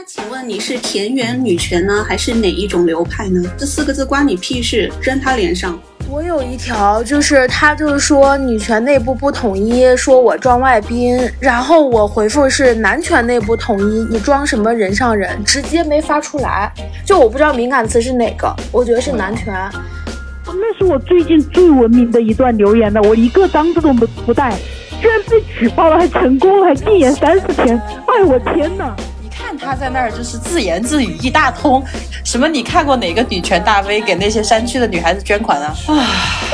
[0.00, 3.42] 那请问你是田园女权呢，还是哪一种流派呢？
[3.58, 5.76] 这四个字关你屁事，扔他脸上。
[6.08, 16.72] 我有一条，就是他就是说女权内部不统一，说我装外宾，然后我回复是男权内部统一，你装什么人上人，直接没发出来，
[17.04, 19.52] 就我不知道敏感词是哪个，我觉得是男权。
[20.46, 24.56] 那是我最近最文明的一段留言了，我一个脏字都不不带，
[25.00, 27.76] 居然被举报了，还成功了，还禁言三十天，
[28.06, 28.94] 哎我天哪！
[29.58, 31.84] 看他在那儿就是自言自语一大通，
[32.24, 35.74] 什么你看过哪个女权大 V 给那些山区的女孩子捐款啊？
[35.88, 36.06] 啊！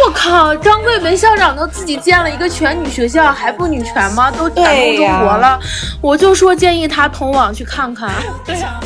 [0.04, 4.30] 我靠，张桂梅校长都自己建了一个全女学校，还不女权吗？
[4.30, 5.60] 都打入中国了，
[6.00, 8.10] 我就说建议他同网去看看。
[8.44, 8.80] 对呀。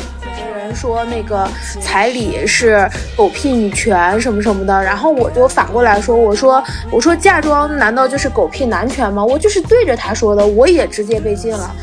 [0.73, 1.47] 说那个
[1.81, 9.23] 彩礼是狗屁女权什么什么的，然后我就反过来说，我说我说嫁妆难道就是狗屁男权吗？
[9.23, 11.75] 我就是对着他说的，我也直接被禁了。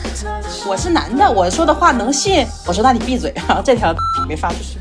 [0.67, 2.47] 我是男的，我说的话能信？
[2.67, 3.61] 我说那你闭嘴啊！
[3.65, 3.95] 这条
[4.29, 4.79] 没发出去。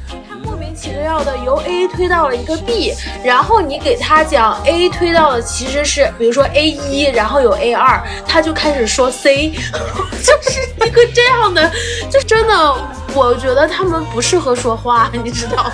[0.86, 9.52] 他莫名其妙的由 A 推到了一个 B，然后你给他讲 A 推到的其实是比如说 A 一，然后有 A 二，他就开始说 C，
[10.24, 11.72] 就是一个这样的，
[12.10, 12.76] 就真的。
[13.14, 15.72] 我觉得他们不适合说话，你知道吗？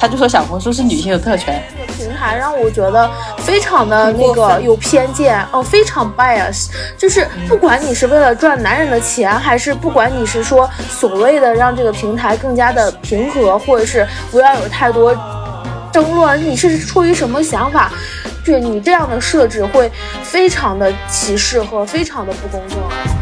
[0.00, 1.62] 他就说小红书是女性的特权。
[1.78, 6.68] 这个平台让我觉得非常的那个有偏见哦，非常 bias。
[6.96, 15.14] 就是不管你是为了赚男人的钱，还是不管你是说所谓的让这个平台更加的平和，或者是不要有太多
[15.92, 17.92] 争论，你是出于什么想法？
[18.42, 19.92] 对你这样的设置会
[20.22, 23.19] 非常的歧视和非常的不公正。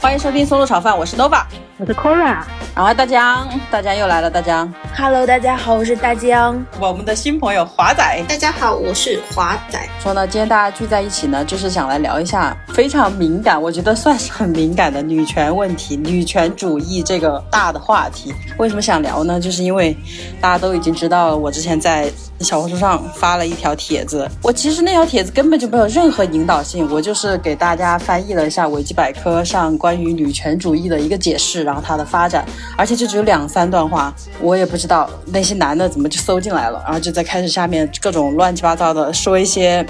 [0.00, 1.42] 欢迎收听松露炒饭，我是 Nova，
[1.76, 2.38] 我是 Cora
[2.78, 9.80] 然后大江，大江又来了，大江，Hello，大家好，我是大江，我们的新朋友华仔，大家好，我是华仔。
[10.00, 18.32] 说呢，今天大家聚在一起呢，就是想来聊一下非常敏感，我觉得算是很敏感的女权问题、女权主义这个大的话题。
[18.58, 19.40] 为什么想聊呢？
[19.40, 19.96] 就是因为
[20.40, 22.08] 大家都已经知道了，我之前在。
[22.40, 32.44] 小红书上发了一条帖子，我其实那条帖子根本就没有任何引导性，我就是给大家翻译了一下维基百科上关于女权主义的一个解释，然后它的发展，
[32.76, 39.84] 而且就只有两三段话，我也不知道那些男的怎么就搜进来了，然后就在开始下面各种乱七八糟的说一些，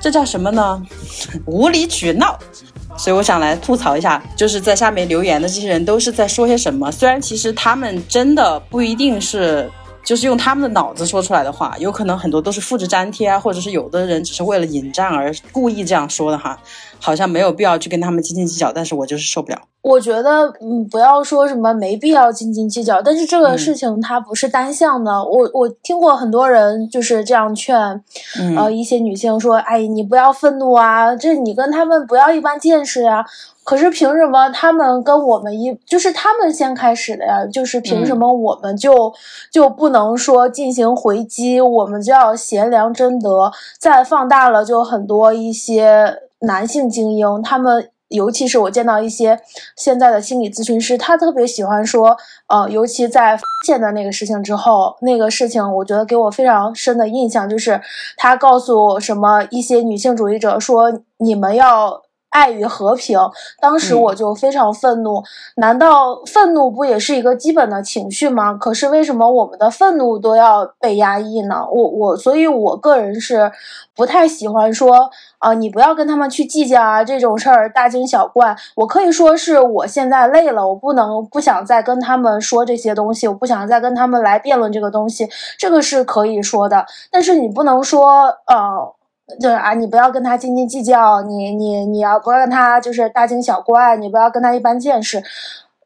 [0.00, 0.82] 这叫什么呢？
[1.46, 2.38] 无理取闹，
[2.96, 6.90] 所以我想来吐槽一下，就是在下面留言的这些人都是在说些什么？
[6.90, 9.70] 虽然其实他们真的不一定是。
[10.04, 16.58] 就是用他们的脑子说出来的话，有可能很多都是复制粘贴啊，或者是有的人只是为了引战而故意这样说的哈，
[17.04, 19.58] 好像没有必要去跟他们斤斤计较，但是我就是受不了。
[19.82, 25.12] 我觉得，嗯，不要说什么没必要斤斤计较，但是这个事情它不是单向的。
[25.22, 28.02] 我我听过很多人就是这样劝，
[28.56, 33.22] 呃，一些女性说，哎，你不要愤怒啊，这你跟他们不要一般见识呀。
[33.62, 37.46] 可是凭什么他们跟我们一就是他们先开始的呀？
[37.46, 39.12] 就是凭什么我们就
[39.50, 41.60] 就不能说进行回击？
[41.60, 43.52] 我们就要贤良贞德？
[43.78, 49.40] 再放大了，就很多一些男性精英，他们尤其是我见到一些
[49.76, 52.16] 现在的心理咨询师，他特别喜欢说，
[52.48, 57.80] 呃，尤其在现在那个事情之后，那个事情我觉得给我非常深的印象，就是
[58.16, 62.02] 他告诉什么一些女性主义者说，你们要。
[62.34, 63.16] 爱与和平，
[63.60, 65.22] 当时我就非常愤怒。
[65.54, 68.54] 难道愤怒不也是一个基本的情绪吗？
[68.54, 71.64] 可是为什么我们的愤怒都要被压抑呢？
[71.70, 73.52] 我我，所以我个人是
[73.94, 75.08] 不太喜欢说
[75.38, 78.56] 啊，你不要跟他们去计较啊，这种事儿大惊小怪。
[78.74, 86.84] 我可以说是我现在累了，我不能不想再跟他们说这些东西，我不想再跟他们来辩论这个东西，这个是可以说的。
[87.12, 88.92] 但是你不能说呃。
[89.40, 95.22] 就是啊，你不要跟他斤斤计较，你你你要不要跟他就是大惊小怪，你不要跟他一般见识，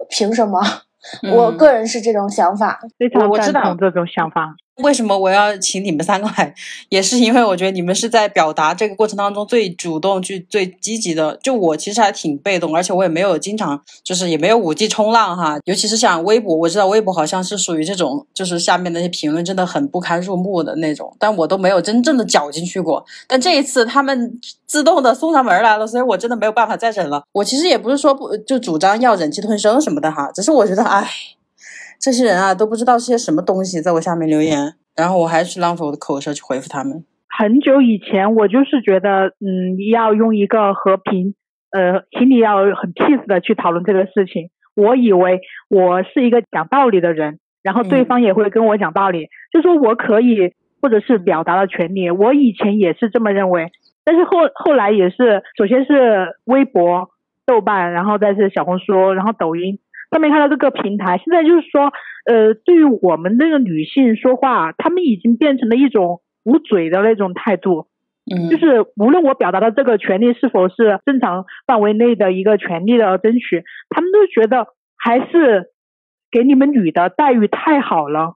[0.09, 0.61] 凭什么？
[1.33, 4.57] 我个人是这种想法，非常赞同这种想法。
[4.83, 6.55] 为什么我要请你们三个来？
[6.89, 11.37] 也是因为我觉得你们是在表达这个过程当中最主动、去最积极的。
[11.43, 15.59] 就我其实还挺被动，而且我也没有经常，就是也没有五 G 冲浪哈。
[15.65, 23.05] 尤其是像微博，我知道微博好像是属于这种，就是下面那些评论真的很不堪入目的那种，但我都没有真正的搅进去过。
[23.27, 27.25] 但这一次他们自动的送上门来了，所以我真的没有办法再忍了。
[27.33, 31.11] 我其实也不是说不就主张要忍气吞声什么的哈，只是我觉得唉。
[32.01, 37.05] 这些人啊，都不知道是些什么东西，在我下面留言，然后我还是浪费我的口舌去回复他们。
[37.29, 41.35] 很久以前，我就是觉得，嗯，要用一个和平，
[41.71, 44.51] 呃，心里要很 peace 的去讨论这个事情。
[44.75, 52.11] 我以为我是一个讲道理的人，然后对方也会跟我讲道理，就说我可以或者是表达的权利。
[52.11, 53.71] 我以前也是这么认为，
[54.05, 57.11] 但是后后来也是，首先是微博、
[57.45, 59.79] 豆瓣，然后再是小红书，然后抖音
[60.11, 61.93] 上面看到这个平台，现在就是说，
[62.27, 67.87] 呃，对于我们那个女性说话，他们已经变成了一种捂嘴的那种态度。
[68.31, 74.67] 嗯，就是无论我表达的这个权利是否是正常范围内的一个权利的争取，他们都觉得
[74.99, 75.71] 还是
[76.31, 78.35] 给你们女的待遇太好了。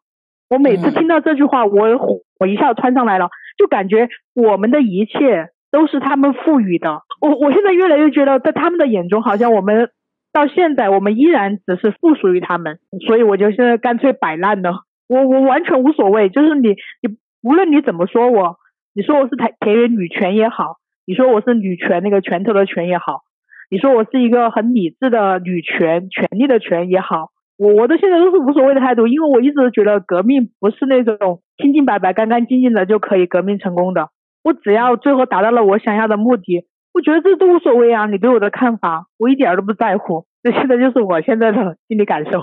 [0.49, 3.29] 我每次听到这句话，我我一下窜上来了，
[3.59, 7.03] 就感觉我们的一切都是他们赋予的。
[7.21, 9.91] 我我现在越来越觉得，在他们的眼中，好像我们
[10.33, 14.85] 到现在我们依然只是附属于他们，所以我就现在干脆摆烂了。
[15.09, 18.57] 我我完全无所谓，就是你你无论你怎么说我。
[18.95, 20.77] 你说我是田田园女权也好，
[21.07, 23.23] 你说我是女权那个拳头的权也好，
[23.71, 34.11] 你说我是一个很理智的女权权利的权也好，我我的现在都是无所谓的态度，因为我一直觉得革命不是那种清清白白、干干净净的就可以革命成功的。
[34.45, 38.07] 我只要最后达到了我想要的目的，我觉得这都无所谓啊。
[38.07, 40.27] 你对我的看法，我一点都不在乎。
[40.43, 42.41] 这现在就是我现在的心理感受。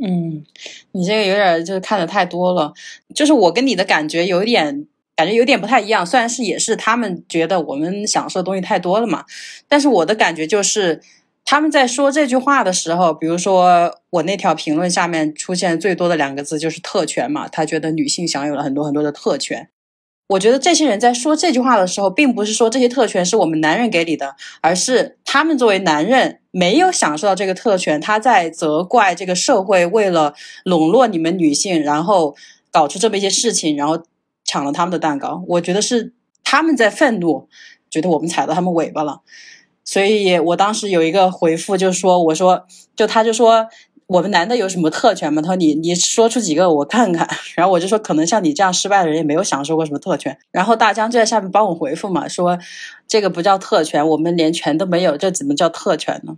[0.00, 0.44] 嗯，
[0.92, 2.72] 你这个有点就是看的太多了，
[3.14, 4.86] 就是我跟你的感觉有一点。
[5.16, 9.24] 感觉有点不太一样，虽然是也是他们觉得我们享受的东西太多了嘛，
[9.66, 11.00] 但是我的感觉就是
[11.44, 19.68] 他们在说这句话的时候，比如说我那条评论下面出现最多的两个字就是特权嘛，他觉得女性享有了很多很多的特权。
[20.28, 30.34] 我觉得这些人在说这句话的时候，并不是说这些特权是我们男人给你的，而是他们作为男人没有享受到这个特权，他在责怪这个社会为了
[30.64, 32.36] 笼络你们女性，然后
[32.70, 34.02] 搞出这么一些事情，然后。
[34.50, 37.50] 抢了他们的蛋糕，我觉得是他们在愤怒，
[37.90, 39.20] 觉得我们踩到他们尾巴了。
[39.84, 42.64] 所以我当时有一个回复，就说：“我说，
[42.96, 43.66] 就他就说，
[44.08, 52.58] 我们男的有什么特权吗？”他说：“你你说出几个我看看。”然后我就说：“可能像你这样失败的人也没有享受过什么特权。”然后大江就在下面帮我回复嘛，说
[53.06, 56.36] ：“这个不叫特权，我们连权都没有，这怎么叫特权呢？”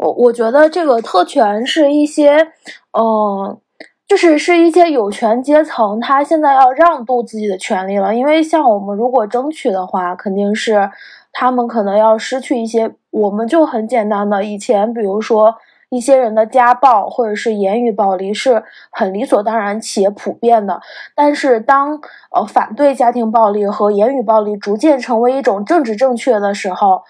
[0.00, 2.36] 我我觉得这个特权是一些，
[2.98, 3.58] 嗯。
[4.08, 10.90] 就是是一些有权阶层，他现在要让渡自己的权利了，因为像我们如果争取的话，肯定是
[11.32, 12.92] 他们可能要失去一些。
[13.10, 15.54] 我们就很简单的，以前比如说
[15.90, 20.80] 一些人的家暴或者是言语暴力是很理所当然且普遍的，
[21.14, 22.00] 但是当
[22.30, 27.02] 呃反对家庭暴力和言语暴力逐渐成为一种政治正确的时候，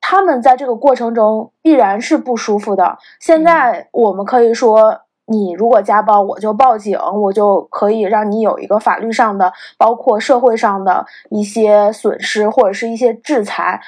[0.00, 2.98] 他们在这个过程中必然是不舒服的。
[3.18, 5.00] 现在我们可以说。
[5.30, 13.80] 你如果家暴，我就报警，我就可以让你有一个法律上的，包括社会上的一些损失或者是一些制裁。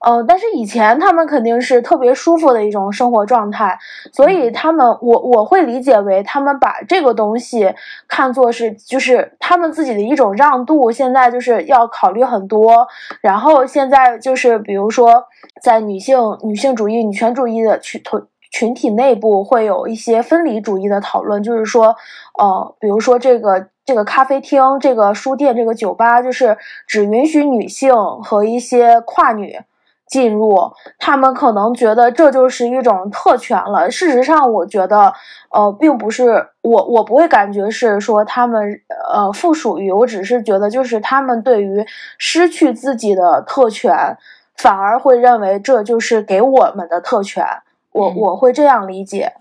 [0.00, 3.78] 呃，但是以前他们肯定是特别舒服的一种生活状态，
[4.12, 7.72] 所以他们我我会理解为他们把这个东西
[8.08, 10.90] 看作是就是他们自己的一种让渡。
[10.90, 12.86] 现在就是要考虑很多，
[13.20, 15.24] 然后现在就是比如说
[15.62, 18.20] 在女性女性主义、女权主义的去推。
[18.50, 21.96] 群体内部会有一些分离主义的讨论，就是说，
[22.38, 26.56] 呃，比如说这个这个咖啡厅、这个书店、这个酒吧，就是
[26.86, 29.60] 只允许女性和一些跨女
[30.06, 33.90] 进入，他们可能觉得这就是一种特权了。
[33.90, 35.12] 事实上，我觉得，
[35.50, 38.80] 呃，并不是我我不会感觉是说他们
[39.12, 41.84] 呃附属于，我只是觉得就是他们对于
[42.16, 44.16] 失去自己的特权，
[44.56, 47.44] 反而会认为这就是给我们的特权。
[47.92, 49.32] 我我会这样理解，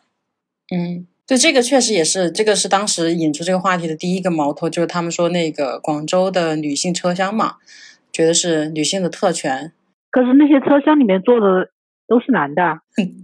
[0.75, 7.56] 嗯，对，这个确实也是，这个是当时引出这个话题的第一个矛头，就是他们说那个广州的女性车厢嘛，
[8.12, 9.72] 觉得是女性的特权，
[10.12, 11.70] 可是那些车厢里面坐的。
[12.07, 12.61] 都是男的，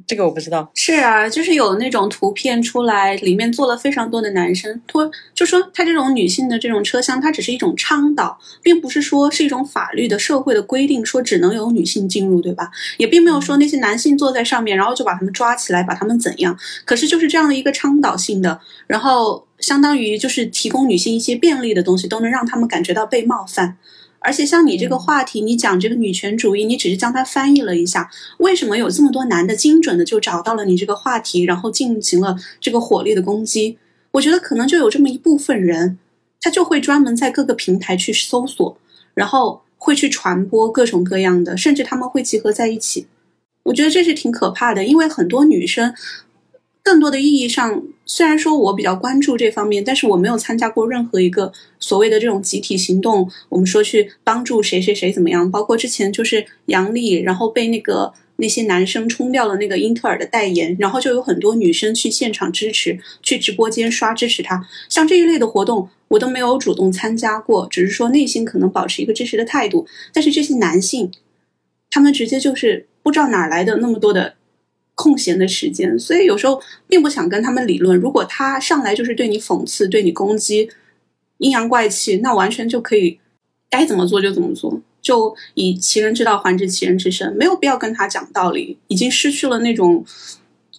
[0.05, 0.69] 这个我不知道。
[0.75, 4.81] 是啊，就是有那种图片出来，里面坐了非常多的男生。
[4.85, 12.69] 托就说他这种女性的这种车厢，它只是一种倡导，并不是说是一种法律的社会的规定，说只能有女性进入，对吧？
[12.97, 16.57] 也并没有说那些男性坐在上面，然后就把他们抓起来，把他们怎样。
[16.83, 23.77] 可是就是这样的一个倡导性的，然后相当于就是提供女性一些便利的东西，都能让他们感觉到被冒犯。
[24.23, 33.77] 而且像你这个话题，你讲这个女权主义，你只是将它翻译了一下，为什么有这么多男的精准的就找到了你这个话题，然后进行了这个火力的攻击？
[34.11, 35.99] 我觉得可能就有这么一部分人，
[36.39, 38.77] 他就会专门在各个平台去搜索，
[39.13, 43.07] 然后会去传播各种各样的，甚至他们会集合在一起。
[43.63, 45.93] 我觉得这是挺可怕的，因为很多女生
[46.83, 53.31] 更多的意义上，虽然说我比较关注这方面，但是我没有参加过任何一个所谓的这种集体行动。
[53.47, 64.67] 我们说去帮助谁谁谁怎么样，包括之前就是杨笠，然后被那个那些男生冲掉了那个英特尔的代言，然后就有很多女生去现场支持，去直播间刷支持他。
[64.89, 69.87] 像这一类的活动，我都没有主动参加过，只是说内心可能保持一个支持的态度。
[70.11, 71.09] 但是这些男性，
[71.89, 74.35] 他们直接就是不知道哪来的那么多的。
[74.95, 77.97] 空闲的时间，所以有时候并不想跟他们理论。
[77.97, 80.69] 如果他上来就是对你讽刺、对你攻击、
[81.39, 83.19] 阴阳怪气，那完全就可以
[83.69, 88.77] 该怎么做就怎么做，就以其人之道还治其人之身，没有必要跟他讲道理。
[88.87, 90.05] 已经失去了那种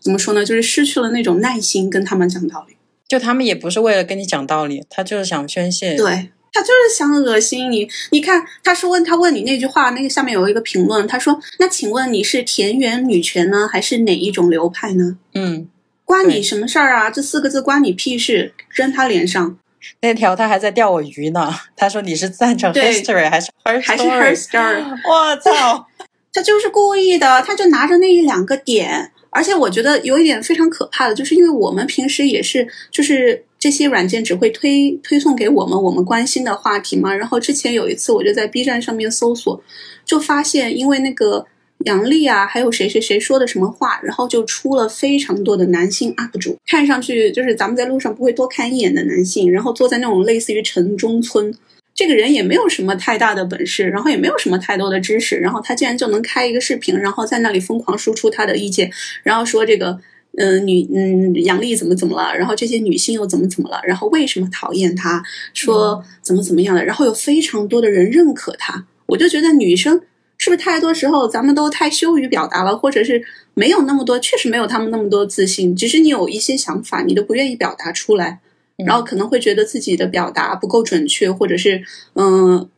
[0.00, 0.44] 怎么说呢？
[0.44, 2.76] 就是失去了那种耐心跟他们讲道理。
[3.08, 5.96] 就他们也不是为了跟你讲道理，他就是想宣泄。
[5.96, 6.30] 对。
[6.54, 15.68] 他就是想恶心你，你看，他是问他问你那句话，那个下面有一个评论，他说：“那请问你是田园女权呢，还是哪一种流派呢？”嗯，
[16.04, 17.10] 关你什么事儿啊？
[17.10, 18.54] 这四个字关你屁事！
[18.70, 19.58] 扔他脸上。
[20.00, 21.52] 那条他还在钓我鱼呢。
[21.76, 24.82] 他说你是赞成 history 还是 her 还是 her story？
[25.10, 25.86] 我操，
[26.32, 33.44] 他就是故意的，他就拿着那一两个点，而且我觉得有一点非常可怕的，就是因为我们平时也是就是。
[33.64, 37.14] 这些软件只会推推送给我们我们关心的话题嘛？
[37.14, 39.58] 然后之前有一次，我就在 B 站上面搜索，
[40.04, 41.46] 就发现因为那个
[41.86, 51.54] 杨笠啊，还有谁谁谁说的什么话，然后就出了非常多的男性 UP 主，看上去就是咱们在路上不会多看一眼的男性，然后坐在那种类似于城中村，
[51.94, 58.92] 这个人也没有什么太大的本事，然后也没有什么太多的知识，然后他竟然就能开一个视频，然后在那里疯狂输出他的意见，
[59.22, 59.98] 然后说这个。
[60.36, 62.36] 嗯，女嗯，杨丽怎么怎么了？
[62.36, 63.80] 然后这些女性又怎么怎么了？
[63.84, 65.22] 然后为什么讨厌她？
[65.52, 66.84] 说怎么怎么样的？
[66.84, 70.00] 然后有非常多的人认可她，我就觉得女生
[70.36, 73.24] 是不是太多时候咱们都太羞于表达了，或者是
[73.54, 75.76] 没有那么多，确实没有他们那么多自信。
[75.76, 78.40] 只是你有一些想法，你都不愿意表达出来，
[78.84, 81.80] 然后可能会觉得自己的表达不够准确，或者是
[82.14, 82.68] 嗯，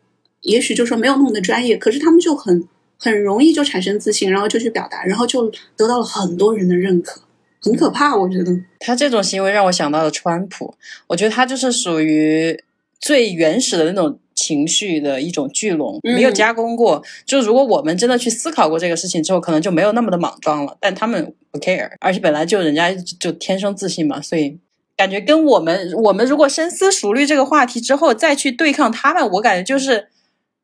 [0.43, 1.79] 也许就说没有那么的专业。
[1.79, 7.23] 可是他们就很很容易就产生自信，然后就去表达，然后就得到了很多人的认可。
[7.67, 10.73] 很可怕，我觉得他这种行为让我想到了川普。
[11.09, 12.63] 我觉得他就是属于
[13.01, 17.03] 最原始的那种情绪的一种聚拢，没有加工过。
[17.25, 20.77] 就如果我们真的去思考过这个事情之后，可能就没有那么的莽撞了。
[20.79, 24.57] 但他们不 care，而且本来就人家就天生自信嘛，所以
[24.97, 30.07] 感觉跟我们我们如果深思熟虑这个话题之后再去对抗他们，我感觉就是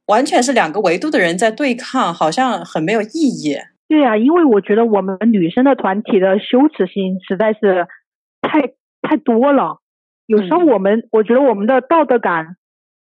[0.06, 3.58] 完全是两个维度的人在对抗，好像很没有意义。
[3.92, 7.86] 对呀，因为我觉得我们女生的团体的羞耻心实在是
[8.40, 8.72] 太
[9.02, 9.82] 太多了。
[10.24, 12.56] 有时候我们，我觉得我们的道德感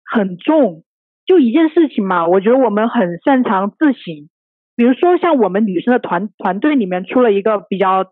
[0.03, 0.84] 很重。
[1.27, 4.27] 就一件事情嘛，我觉得我们很擅长自省。
[4.75, 8.12] 比如说，像我们女生的团团队里面出了一个比较，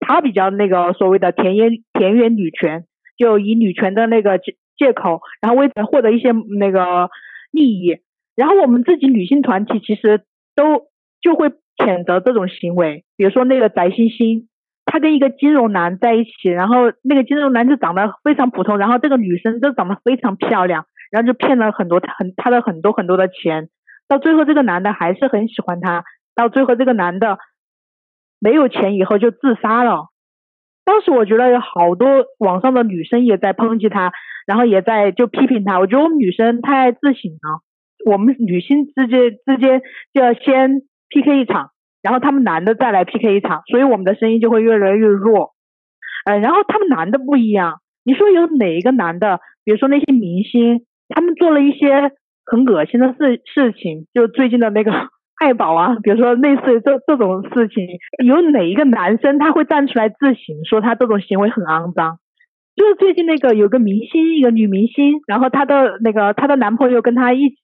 [0.00, 2.86] 她比较那个所谓的田园田园女权，
[3.18, 7.10] 就以女权的那个借借口，然后为了获得一些那个
[7.50, 7.98] 利益，
[8.34, 10.22] 然后我们自己女性团体其实
[10.56, 10.86] 都
[11.20, 11.52] 就会。
[11.78, 14.48] 谴责这种行为，比如说那个翟欣欣，
[14.84, 23.68] 她跟一个金融男在一起，然后那个金融男就长得非常普通，然后这个女生就长得非常漂亮，然后就骗了很多很他的很多很多的钱，
[24.08, 26.04] 到最后这个男的还是很喜欢她，
[26.34, 27.38] 到最后这个男的
[28.40, 30.08] 没有钱以后就自杀了。
[30.84, 32.08] 当时我觉得有好多
[32.38, 34.12] 网上的女生也在抨击他，
[34.46, 35.78] 然后也在就批评他。
[35.78, 37.62] 我觉得我们女生太自省了，
[38.10, 39.80] 我们女性之间之间
[40.12, 40.82] 就要先。
[41.10, 41.70] PK 一场，
[42.02, 45.54] 然后他们男的再来 PK 一场，所以我们的声音就会越来越弱。
[46.26, 52.12] 呃，然后他们男的不一样，你说有哪一个男的，比如说那些明星，他们做了一些
[52.44, 54.92] 很恶心的事事情，就最近的那个
[55.40, 57.86] 爱宝啊，比如说类似这这种事情，
[58.24, 62.18] 有哪一个男生他会站出来自省，说他这种行为很肮脏？
[62.76, 67.56] 就是最近那个有个明星，一个女明星，然后她的那个她的男朋友跟她一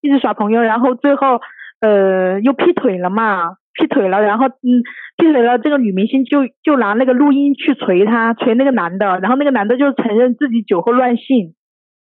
[0.00, 1.40] 一直耍朋友，然后最后。
[1.82, 3.56] 呃，又劈腿了嘛？
[3.74, 4.84] 劈腿了，然后嗯，
[5.16, 11.54] 劈腿了，这个女明星就就拿那个录音去锤他，锤那个男的，然后那个男的就承认自己酒后乱性，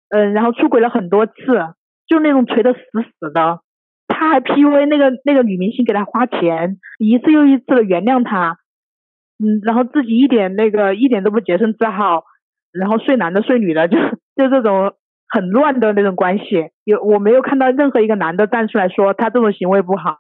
[0.09, 1.33] 嗯，然后出轨了很多次，
[2.07, 2.79] 就那种锤的死
[3.19, 3.62] 死的。
[4.07, 8.57] 他还 PUA 那个那个女明星给他花钱，一次又一次的原谅他，
[9.41, 12.24] 嗯，然后自己一点那个一点都不洁身自好，
[12.74, 13.98] 然后睡男的睡女的，就
[14.36, 14.93] 就这种。
[15.29, 20.17] 很乱的那种关系，有我没有看到任何一个男的站出来说他这种行为不好。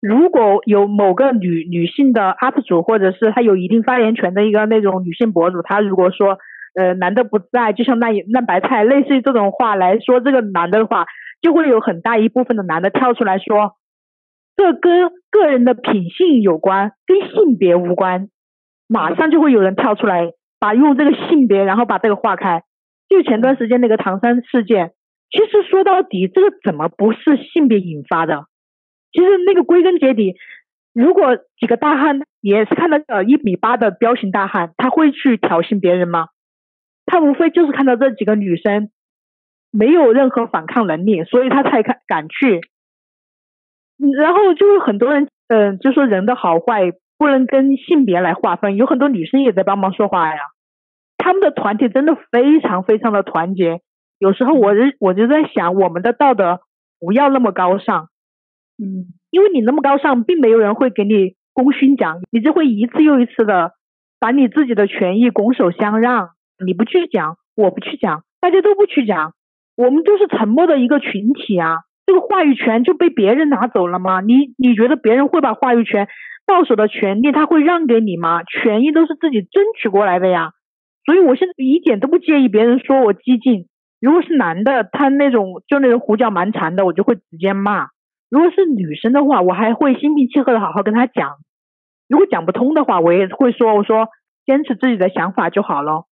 [0.00, 6.38] 如果有某个女女性的 UP 主，或者是他有一定发言权的一个那种女性博主，他如果说
[6.74, 11.06] 呃男的不在，就像烂烂白菜，类似于这种话来说这个男的的话，
[11.42, 13.72] 就会有很大一部分的男的跳出来说，
[14.56, 18.28] 这跟个人的品性有关，跟性别无关。
[18.86, 20.30] 马上就会有人跳出来，
[20.60, 22.62] 把用这个性别，然后把这个划开。
[23.08, 24.92] 就前段时间那个唐山事件，
[25.30, 28.44] 其实说到底，这个怎么不是性别引发的？
[29.12, 30.36] 其实那个归根结底，
[30.92, 36.28] 如果几个大汉也是看到呃一米八的彪形大汉，他会去挑衅别人吗？
[37.06, 38.90] 他无非就是看到这几个女生
[39.70, 42.60] 没有任何反抗能力，所以他才敢敢去。
[44.18, 50.40] 然后就是很多人，嗯，就说人的好坏不能跟性别来划分，有很多女生也在帮忙说话呀。
[51.28, 53.82] 他们的团体真的非常非常的团结。
[54.18, 56.60] 有时候我就我就在想，我们的道德
[56.98, 58.08] 不要那么高尚，
[58.82, 63.72] 嗯，因为你那么高尚，并没有人会给你功勋奖，你就会一次又一次的
[64.18, 66.30] 把你自己的权益拱手相让。
[66.64, 69.34] 你不去讲，我不去讲，大家都不去讲，
[69.76, 71.80] 我们都是沉默的一个群体啊。
[72.06, 74.22] 这个话语权就被别人拿走了吗？
[74.22, 76.08] 你你觉得别人会把话语权
[76.46, 78.44] 到手的权利他会让给你吗？
[78.44, 80.52] 权益都是自己争取过来的呀。
[81.08, 83.66] 所以我现在一点都不介意别人说我激进。
[83.98, 87.86] 如果是男的，他那种就那种胡搅蛮缠的，我就会直接骂。
[88.28, 91.36] 如果是女生的话，我还会心平气和的好好跟他讲。
[92.10, 94.08] 如果讲不通的话，我也会说，我说
[94.44, 96.04] 坚持自己的想法就好了。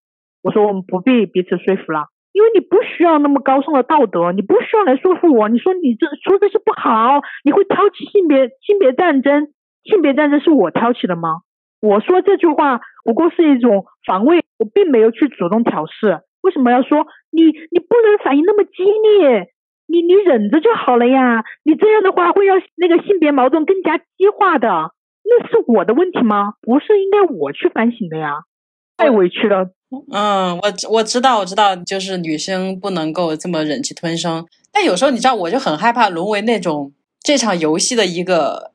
[0.43, 2.07] 我说我们不必彼此说服了。
[2.33, 5.51] 因为你不需要那么高尚的道德，你不需要来说服我。
[5.51, 9.49] 你说你这说这些不好，你会挑起性别性别战争，
[9.85, 11.43] 性别战争是我挑起的吗？
[11.83, 16.21] 我说这句话不过是一种防卫，我并没有去主动挑事。
[16.43, 17.43] 为什么要说你？
[17.45, 19.49] 你不能反应那么激烈，
[19.87, 21.43] 你你忍着就好了呀。
[21.65, 24.69] 你这样的话会让那个性别矛盾更加激化的，
[25.25, 26.55] 那是我的问题吗？
[26.63, 28.43] 不是应该我去反省的呀？
[28.97, 29.71] 太委屈了。
[30.13, 34.47] 嗯，我我知道，我知道，就是女生不能够这么忍气吞声。
[34.73, 38.73] 但有时候你知道，我就很害怕沦为那种这场游戏的一个，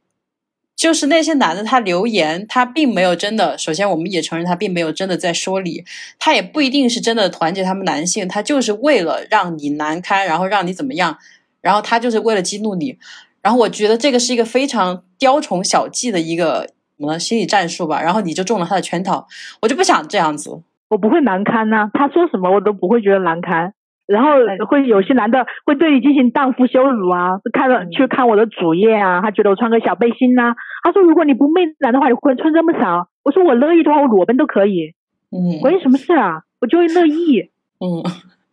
[0.82, 3.56] 就是那些男的他留言，他并没有真的。
[3.56, 5.86] 首先，我们也承认他并没有真的在说理，
[6.18, 11.20] 他也不一定是真的团结他们男性，他就是为了让你难堪，然后让你怎么样，
[11.62, 12.98] 然后他就是为了激怒你。
[13.44, 18.02] 然后我觉得这个是一个非常雕虫小技的一个什么心理战术吧。
[18.02, 19.28] 然后你就中了他的圈套，
[19.62, 20.64] 我就不想这样子。
[20.90, 23.76] 我不会难堪呐，他说什么我都不会觉得难堪。
[24.12, 24.32] 然后
[24.68, 30.54] 会有些男的会对你进行荡妇羞辱啊，看了去看我的主页啊，他觉得我穿个小背心呐，
[30.84, 33.08] 他说如果你不媚男的话，你会穿这么少。
[33.24, 34.94] 我说我乐意的话，我裸奔都可以。
[35.32, 36.44] 嗯，关你什么事啊？
[36.60, 37.50] 我就会乐意。
[37.80, 38.04] 嗯，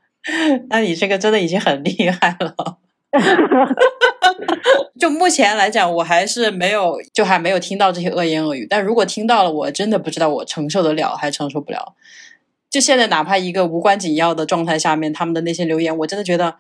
[0.71, 2.55] 那你这个真的已经很厉害了。
[5.01, 8.67] 就目前来讲，我还是没有，就还没有听到这些恶言恶语。
[8.69, 11.95] 但如果听到了，我真的不知道我承受得了还承受不了。
[12.71, 16.57] 就现在，哪怕一个无关紧要的状态下面，他们的那些留言，我真的觉得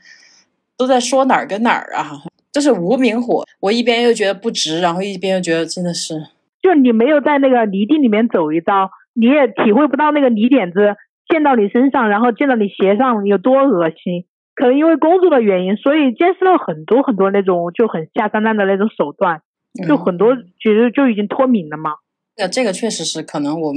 [0.77, 2.23] 都在说哪儿跟哪儿啊！
[2.51, 6.15] 就是无名火，我一边又觉得不值，然后一边又觉得真的是，
[6.63, 10.97] 就你没有在那个泥地里面走一遭，你也体会不到那个泥点子
[11.29, 14.25] 溅到你身上，然后溅到你鞋上有多恶心。
[14.55, 19.43] 可能因为工作的原因，所以见识了很多很多那种就很下三滥的那种手段，
[19.87, 21.97] 就很多其实就已经脱敏了嘛。
[22.39, 23.75] 呃，这个确实是可能我。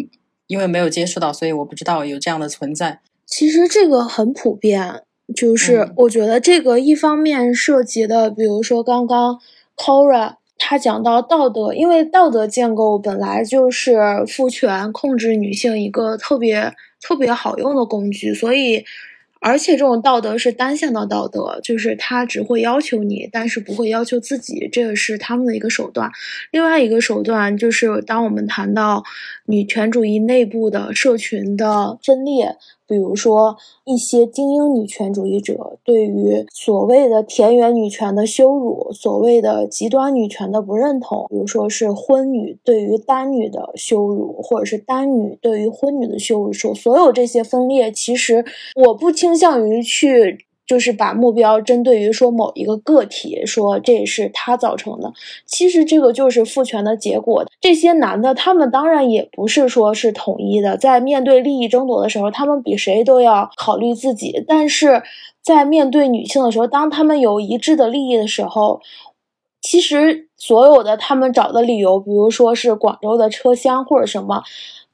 [0.51, 2.99] 因为没有接触到，所以我不知道有这样的存在。
[3.25, 9.39] 其实这个很普遍，就是我觉得这个一方面涉及的，比如说刚刚
[9.77, 18.83] Kora 他讲到道德，因为道德建构本来就是父权控制女性一个特别特别好用的工具，所以。
[19.41, 26.11] 而且这种道德是单向的道德，就是他只会要求你，但是不会要求自己，这个是他们的一个手段。
[26.51, 29.03] 另外一个手段就是，当我们谈到
[29.47, 32.55] 女权主义内部的社群的分裂。
[32.91, 48.43] 比如说，一些精英女权主义者对于所谓的田园女权的羞辱，所谓的极端女权的不认同，比如说是婚女对于单女的羞辱，或者是单女对于婚女的羞辱，说所有这些分裂，其实
[48.75, 50.45] 我不倾向于去。
[50.71, 55.11] 就是把目标针对于说某一个个体，说这也是他造成的。
[55.45, 57.43] 其实这个就是父权的结果。
[57.59, 64.41] 这些男的，他们当然也不是说是统一的，在面对利益争夺的时候，他们比谁都要考虑自己。
[64.47, 65.03] 但是
[65.41, 68.79] 在面对女性的时候，当他们有一致的利益的时候，
[69.61, 74.43] 其实所有的他们找的理由，比如说是广州的车厢或者什么。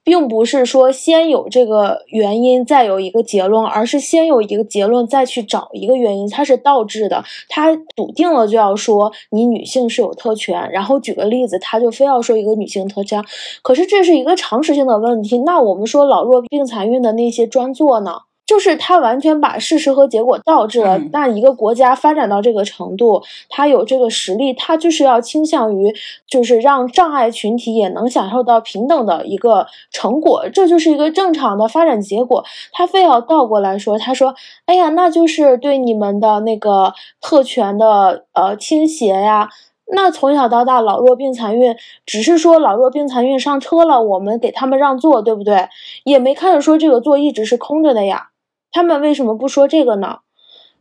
[0.07, 7.21] 并不是说先有这个原因，再有一个结论，而是先有一个结论，再去找一个原因，它是倒置的。
[7.49, 13.21] 他笃定了就要说你女性是有特权，然后举个例子，他就非要说一个女性特权。
[13.61, 15.39] 可是这是一个常识性的问题。
[15.39, 18.21] 那我们说老弱病残孕的那些专座呢？
[18.47, 20.97] 就是他完全把事实和结果倒置了。
[21.11, 25.93] 那一个国家发展到这个程度，他有这个实力，他就是要倾向于，
[26.25, 32.45] 就是让障碍群体也能享受到平等的一个成果，这就是一个正常的发展结果。
[32.71, 34.33] 他非要倒过来说，他说
[34.65, 39.49] ：“哎呀，那就是对你们的那个特权的呃倾斜呀。
[39.93, 45.67] 那从小到大，老弱病残孕，只是说老弱病残孕上车了，我们给他们让座，对不对？
[46.05, 48.29] 也没看着说这个座一直是空着的呀。”
[48.77, 50.19] 他们为什么不说这个呢？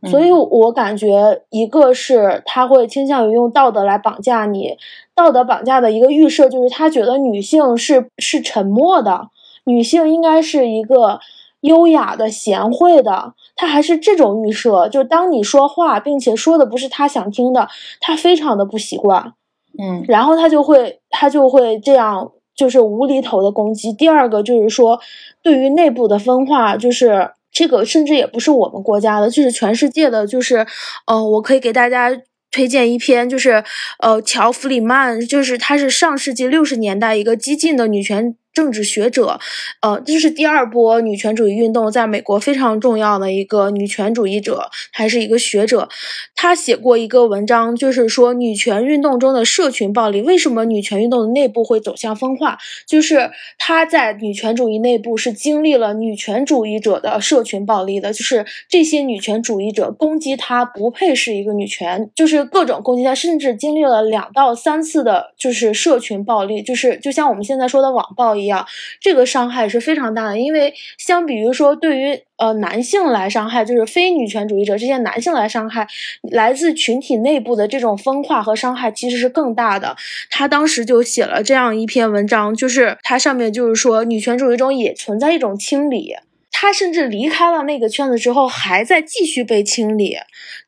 [0.05, 4.77] 所以我感觉，一个是他会倾向于用道德来绑架你，
[5.15, 9.29] 道德绑架的一个预设就是他觉得女性是是沉默的，
[9.63, 11.19] 女性应该是一个
[11.61, 14.87] 优雅的、贤惠的，他还是这种预设。
[14.87, 17.67] 就当你说话，并且说的不是他想听的，
[17.99, 19.33] 他非常的不习惯，
[19.79, 23.91] 嗯，然后他就会他就会这样，就是无厘头的攻击。
[23.91, 24.99] 第二个就是说，
[25.41, 27.31] 对于内部的分化，就是。
[27.57, 30.63] 这个甚至也不是我们国家的，就是全世界的，就是，
[31.07, 32.15] 呃，我可以给大家
[32.51, 33.63] 推荐一篇，就是，
[33.97, 38.35] 呃，乔弗里曼，就是她是上世纪六十年代一个激进的女权。
[38.57, 39.39] 政治学者，
[39.81, 45.87] 呃，这是第二波女权主义运动在美国非常重要的一个女权主义者，还是一个学者。
[46.33, 52.57] 他写过一个文章，就是说女权运动中的社群暴力，为什么女权运动的内部会走向分化？
[52.87, 68.65] 就是他在女权主义内部是经历了女权主义者的社群暴力的，就是这些女权主义者攻击她不配是一个女权，就是各种攻击她，甚至经历了两到三次的，就是社群暴力，就是就像我们现在说的网暴一样。
[68.99, 75.87] 这个伤害是非常大的，因为相比于说，对于呃男性来伤害，就是非女权主义者这些男性来伤害，
[76.31, 79.95] 来自群体内部的这种分化和伤害其实是更大的。
[80.29, 86.15] 他当时就写了这样一篇文章，就是他上面就是说，女权主义中也存在一种清理，
[86.51, 90.17] 他甚至离开了那个圈子之后，还在继续被清理，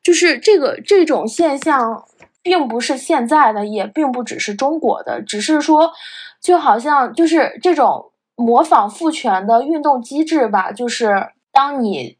[0.02, 2.04] 就是这个这种现象，
[2.42, 5.92] 并不是现在的，也并不只是中国的，只是说。
[6.40, 12.16] 就好像就是这种模仿父权的运动机制吧，就是当你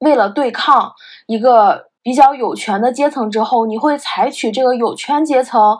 [0.00, 0.92] 为了对抗
[1.26, 5.78] 一个比较有权的阶层之后，你会采取这个有权阶层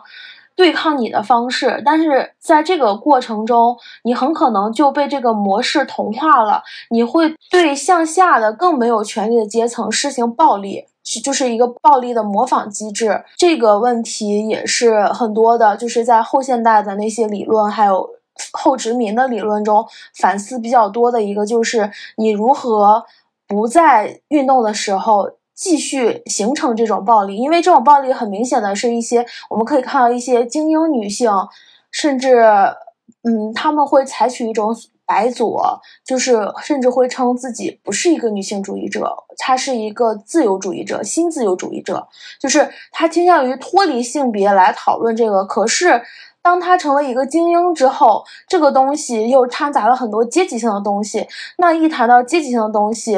[0.55, 10.85] 对抗你的方式，但是在这个过程中，你很可能就被这个模式同化了，你会对向下的更没有权利的阶层施行暴力。
[11.19, 18.07] 就是一个暴力的模仿机制，这个问题也是很多的，就是在后现代的那些理论，还有
[18.53, 23.03] 后殖民的理论中反思比较多的一个，就是你如何
[23.47, 31.31] 不在运动的时候继续形成这种暴力，因为这种暴力很明显的是一些我们可以看到一些精英女性，
[31.91, 32.43] 甚至
[33.23, 34.75] 嗯，他们会采取一种。
[35.11, 42.07] 白左就是甚至会称自己不是一个女性主义者，他是一个自由主义者，新自由主义者，
[42.39, 45.43] 就是他倾向于脱离性别来讨论这个。
[45.43, 46.01] 可是
[46.41, 51.27] 当他成为一个精英之后，这个东西又掺杂了很多阶级性的东西。
[51.57, 53.17] 那一谈到阶级性的东西，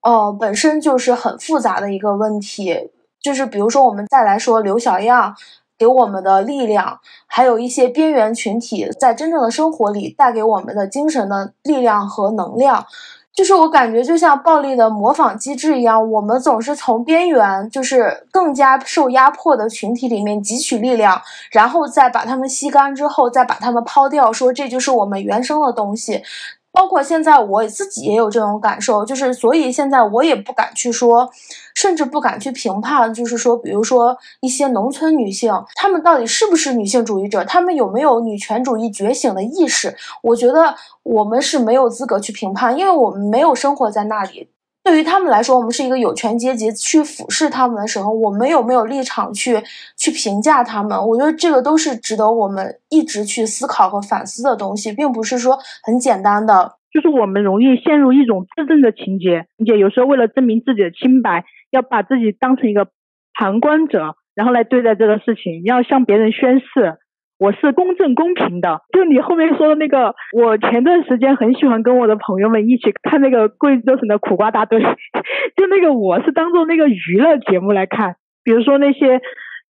[0.00, 2.90] 呃，本身就是很复杂的一个问题。
[3.20, 5.34] 就是比如说，我们再来说刘小样。
[5.78, 12.84] 给我们的力量，还有一些边缘群体在真正的生活里带给我们的精神的力量和能量，
[13.32, 26.22] 就是我感觉就像暴力的模仿机制一样，我们总是从边缘，就是更加受压迫的群体里面汲取力量，然后再把他们吸干之后，再把他们抛掉，说这就是我们原生的东西。
[26.70, 31.30] 包括现在我自己也有这种感受，就是所以现在我也不敢去说，
[31.74, 39.96] 甚至不敢去评判，就是说，比如说一些农村女性，她们到底是不是女性主义者，她们有没有女权主义觉醒的意识？
[40.22, 44.50] 我觉得我们是没有资格去评判，因为我们没有生活在那里。
[44.84, 49.62] 对于他们来说，我们是一个有权阶级，去俯视他们的时候，我们有没有立场去
[49.98, 50.98] 去评价他们？
[50.98, 56.76] 我觉得这个都是值得我们一直去思考和反思的东西，并不是说很简单的。
[56.90, 62.88] 就是我们容易陷入一种自证的情节，情节有时候为了证明自己的清白，要把自己当成一个
[63.34, 66.96] 旁观者，然后来对待这个事情，要向别人宣誓。
[67.38, 74.80] 我是公正公平的，就你后面说的那个，我前段时间很喜欢跟我的朋友们一起看那个贵州省的苦瓜大队，
[75.56, 79.20] 就那个我是当做那个娱乐节目来看，比如说那些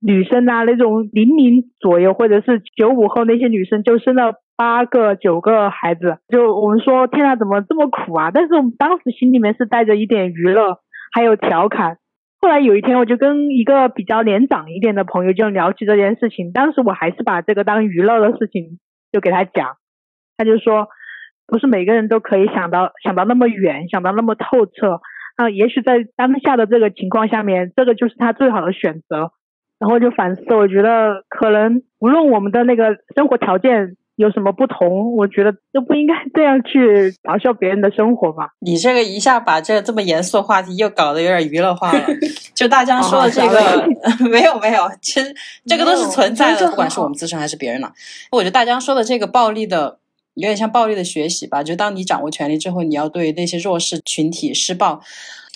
[0.00, 10.78] 女生啊，那种零零左右或者是九五后那些女生就生了八个九个孩子，就我们说天呐怎么这么苦啊，但是我们当时心里面是带着一点娱乐
[11.12, 11.98] 还有调侃。
[12.40, 16.52] 后来有一天，我就跟一个比较年长一点的朋友就聊起这件事情。
[16.52, 18.78] 当时我还是把这个当娱乐的事情
[19.12, 19.76] 就给他讲，
[20.36, 20.88] 他就说，
[21.46, 25.00] 不是每个人都可以想到想到那么远，想到那么透彻。
[25.36, 29.32] 啊，也许在当下的这个情况下面，这个就是他最好的选择。
[29.78, 38.48] 然后就反思，我觉得可能无论我们的那个生活条件有什么不同，我觉得都不应该这样去嘲笑别人的生活吧。
[38.58, 42.04] 你这个一下把这这么严肃的话题又搞得有点娱乐化了。
[42.54, 43.88] 就大江说的这个，
[44.28, 47.92] 没有没有，其实这个都是存在的，不管是我们自身还是别人了。
[48.32, 49.98] 我觉得大江说的这个暴力的。
[50.34, 55.00] 有点像暴力的学习吧，就当你掌握权力之后，你要对那些弱势群体施暴。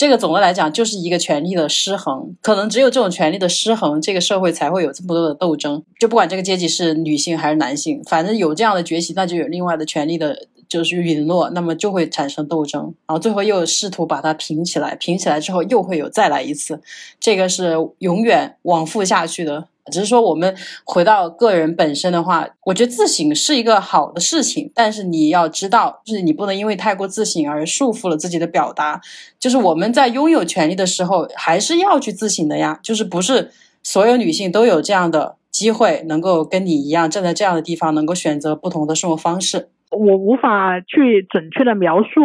[0.03, 5.81] 这个总的来讲就是一个权力的失衡，可能只有这种权力的失衡，这个社会才会有这么多的斗争。
[6.01, 10.37] 就不管这个阶级是女性还是男性，反正有这样的崛起，那就有另外的权力的，
[10.69, 16.81] 就是陨落，那么就会产生斗争，然后最后又试图把它平起来，平起来之后又会有再来一次，
[17.21, 19.69] 这个是永远往复下去的。
[19.90, 29.01] 只是说，我们回到个人本身的话，我觉得自省是一个好的事情，但是你要知道，就是你不能因为太过自省而束缚了自己的表达。
[29.40, 32.79] 就是我们在拥有权利的时候，还是要去自省的呀。
[32.81, 33.51] 就是不是
[33.83, 39.68] 所有女性都有这样的机会，能够跟你一样站在这样的地方，能够选择不同的生活方式。
[39.90, 42.21] 我无法去准确的描述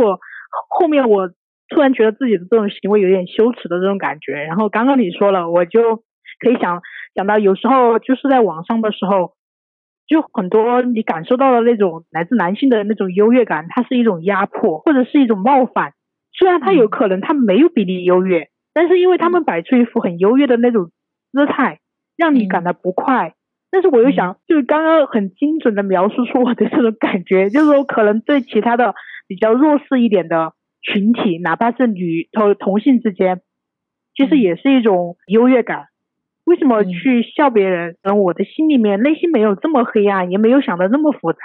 [0.69, 1.27] 后面，我
[1.69, 4.33] 突然觉得自己的这种行为有点羞耻的这种感觉。
[4.33, 5.79] 然后刚刚你说了，我就
[6.39, 6.79] 可以想。
[7.17, 9.33] 讲到有时候就是在网上的时候，
[10.05, 15.93] 就很多你感受到的那种来自男性的那种优越感，它是一种压迫或者是一种冒犯。
[16.31, 20.91] 虽然他有可能他没有比你优越，但是因为他们摆出一副很优越的那种
[21.31, 21.79] 姿态，
[22.15, 23.33] 让你感到不快。
[23.71, 28.93] 但是我又想，就是刚刚很精准的描述出我的这种感觉，就是说可能对其他的
[29.27, 30.53] 比较弱势一点的
[30.83, 33.41] 群体，哪怕是女同同性之间，
[34.15, 35.87] 其实也是一种优越感。
[36.47, 37.97] 为什么去笑别人？
[38.03, 41.39] 嗯，我的心里面内心没有这么黑暗，也没有想的那么复杂。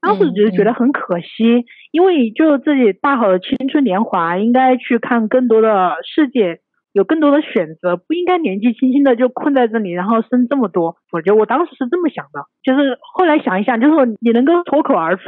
[0.00, 6.60] 当时只是觉得很可惜，因为就自己大好的青春年华，应该去看更多的世界，
[6.94, 10.96] 有更多的选择，不应该年纪轻轻的就困在这里，然后生这么多。
[11.12, 15.22] 我觉得我当时是这么想的，就是后来想一想，就是说你能够脱口而出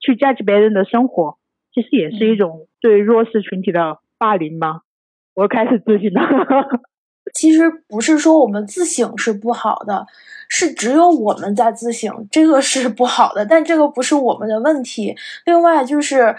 [0.00, 1.36] 去 judge 别人的生活，
[1.72, 4.80] 其实也是一种对弱势群体的霸凌吗？
[5.36, 6.20] 我开始自信了。
[7.34, 10.06] 其实不是说我们自省是不好的，
[10.48, 13.44] 是只有我们在自省，这个是不好的。
[13.44, 15.14] 但这个不是我们的问题。
[15.44, 16.34] 另外就是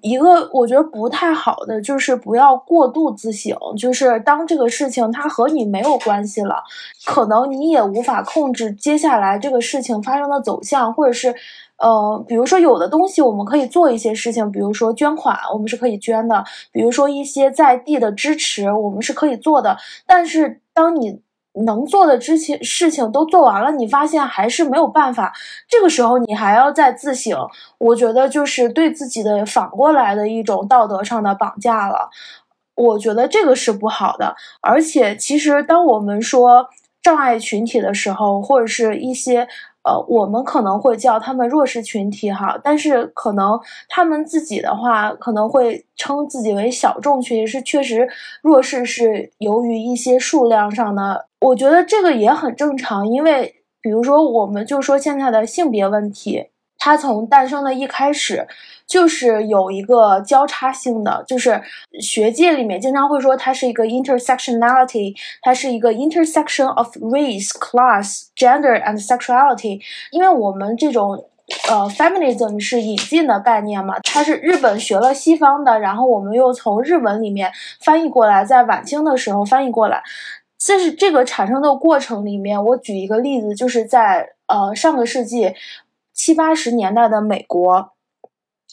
[0.00, 3.56] 一个我觉得不太好的，就是不要过度自省。
[3.78, 6.62] 就是当这个事情它和你没有关系了，
[7.06, 11.34] 可能你也无法控制接下来这个事情发生的走向，或者是。
[11.78, 16.36] 呃，比如说有的东西我们可以做一些事情，比如说捐款，我们是可以捐的；
[16.70, 19.76] 比如说一些在地的支持，我们是可以做的。
[20.06, 21.20] 但是当你
[21.64, 25.32] 能做的之前事情都做完了，你发现还是没有办法，
[25.68, 27.36] 这个时候你还要再自省，
[27.78, 32.10] 我觉得就是对自己的反过来的一种道德上的绑架了。
[32.74, 34.34] 我觉得这个是不好的。
[34.60, 36.68] 而且其实当我们说
[37.02, 39.48] 障碍群体的时候，或者是一些。
[39.84, 48.08] 呃，我们可能会叫他们弱势群体哈，但是可能他们自己的话，可能会称自己为小众群体，是确实
[48.42, 56.48] 弱势是由于一些数量上的，我觉得这个也很正常，因为比如说我们就说现在的性别问题。
[56.84, 58.44] 它从诞生的一开始，
[58.88, 61.62] 就是有一个交叉性的，就是
[62.00, 69.80] 学界里面经常会说它是一个 intersectionality，它是一个 intersection of race, class, gender and sexuality。
[70.10, 71.24] 因为我们这种
[71.70, 80.02] 呃 feminism 是引进的概念嘛，它是日本学了西方的，然后我们又从日文里面翻译过来，在晚清的时候翻译过来。
[80.64, 85.54] 这是这个产生的过程里面，我举一个例子，就是在呃上个世纪。
[86.14, 87.90] 七八十年代的美国，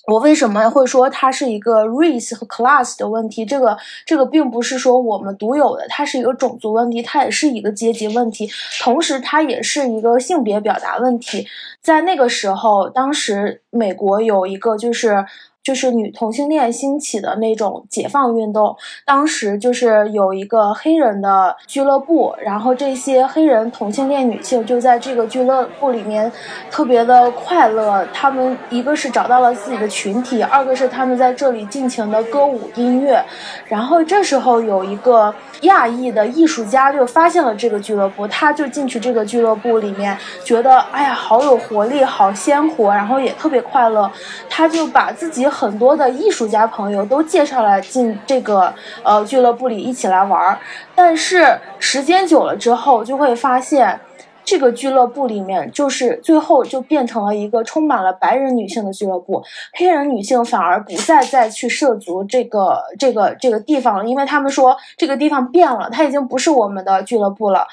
[0.05, 3.43] 我为什么会说它是一个 race 和 class 的问题？
[3.45, 3.75] 这个
[4.05, 8.47] 这个并不是说我们独有的，它是一个种族问题，它也是一个阶级问题，
[8.81, 11.47] 同时它也是一个性别表达问题。
[11.81, 15.25] 在那个时候，当时美国有一个就是。
[15.69, 26.31] 就是女同性恋兴起的那种解放运动，当时就是有一个黑人的俱乐部，然后这些黑人同性恋女性就在这个俱乐部里面
[26.71, 28.03] 特别的快乐。
[28.11, 33.23] 他们一个是找到了自己的群体，二个是他们在这里尽情的歌舞音乐。
[33.67, 44.11] 然后这时候有一个亚裔的艺术家就发现了这个俱乐部，他就进去这个俱乐部里面，觉得哎呀好有活力，好鲜活，然后也特别快乐。
[44.49, 45.47] 他就把自己。
[45.59, 50.57] 很多的艺术家朋友都介绍来进这个呃俱乐部里一起来玩儿，
[50.95, 53.99] 但是时间久了之后就会发现，
[54.45, 59.43] 这个俱乐部里面，就是最后就变成了一个充满了白人女性的俱乐部，
[59.73, 67.67] 黑人女性反而不再再去涉足这个这个这个地方了，因为他们说这个地方变了，它已经不是我们的俱乐部了。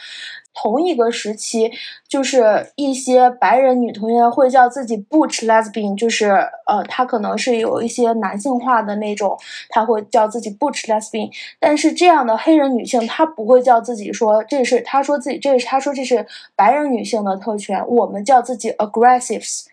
[0.58, 1.70] 同一个时期，
[2.08, 6.30] 就是一些白人女同学会叫自己 butch lesbian，就是
[6.66, 9.38] 呃，她可能是有一些男性化的那种，
[9.68, 11.30] 她会叫自己 butch lesbian。
[11.60, 17.86] 但是这样的黑人女性，她不会叫自己说这是，她说自己这是，她说这是白人女性的特权。
[17.86, 19.66] 我们叫自己 aggressives，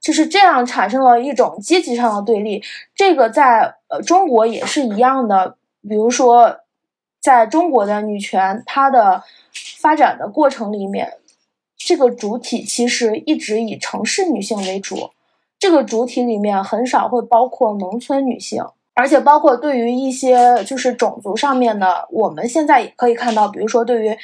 [0.00, 2.60] 就是这样产生了一种阶级上的对立。
[2.96, 5.56] 这个在呃中国也是一样的，
[5.88, 6.58] 比如说
[7.20, 9.22] 在中国的女权，它的。
[9.84, 11.18] 发展的过程里面，
[11.76, 15.10] 这个主体其实一直以城市女性为主，
[15.58, 24.16] 这个主体里面很少会包括农村女性，而且包括对于一些就是种族上面的，我们现在也可以看到，比如说对于。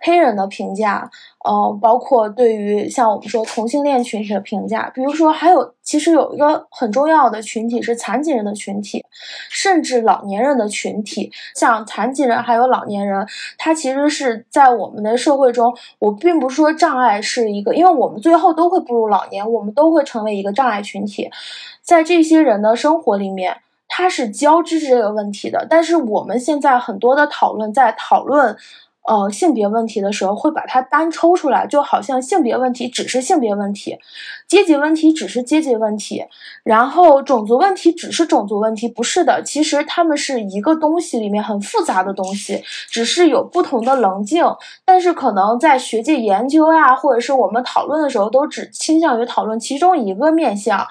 [0.00, 1.10] 黑人的评价，
[1.48, 9.04] 嗯，包括对于像我们说同性恋群体的评价，比如说还有，其实有一个很重要的群体是残疾人的群体，
[9.50, 11.32] 甚至老年人的群体。
[11.56, 21.28] 像残疾人还有老年人，他其实是在我们的社会中，我并不是说障碍是一个，因为我们最后都会步入老年，我们都会成为一个障碍群体，
[21.82, 23.56] 在这些人的生活里面，
[23.88, 25.66] 他是交织着这个问题的。
[25.68, 28.56] 但是我们现在很多的讨论在讨论。
[29.08, 33.98] 呃，性别问题的时候会把它单抽出来，就好像性别问题只是性别问题，
[34.48, 36.24] 阶级问题只是阶级问题，
[36.64, 44.42] 然后种族问题只是种族问题，不是的，其实他们是一个东西里面很复杂的东西，只是有不同的棱镜，
[44.86, 50.86] 但是可能在学界研究呀，或者是我们讨论的时候，都只倾向于讨论其中一个面向。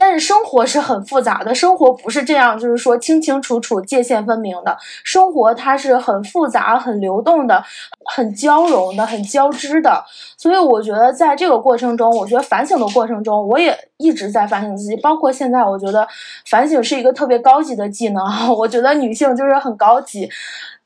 [0.00, 4.76] 但是生活是很复杂的，生活不是这样，就是说清清楚楚、界限分明的。
[5.02, 7.64] 生活它是很复杂、很流动的、
[8.04, 10.04] 很交融的、很交织的。
[10.36, 14.96] 所以我觉得在这个过程中，我觉得反省的过程中，我也一直在反省自己。
[14.96, 16.04] 包括现在，我觉得
[16.50, 18.20] 反省是一个特别高级的技能。
[18.58, 20.28] 我觉得女性就是很高级。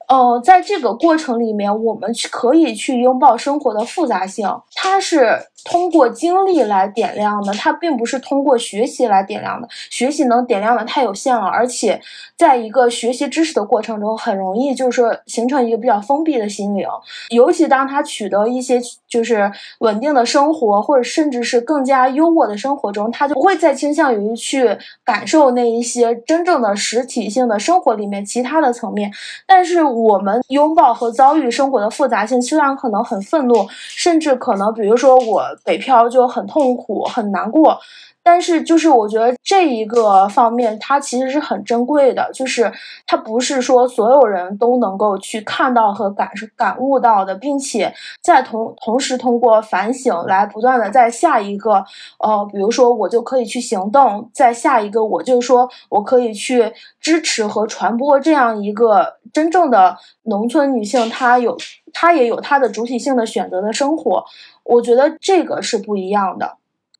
[0.09, 9.69] 呃，在这个过程里面，我们去可以去拥抱生活的复杂性，它是通过经历来点亮的，它并不是通过学习来点亮的。
[9.91, 12.01] 学习能点亮的太有限了，而且
[12.37, 16.87] 在一个学习知识的过程中，很容易就是说形成一个比较封闭的心灵。
[17.31, 29.13] 尤其当他取得一些就是稳定的生活，或者甚至是更加优渥的生活中，他就不会再倾向于去感受那一些真正的实体性的生活里面其他的层面，
[29.47, 29.83] 但是。
[29.93, 37.79] 我们拥抱和遭遇生活的复杂性，虽然可能很愤怒，甚至可能，比如说我北漂就很痛苦、很难过。
[38.23, 42.73] 但是，就是我觉得这一个方面，它其实是很珍贵的，就是
[43.07, 51.85] 它不是说所有人都能够去看到和感受、感悟到的，并且在同同时通过反省来不断的在下一个，
[52.19, 61.57] 呃，比如说我就可以去行动，在下一个，我就说我可以去支持和传播这样一个真正的农村女性，她有
[61.93, 64.25] 她也有她的主体性的选择的生活，
[64.65, 66.59] 我觉得这个是不一样的。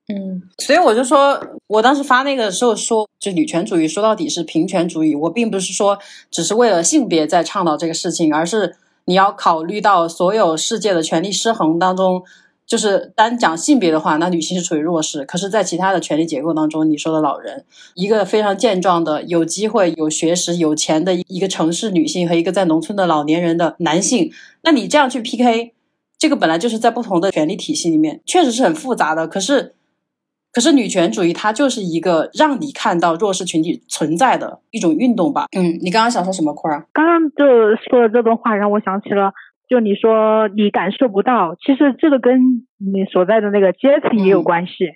[0.09, 5.15] 嗯，所以我就说，我当时发那个时候说，就女权主义说到底是平权主义。
[5.15, 5.97] 我并不是说
[6.29, 12.25] 只是为了性别在倡导这个事情，而是你要考虑到所有世界的权力失衡当中，
[12.67, 15.25] 就是单讲性别的话，那女性是处于弱势。
[15.25, 25.73] 可是，在其他的权力结构当中，你说的老人，一个非常健壮的、有机会、有学识、有钱的一个城市女性和一个在农村的老年人的男性，那你这样去 PK，
[26.19, 29.29] 这个本来就是在不同的权力体系里面，确实是很复杂的。
[29.29, 29.75] 可是。
[30.53, 35.47] 可是女权主义它就是一个让你看到弱势群体存在的一种运动吧？
[35.57, 36.53] 嗯，你刚刚想说什么？
[36.53, 36.85] 库儿？
[36.93, 39.33] 刚刚就说的这段话让我想起了，
[39.67, 44.93] 就你说你感受不到，其实这个跟你所在的那个阶层也有关系。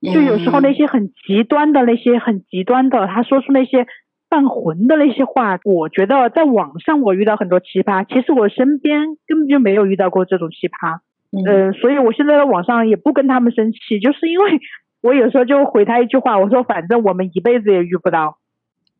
[0.00, 3.88] 就有时候那些很极端的那些很极端的，他说出那些
[4.30, 11.00] 犯浑的那些话，我觉得在网上我遇到很多奇葩，其实我身边根本就没有遇到过这种奇葩。
[11.32, 14.60] 嗯，所以我现在在网上也不跟他们生气，就是因为。
[15.04, 18.38] 我有时候就回他一句话，我说反正我们一辈子也遇不到，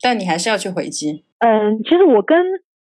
[0.03, 1.25] 但你还是要去回击。
[1.39, 2.45] 嗯，其实我跟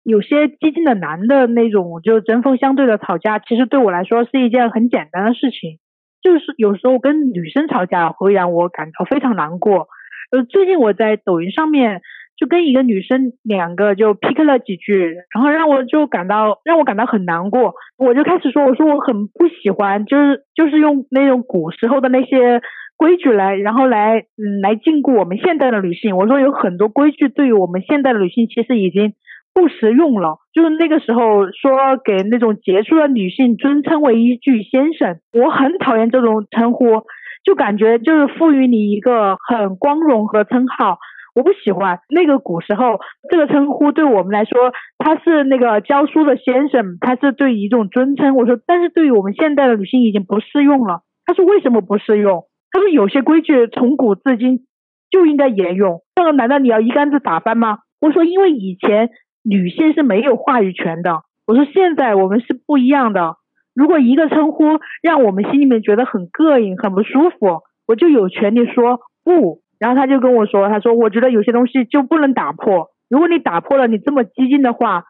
[0.03, 5.79] 有些激进的男的那种就针锋相对的吵架，其实对我来说是一件很简单的事情。
[6.22, 9.88] 就是有时候跟女生吵架会让我感到非常难过。
[10.31, 12.01] 呃，最近我在抖音上面
[12.38, 17.75] 就跟一个女生两个就 PK 了几句，然后让我就感到让我感到很难过。
[17.98, 22.62] 我就开始说，我说我很不喜欢，就是就是用那种古时候的那些。
[23.03, 26.17] 规矩来，然后来，嗯，来禁锢我们现代的女性。
[26.17, 29.15] 我说有很多规矩对于我们现代的女性其实已经
[29.53, 30.38] 不实用了。
[30.55, 37.03] 就是那个时候说给那种杰出的女性尊称为一句先生，我很讨厌这种称呼，
[37.44, 40.98] 就感觉就是赋予你一个很光荣和称号。
[41.35, 48.37] 我不喜欢那个古时候这个称呼，对我们来说，他是那个教书的先生，他是对一种尊称。
[48.37, 51.00] 我说，但是对于我们现代的女性已经不适用了。
[51.27, 52.44] 他说为什么不适用？
[52.73, 54.66] 他说有些规矩从古至今
[55.10, 56.00] 就应该沿用。
[56.16, 57.79] 这个难道你要一竿子打翻吗？
[58.00, 59.10] 我说因为以前
[59.44, 61.23] 女性是没有话语权的。
[61.46, 63.37] 我说现在我们是不一样的。
[63.75, 64.64] 如果一个称呼
[65.02, 69.60] 让我们心里面觉得很膈应、很不舒服，我就有权利说不。
[69.79, 72.90] 然后他就跟我说：“他说，我觉得有些东西就不能打破。
[73.10, 75.04] 如果你打破了，你这么激进的话，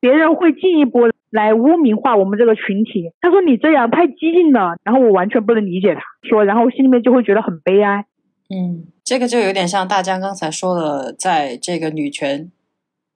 [0.00, 8.06] 别人会进一步来污名化我们这个群体。”他说：“你这样太激进了。”然后我完全不能理解他说，然后心里面就会觉得很悲哀。
[8.48, 12.50] 嗯，这个就有点像大江刚才说的，在这个女权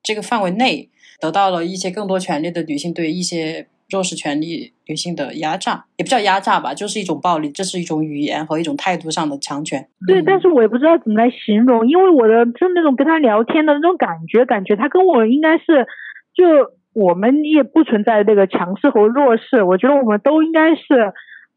[0.02, 0.90] 这个范围内，
[1.20, 3.68] 得到了一些更多权利的女性对一些。
[3.90, 9.88] 弱势权利女性的压榨，也不叫压榨吧，就是一种暴力，这是一种语言和一种态度上的强权。
[10.06, 15.86] 对，但是我也不知道怎么来形容，因为我的就那种跟他聊天的那种感觉，感觉他跟我应该是，
[16.34, 16.44] 就
[16.98, 21.12] 我们也不存在那个强势和弱势，我觉得我们都应该是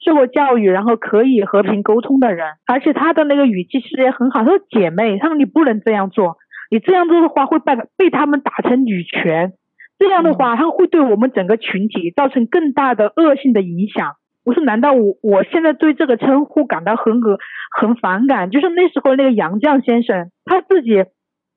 [0.06, 2.46] 受过教育，然后可以和平沟通的人。
[2.68, 6.38] 而且他的那个语气其实也很好，他说姐妹，他说你不能这样做，
[6.70, 9.54] 你这样做的话会被被他们打成女权。
[9.98, 14.14] 这样的话，他会对我们整个群体造成更大的恶性的影响。
[14.44, 17.38] 我说，难道我我现在对这个称呼感到很恶、
[17.80, 18.50] 很反感？
[18.50, 21.06] 就是那时候那个杨绛先生他自己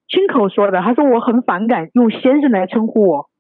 [0.09, 3.30] 亲口说的，他说我很反感用先生来称呼我，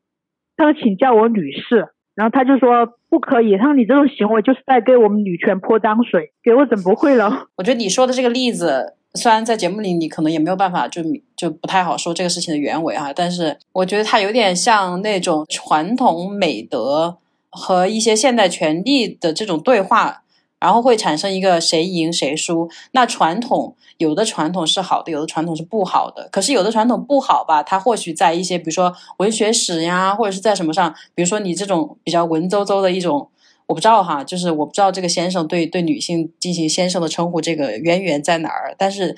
[0.56, 1.88] 他说请叫我女士。
[2.14, 7.48] 然后他就说不可以，他说你这种行为就是在给我们女权泼脏水，给我整不会了。
[7.58, 8.94] 我觉得你说的这个例子。
[9.16, 11.00] 虽然在节目里你可能也没有办法，就
[11.36, 17.16] 就不太好说这个事情的原委哈，但是我觉得它有点像那种传统美德
[17.48, 20.23] 和一些现代权利的这种对话，
[20.64, 22.70] 然后会产生一个谁赢谁输。
[22.92, 26.26] 那传统有的传统是好的，有的传统是不好的。
[26.32, 33.28] 可是有的传统不好吧，它或许在一些比如说文学史呀，或者是在什么上，比如说你这种比较文绉绉的一种。
[33.66, 39.16] 我不知道哈，就是我不知道这个先生对对女性进行先生的称呼这个渊源在哪儿，但是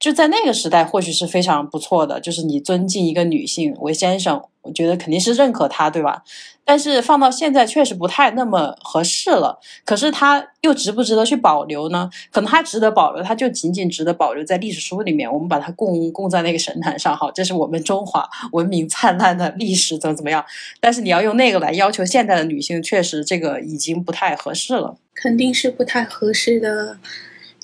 [0.00, 4.42] 就在那个时代，或许是非常不错的，就是你尊敬一个女性为先生。
[4.64, 6.22] 我觉得肯定是认可他，对吧？
[6.66, 9.60] 但是放到现在确实不太那么合适了。
[9.84, 12.08] 可是他又值不值得去保留呢？
[12.32, 20.42] 可能他值得保留，他就仅仅值得保留在历史书里面，我们把它供供在那个神坛上，哈，这是我们中华文明灿烂的历史，怎么怎么样？
[20.80, 24.96] 但是你要用那个来要求现代的女性，确实这个已经不太合适了。
[25.14, 26.96] 肯定是不太合适的，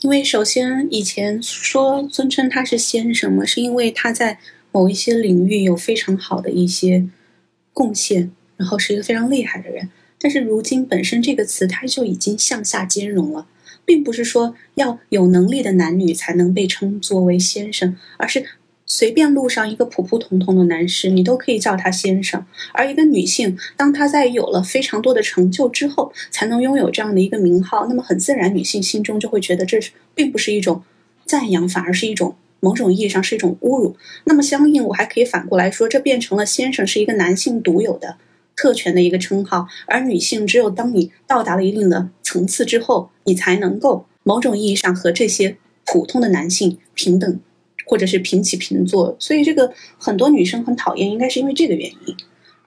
[0.03, 4.39] 因为首先以前说尊称他是先生嘛，是因为他在。
[4.73, 7.07] 某一些领域有非常好的一些
[7.73, 9.89] 贡献，然后是一个非常厉害的人。
[10.21, 13.47] 但是如今本身这个词它就已经向下兼容了，
[13.85, 18.45] 并不是说要有能力的男女才能被称作为先生，而是
[18.85, 22.45] 随便路上一个普普通通的男士，你都可以叫他先生。
[22.73, 30.83] 而一个女性，当她在有了非常多的成就之后，才能拥有这样的一个名号，那么很自然，女性心中就会觉得这是并不是一种
[31.25, 32.35] 赞扬，反而是一种。
[32.61, 38.19] 某种意义上是一种侮辱，那么相应我还可以反过来说，这变成了先生是一个男性独有的
[38.55, 45.57] 特权的一个称号，而女性只有当你到达了一定的层次之后，你才能够某种意义上和这些
[45.87, 47.41] 普通的男性平等，
[47.87, 49.17] 或者是平起平坐。
[49.19, 52.17] 所以这个很多女生很讨厌，应该是因为这个原因。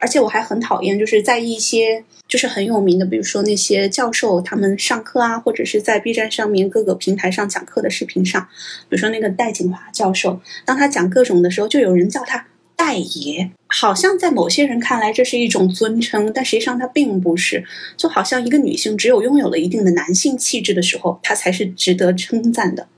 [0.03, 8.45] 而且我还很讨厌，就是在一些就是很有名的，比如说那些教授他们上课啊，或者是在 B 站上面各个平台上讲课的视频上，
[8.89, 12.45] 比如说那个戴锦华教授，当他讲各种的时候，就有人叫他
[12.75, 17.63] 戴爷，好像在某些人看来这是一种尊称，但实际上他并不是，
[17.95, 22.89] 就好像一个女性只有拥有了一定的男性气质的时候，她才是值得称赞的，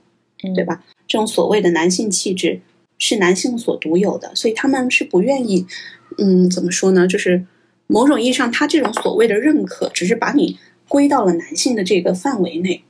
[0.56, 0.84] 对吧？
[1.08, 2.62] 这种所谓的男性气质
[2.98, 5.68] 是男性所独有的，所以他们是不愿意。
[6.18, 7.08] 嗯，怎么说呢？
[7.08, 7.46] 就是
[7.88, 10.58] 某种意义上，他这种所谓的认可，只是把你
[10.88, 12.84] 归到了男性的这个范围内，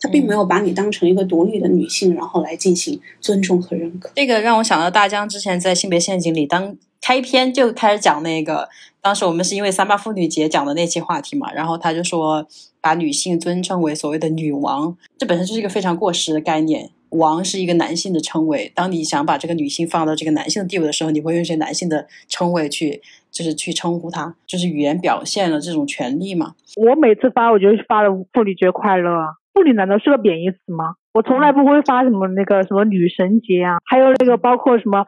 [0.00, 4.10] 他并没有把你当成一个独立的女性，然后来进行尊重和认可。
[4.14, 8.68] 这个让我想到大江之前在性别陷阱里，当开篇就开始讲那个，
[9.00, 12.46] 当时我们是因为三八妇女节讲的那期话题嘛，然后他就说
[12.80, 16.90] 把女性尊称为所谓的女王，这本身就是一个非常过时的概念。
[17.14, 23.00] 王是一个男性的称谓，当你想把这个女性放到这个男性的地位的时候，你会用一些男性的称谓去，
[23.30, 26.54] 就是去称呼她，就是语言表现了这种权利嘛。
[26.76, 30.94] 我每次发，我就发了“妇女节快乐”，妇女难道是个贬义词吗？
[31.12, 35.06] 我从来不会发什么那个什么女神节啊，还有那个包括什么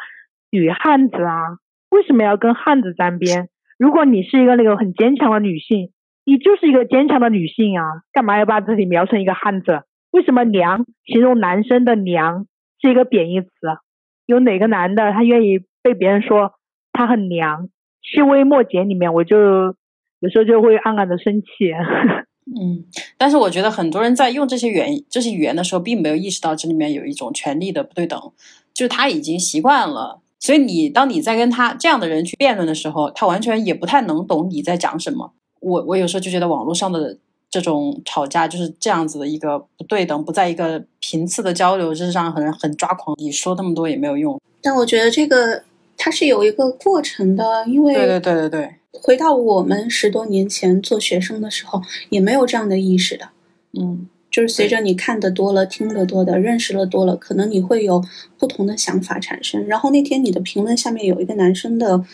[0.51, 1.59] 女汉子啊，
[1.91, 3.49] 为什么要跟汉子沾边？
[3.77, 5.91] 如果你是一个那个很坚强的女性，
[6.25, 7.83] 你就是一个坚强的女性啊，
[8.13, 9.83] 干嘛要把自己描成一个汉子？
[10.17, 12.47] 为什么娘形容男生的娘
[12.81, 13.49] 是一个贬义词？
[14.25, 16.53] 有哪个男的他愿意被别人说
[16.91, 17.69] 他很娘？
[18.01, 21.47] 细微末节里面，我就有时候就会暗暗的生气。
[22.49, 22.87] 嗯，
[23.19, 28.19] 但是我觉得很多人在用这些语言、这些语言的时候，并没有意识到这里面有一种权力的不对等，
[28.73, 30.23] 就是他已经习惯了。
[30.39, 35.35] 所以你当你在跟他这样的人去辩论的时候，他完全也不太能懂你在讲什么。
[35.61, 37.19] 我我有时候就觉得网络上的
[37.61, 43.17] 这种吵架就是这样子的一个不对等，不在一个频次的交流，这是让很很抓狂。
[43.19, 44.39] 你说那么多也没有用。
[44.61, 45.63] 但我觉得这个
[45.97, 48.75] 它是有一个过程的，因为对对对对对。
[48.93, 51.81] 回到我们十多年前做学生的时候，
[52.11, 53.31] 也没有这样的意识的。
[53.79, 58.05] 嗯，就是随着你看的多了、听的多的、认识了多了，可能你会有
[58.39, 59.67] 不同的想法产生。
[59.67, 62.05] 然后那天你的评论下面有一个男生的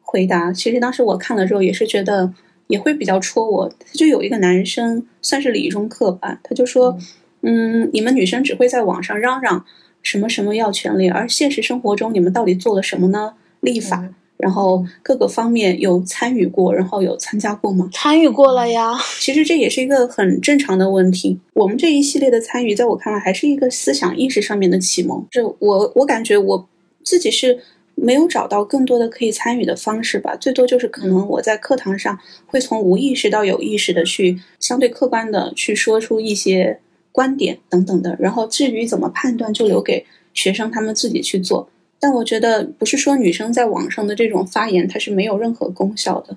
[0.00, 2.32] 回答，其实当时我看了之后也是觉得
[2.66, 3.68] 也会比较戳我。
[3.68, 6.98] 他就有一个男生算是理中客吧，他就说
[7.42, 9.64] ：“嗯，你们女生只会在网上嚷嚷
[10.02, 13.34] 什么什么要权利，而现实生活中你们到底做了什么呢？
[13.60, 17.88] 立法。”然后各个方面有参与过，然后有参加过吗？
[17.92, 18.92] 参与过了呀。
[19.20, 21.38] 其实这也是一个很正常的问题。
[21.54, 25.24] 我们这一系列的参与，在我看来还是一个思想意识上面的启蒙。
[25.30, 26.68] 这我我感觉我
[27.04, 27.60] 自己是
[28.04, 30.36] 没有找到更多的可以参与的方式吧。
[30.36, 36.78] 最多就是可能我在课堂上会从无意识到有意识的去相对客观的去说出一些
[37.10, 38.16] 观点等等的。
[38.20, 41.68] 然后至于怎么判断，就留给学生他们自己去做。
[41.98, 46.36] 但我觉得不是说女生在网上的这种发言它是没有任何功效的。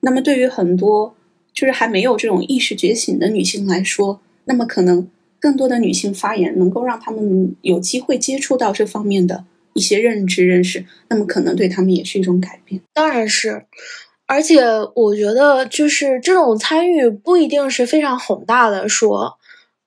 [0.00, 1.14] 那么对于很多
[1.52, 5.08] 就是还没有这种意识觉醒的女性来说，那么可能
[5.40, 9.44] 更多的女性发言能够让她们有机会接触到这方面的
[9.74, 12.80] 一些认知认识，那么可能对他们也是一种改变。
[12.92, 13.64] 当然是，
[14.26, 14.62] 而且
[14.94, 19.38] 我觉得就是这种参与不一定是非常宏大的，说，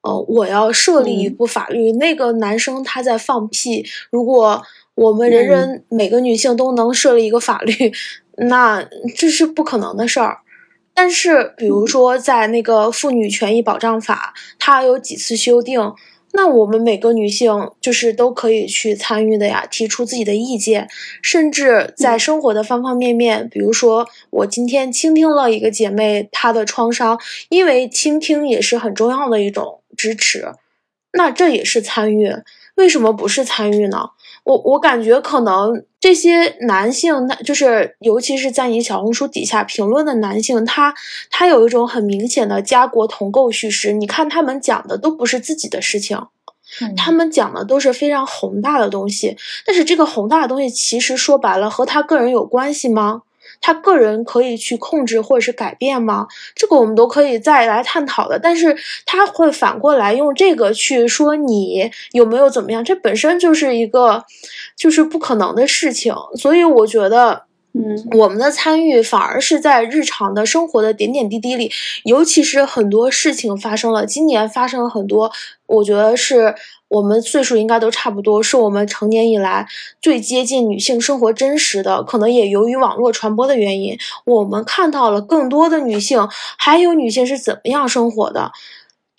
[0.01, 4.63] 呃，我要设立一部法律，那个男生他在放屁，如果。
[4.95, 7.91] 我们人人每个女性都能设立一个法律，
[8.47, 10.37] 那这是不可能的事儿。
[10.93, 15.81] 但是，比如说在那个妇女权益保障法，它有几次修订，
[16.35, 20.89] 那我们每个女性就是都可以去参与的呀，提出自己的意见，
[21.21, 27.19] 甚至在生活的方方面面，比如说我今天倾听了一个姐妹她的创伤，
[27.49, 30.51] 因为倾听也是很重要的一种支持，
[31.11, 32.33] 那这也是参与。
[32.75, 34.09] 为什么不是参与呢？
[34.43, 40.93] 我我感觉可能这些男性，那就是尤其是在你小红书底下评论的男性，他
[41.31, 43.93] 他有一种很明显的家国同构叙事。
[43.93, 46.19] 你看他们讲的都不是自己的事情，
[46.97, 49.37] 他们讲的都是非常宏大的东西。
[49.65, 53.21] 但是这个宏大的东西，其实说白了和他个人有关系吗？
[53.63, 56.27] 他个人可以去控制或者是改变吗？
[56.53, 58.37] 这个我们都可以再来探讨的。
[58.37, 64.25] 但是他会反过来用这个去说你有没有怎么样，这本身就是一个
[64.75, 66.13] 就是不可能的事情。
[66.35, 67.43] 所以我觉得，
[67.73, 71.71] 嗯，我们的参与反而是在日常的生活的点点滴滴里，
[72.03, 75.31] 尤其是很多事情发生了，今年发生了很多，
[75.67, 76.55] 我觉得是。
[76.89, 79.65] 我们岁数应该都差不多，是我们成年以来
[79.99, 82.03] 最接近女性生活真实的。
[82.03, 88.51] 可能也由于网络传播的原因，我们看到了更多的女性，还有女性是怎么样生活的。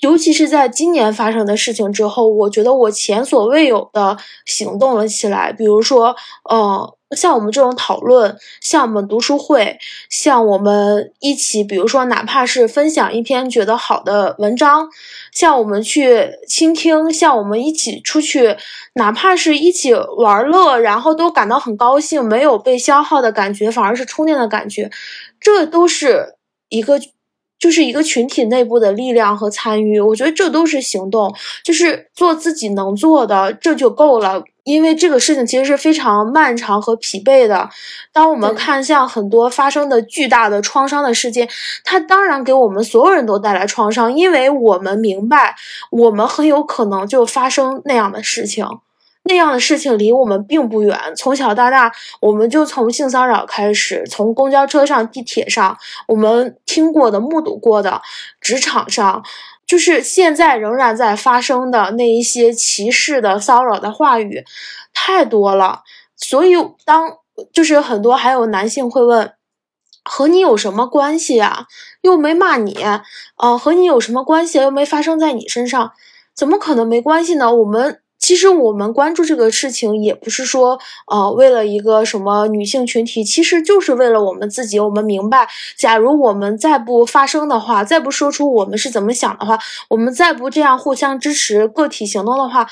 [0.03, 5.53] 尤其是在今年发生的事情之后，我觉得我前所未有的行动了起来。
[5.53, 6.15] 比如说，
[6.49, 6.94] 呃。
[7.11, 9.79] 像我们这种讨论，像我们读书会，
[10.11, 14.89] 像我们一起，比如说哪怕是分享一篇觉得好的文章，
[15.33, 18.57] 像我们去倾听，像我们一起出去，
[18.95, 24.91] 哪怕是一起玩乐，然后都感到很高兴，没有被消耗的感觉，反而是充电的感觉，
[25.41, 26.37] 这都是
[26.69, 27.01] 一个。
[27.65, 34.45] 就是一个群体内部的力量和参与，我觉得这都是行动，就是做自己能做的，这就够了。
[34.65, 37.71] 因为这个事情其实是非常漫长和疲惫的。
[38.13, 41.49] 当我们看向很多发生的巨大的创伤的事件，
[41.85, 45.57] 它当然给我们所有人都带来创伤，因为我们明白，
[45.91, 48.67] 我们很有可能就发生那样的事情。
[49.27, 58.03] 那样的事情离我们并不远，从小到大，我们就从性骚扰开始，从公交车上、地铁上，我们听过的、目睹过的，
[58.39, 59.25] 职场上，
[59.67, 64.45] 就是现在仍然在发生的那一些歧视的、骚扰的话语，
[64.93, 65.81] 太多了。
[66.17, 66.55] 所以，
[66.85, 67.17] 当
[67.51, 69.33] 就是很多还有男性会问，
[70.05, 71.65] 和你有什么关系啊？
[72.03, 73.03] 又没骂你，啊，
[73.59, 74.59] 和你有什么关系？
[74.59, 75.93] 又没发生在你身上，
[76.35, 77.55] 怎么可能没关系呢？
[77.55, 78.03] 我们。
[78.25, 84.81] 其实我们关注这个事情，也不是说呃为了一个什么女性群体，其实就是为了我们自己。
[84.81, 85.47] 我们明白，
[85.77, 89.59] 假如我们再不发声的话，再不说出我们是怎么想的话，
[89.91, 92.67] 我们再不这样互相支持个体行动的话，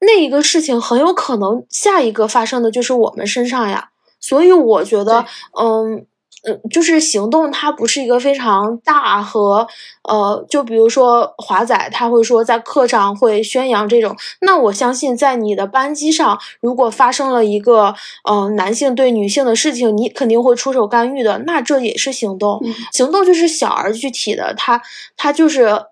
[0.00, 3.88] 那一个事情很有可能下一个发生的就是我们身上呀。
[4.20, 5.24] 所以我觉得，
[5.58, 6.04] 嗯。
[6.46, 9.66] 嗯，就是行动，它不是一个非常大和
[10.04, 14.16] 呃，就比如说华仔，他会说在课上会宣扬这种。
[14.40, 21.38] 那我相信，在你的班级上，如果发生了一个呃男性对女性的事情，你肯定会出手干预的。
[21.38, 22.62] 那这也是行动，
[22.92, 24.80] 行动就是小而具体的，它
[25.16, 25.86] 它就是。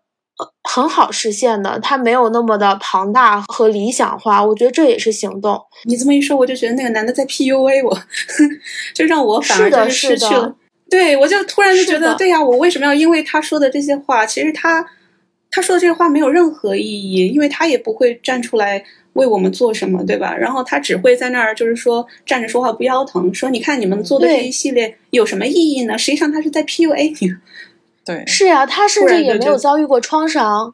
[0.65, 5.59] 很好实现的，它没有那么的庞大和理想化，我觉得这也是行动。
[5.85, 7.99] 你这么一说，我就觉得那个男的在 PUA 我，
[8.95, 10.55] 就让我反而就是失去了。
[10.91, 14.27] 对，我就突然就觉得，对呀，我为什么要因为他说的这些话？
[14.27, 14.85] 其实他
[15.51, 18.85] 他说的这些话没有任何意义，因为他也不会站出来
[19.15, 20.37] 为我们做什么，对吧？
[20.37, 25.97] 然后他只会在那儿就是说站着说话不腰疼，说你看你们做的这一系列有什么意义呢？
[25.97, 27.35] 实际上他是在 PUA 你。
[28.07, 30.73] 对，是呀，他甚至也没有遭遇过创伤，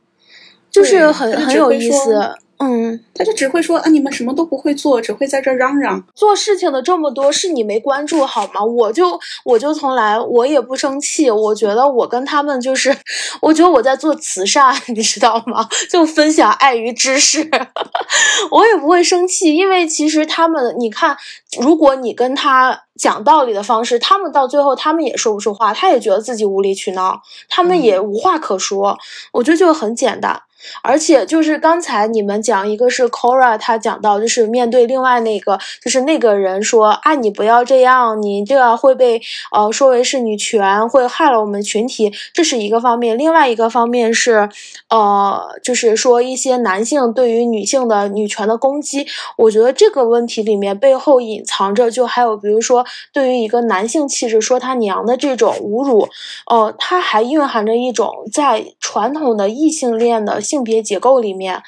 [0.70, 2.36] 就是很很有意思。
[2.64, 6.00] 嗯，他就只会说啊，你们什么都不会做，只会在这嚷嚷。
[6.14, 8.62] 做事情的这么多，是你没关注好吗？
[8.62, 12.96] 我就我就从来我也不生气，我觉得我跟他们就是，
[13.42, 15.68] 我觉得我在做慈善， 你知道吗？
[15.90, 17.50] 就分享爱与知识，
[18.52, 21.16] 我也不会生气，因为其实他们，你看，
[21.60, 28.96] 如果你跟他讲道理的方式，他们到最后他们也说不出话，他也觉得自己无理取闹，他们也无话可说。
[29.32, 30.42] 我觉得就很简单。
[30.82, 43.18] 而且就是刚才你们讲，一个是 Cora，他讲到就是面对另外那个，就是那个人说啊，你不要这样，你这样会被呃说为是女权，会害了我们群体，这是一个方面。
[43.18, 44.48] 另外一个方面是，
[44.88, 49.06] 呃，就是说一些男性对于女性的女权的攻击，
[49.36, 56.08] 我觉得这个问题里面背后隐藏着，就还有比如说对于一个男性气质说他娘的这种侮辱，
[56.48, 60.40] 呃，它还蕴含着一种在传统的异性恋的。
[60.52, 61.62] 性别结构里面，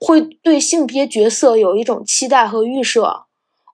[0.00, 3.26] 会对性别角色有一种期待和预设，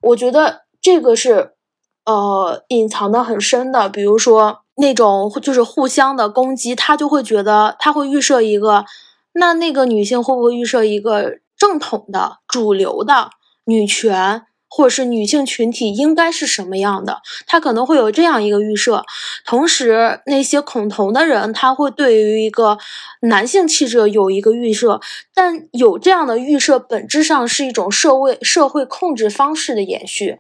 [0.03, 1.55] 我觉得这个是，
[2.05, 3.89] 呃，隐藏的很深的。
[3.89, 8.85] 比如说那种就是互相的攻击，他就会觉得他会预设一个，
[9.33, 13.31] 那那个女性会不会预设一个正统的、主流的
[13.65, 14.43] 女权？
[14.71, 17.21] 或者是女性群体应该是什么样的？
[17.47, 19.05] 他可能会有这样一个预设。
[19.45, 22.79] 同时，那些恐同的人，他会对于一个
[23.23, 25.01] 男性气质有一个预设。
[25.35, 30.39] 但有这样的预设，本质上是一种社会社会控制方式的延续。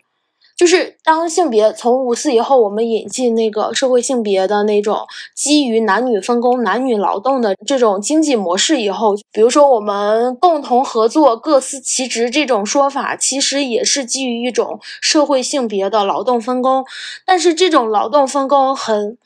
[0.61, 16.85] 就是当性别从五四以后，我们引进那个社会性别的那种基于男女分工、男女劳动的这种经济模式以后，比如说我们共同合作、各司其职这种说法，其实也是基于一种社会性别的劳动分工。
[17.25, 19.17] 但是这种劳动分工很，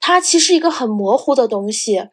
[0.00, 2.04] 它其实一个很模糊的东西。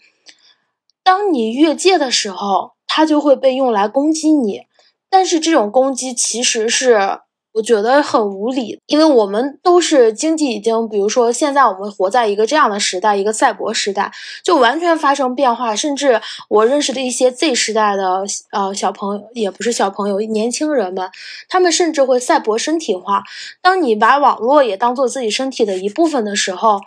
[1.03, 4.63] 当你越界的时候，它就会被用来攻击你。
[5.07, 7.19] 但是这种攻击其实是。
[7.53, 15.75] 我觉得很无理，因为我们都是经济已经，比如说现在我们活在一个这样的时代，一个赛博时代，就完全发生变化。
[15.75, 21.09] 甚至我认识的一些 Z 时代的呃小朋友，也不是小朋友，年轻人们，
[21.49, 23.23] 他们甚至会赛博身体化。
[23.61, 26.79] 当你把网络也当做自己身体的一部分的时候。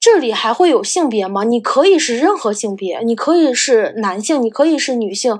[0.00, 1.44] 这里还会有性别吗？
[1.44, 5.38] 你可以是任何性别，你可以是男性，你可以是女性，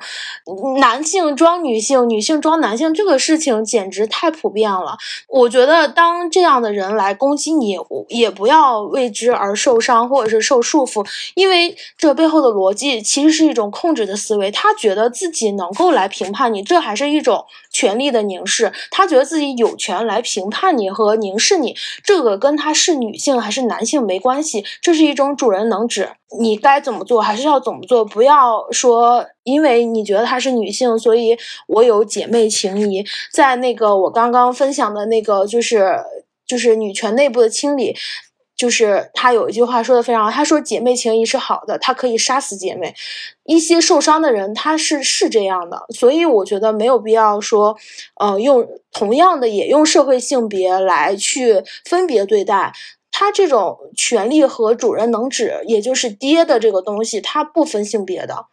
[0.79, 4.99] 男性装女性，女性装男性，这个事情简直太普遍了。
[5.29, 14.51] 我觉得，当这样的人来攻击你，也不要为之而受伤或者是受束缚，因为这背后的逻辑其实是一种控制的思维。
[14.51, 18.73] 他觉得自己能够来评判你，这还是一种权力的凝视。
[18.91, 24.65] 他觉得自己有权来评判你和凝视你，这个跟他是女性还是男性没关系。
[24.83, 33.05] 这是一种主人能指，你该怎么做还是要怎么做，不要说因为你觉得她是女性，所以我有姐妹情谊。
[33.33, 35.97] 在那个我刚刚分享的那个，就是
[36.47, 37.97] 就是女权内部的清理，
[38.61, 42.95] 就是他有一句话说的非常好，他说姐妹情谊是好的，他可以杀死姐妹。
[43.45, 47.75] 一些受伤的人他是是这样的，所以我觉得没有必要说，
[48.17, 52.75] 呃，用同样的也用社会性别来去分别对待。
[53.11, 58.45] 他这种权利和主人能指，也就是爹的这个东西，它不分性别的，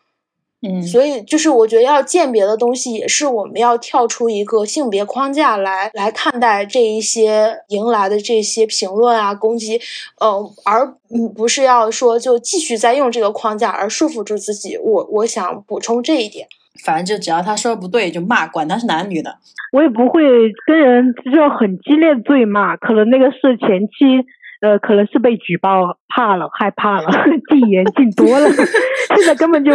[0.67, 9.79] 嗯，所以就是我觉得要鉴别的东西，也是我们要跳出一个性别框架来来看待这一些迎来的这些评论啊攻击，
[10.19, 10.93] 嗯，而
[11.35, 14.77] 不是要说就继续在用这个框架而束缚住自己。
[14.77, 16.47] 我我想补充这一点。
[16.83, 19.37] 反正就只要他说的不对就骂，管他是男女的。
[19.73, 20.21] 我也不会
[20.65, 24.23] 跟人就很激烈对骂，可能那个是前期，
[24.61, 27.09] 呃，可能是被举报怕了，害怕了，
[27.49, 28.49] 禁言禁多了，
[29.15, 29.71] 现在根本就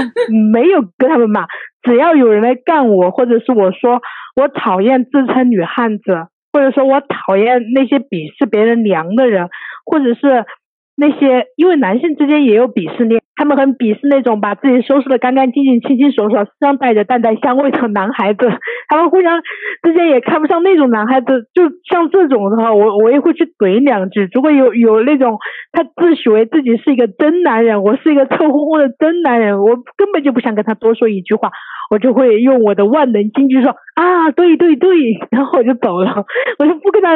[0.53, 1.47] 没有跟他们骂。
[1.83, 4.01] 只要有人来干我，或者是我说
[4.37, 9.49] 我讨厌自称女汉子，或者说我讨厌那些鄙视别人娘的人，
[9.85, 10.45] 或者是。
[10.97, 18.47] 那些因为男性之间也有鄙视链，他们很鄙视那种把自己收拾的干干净净、清清爽爽、身上带着淡淡香味的男孩子，
[18.89, 19.41] 他们互相
[19.83, 21.49] 之间也看不上那种男孩子。
[21.55, 24.29] 就像这种的话，我我也会去怼两句。
[24.33, 25.39] 如果有有那种
[25.73, 31.51] 他自诩为自己是一个真男人，我是一个臭烘烘的真男人，我根本就不想跟他多说一句话，
[31.91, 34.91] 我就会用我的万能金句说啊，对对对，
[35.31, 36.27] 然后我就走了，
[36.59, 37.15] 我就不跟他，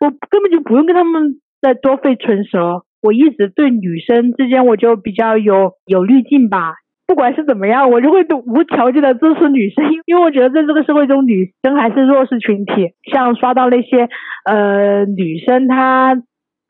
[0.00, 2.84] 我根本就不用跟他们再多费唇舌。
[3.02, 6.74] 我一直对女生之间我就比较有有滤镜吧，
[7.06, 12.94] 不管是怎么样，我就会无条件的支持女生， 因为我觉得在这个社会中，女生还是弱势群体。
[13.10, 14.08] 像刷到那些
[14.44, 16.14] 呃女生她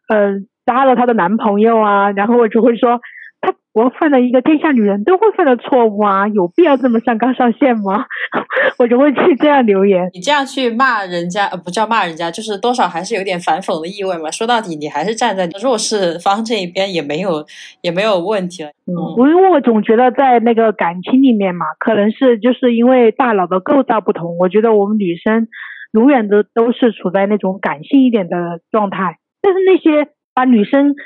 [0.09, 3.01] 呃搭了她的男朋友啊，然后我就会说。
[3.41, 8.05] 他我犯了一个天下女人都会犯的错误啊，有必要这么上纲上线吗？
[8.79, 10.11] 我就会去这样留言。
[10.13, 14.29] 你这样去骂人家，呃，不叫骂人家，就是多少还是有点反讽的意味嘛。
[14.31, 17.45] 说到底，你还是站在弱势方这一边，也没有
[17.83, 18.71] 也没有问题了。
[18.87, 18.91] 嗯，
[19.29, 25.47] 因为我总觉得在那个感情里面嘛，可能是就是因为大脑的构造不同，我觉得我们女生
[25.93, 30.97] 永远都都是处在那种感性一点的状态，但是那些把女生。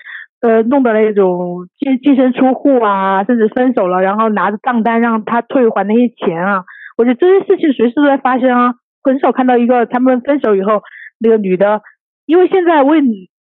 [0.42, 6.64] 呃，弄的那种净净身出户啊，甚至分手了，然后拿着账单让他退还那些钱啊，
[6.98, 8.74] 我觉得这些事情随时都在发生啊，
[9.04, 10.82] 很少看到一个他们分手以后
[11.20, 11.80] 那个女的，
[12.26, 13.00] 因为现在为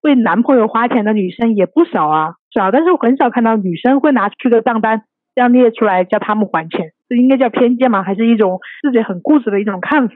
[0.02, 5.02] 为男朋友花钱的女生也不少啊，少，但是我很少看到女生会拿出个账单
[5.34, 8.04] 这样列出来叫他们还钱，这应该叫偏见吗？
[8.04, 10.14] 还是一种自己很固执的一种看法？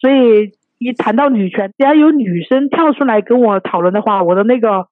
[0.00, 4.86] 所以一谈到女权，只要有女生跳出来跟我讨论的话，我的那个。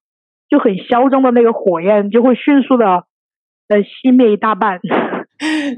[0.48, 2.86] 就很嚣张的那个火焰就会迅速的
[3.68, 4.78] 呃熄灭一大半。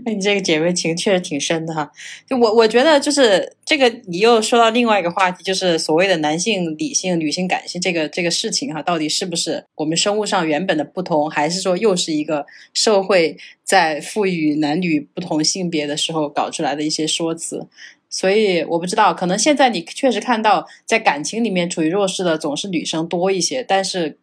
[0.04, 1.90] 那 你这个姐妹情确实挺深的哈。
[2.24, 17.66] 就我我觉得就是这个，你又说到另外一个话题，就是所谓的男性理性、女性感性这个这个事情哈，到底是不是我们生物上原本的不同，还是说又是一个社会在赋予男女不同性别的时候搞出来的一些说辞？
[18.08, 24.18] 所以我不知道，可能现在你确实看到在感情里面处于弱势的总是女生多一些，但是。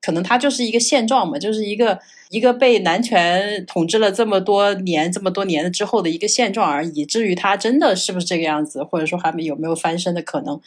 [0.00, 1.98] 可能它就是一个现状嘛，就是一个
[2.30, 7.04] 一个被男权统治了这么多年、这么多年之后的一个现状而已。
[7.04, 10.60] 至于它真的是不是这个样子，或者说还没有没有翻身的可能，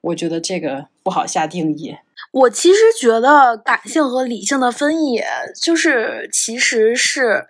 [0.00, 1.96] 我觉得这个不好下定义。
[2.32, 5.26] 我其实觉得感性和理性的分野，
[5.60, 7.46] 就是其实是，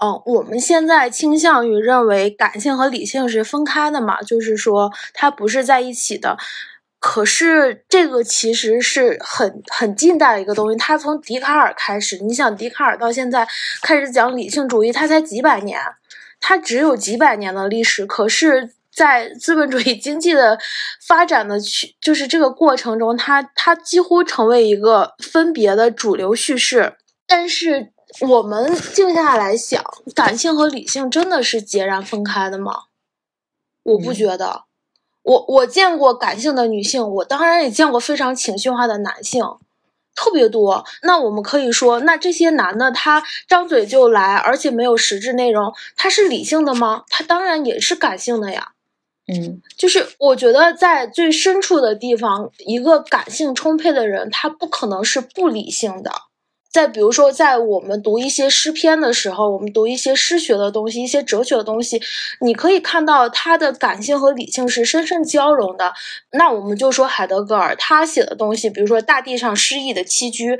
[0.00, 6.36] 嗯，我们现在倾向于认为感性和理性是分开的嘛，就是说它不是在一起的。
[7.00, 12.18] 可是这个其实是很很近代的一个东西，它从笛卡尔开始。
[12.18, 13.46] 你想，笛卡尔到现在
[13.82, 15.80] 开始讲理性主义，他才几百年，
[16.40, 18.04] 他只有几百年的历史。
[18.04, 20.58] 可是，在资本主义经济的
[21.00, 26.96] 发展的去就是这个过程中，它它几乎成为一个分别的主流叙事。
[27.28, 27.92] 但是
[28.22, 29.84] 我们静下来想，
[30.16, 32.72] 感性和理性真的是截然分开的吗？
[33.84, 34.67] 我不觉得。
[35.28, 39.44] 我我见过感性的女性，我当然也见过非常情绪化的男性，
[40.14, 40.86] 特别多。
[41.02, 47.04] 那我们可以说，那这些男的他张嘴就来，而且没有实质内容，他是理性的吗？
[47.10, 48.72] 他当然也是感性的呀。
[49.30, 56.10] 嗯，就是我觉得在最深处的地方，一个感性充沛的人，他不可能是不理性的。
[56.78, 62.00] 再比如说，在我们读一些诗篇的时候，我们读一些诗学的东西、一些哲学的东西，
[62.40, 65.92] 你可以看到他的感性和理性是深深交融的。
[66.30, 70.52] 那我们就说海德格尔他写的东西，比如说《大地上诗意的栖居》，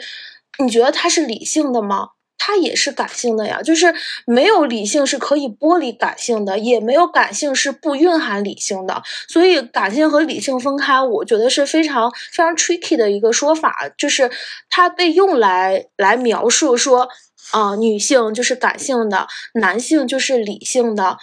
[0.59, 2.09] 你觉得他是理性的吗？
[2.39, 9.03] 它也是感性的呀，就是没有理性是可以剥离感性的，也没有感性是不蕴含理性的。
[9.29, 14.31] 所以感性和理性分开，我觉得是非常非常 tricky 的一个说法，就是
[14.71, 17.09] 它被用来来描述说。
[17.51, 21.17] 啊，女性就是感性的，男性就是理性的，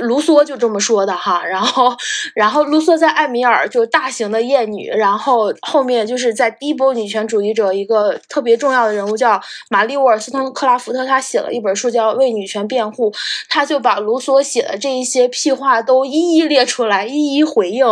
[0.00, 1.44] 卢梭就这么说的哈。
[1.44, 1.96] 然后，
[2.34, 13.10] 然后卢梭在《艾米尔》就是大型的厌女，然后后面就是在第一波女权主义者一个特别重要的人物叫玛丽沃尔斯通克拉福特，他写了一本书叫《为女权辩护》，
[13.48, 17.86] 他就把卢梭写的这一些屁话都一一列出来，一一回应。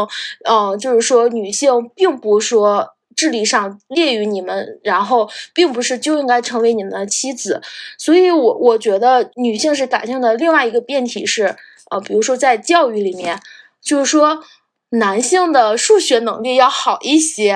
[0.49, 2.96] 嗯，就是说女性并不说。
[3.17, 7.63] 智力上劣于你们，然后并不是就应该成为你们的妻子，
[7.99, 10.35] 所以我我觉得女性是感性的。
[10.35, 11.57] 另外一个辩题是，
[11.91, 13.41] 呃，比如说在教育里面，
[13.81, 14.45] 就是说
[14.91, 17.55] 男性的数学能力要好一些，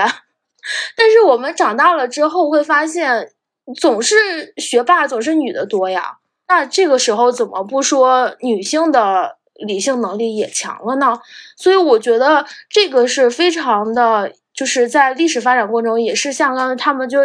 [0.97, 3.31] 但是我们长大了之后会发现，
[3.79, 6.17] 总是学霸总是女的多呀。
[6.49, 11.21] 那这个时候怎么不说女性的理性能力也强了呢？
[11.57, 17.21] 所以我觉得这个是非常的，就是在历史发展过程中也是像刚才他们就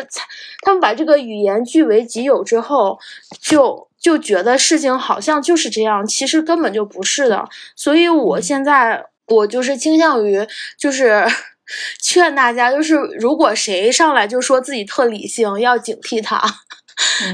[0.62, 2.98] 他们把这个语言据为己有之后，
[3.42, 7.44] 就就觉得事情好像就是这样，其实根本就不是的。
[7.76, 10.48] 所以我现在我就是倾向于
[10.80, 11.26] 就是
[12.02, 16.42] 劝大家，就是如果谁上来就说自己特理性，要警惕他。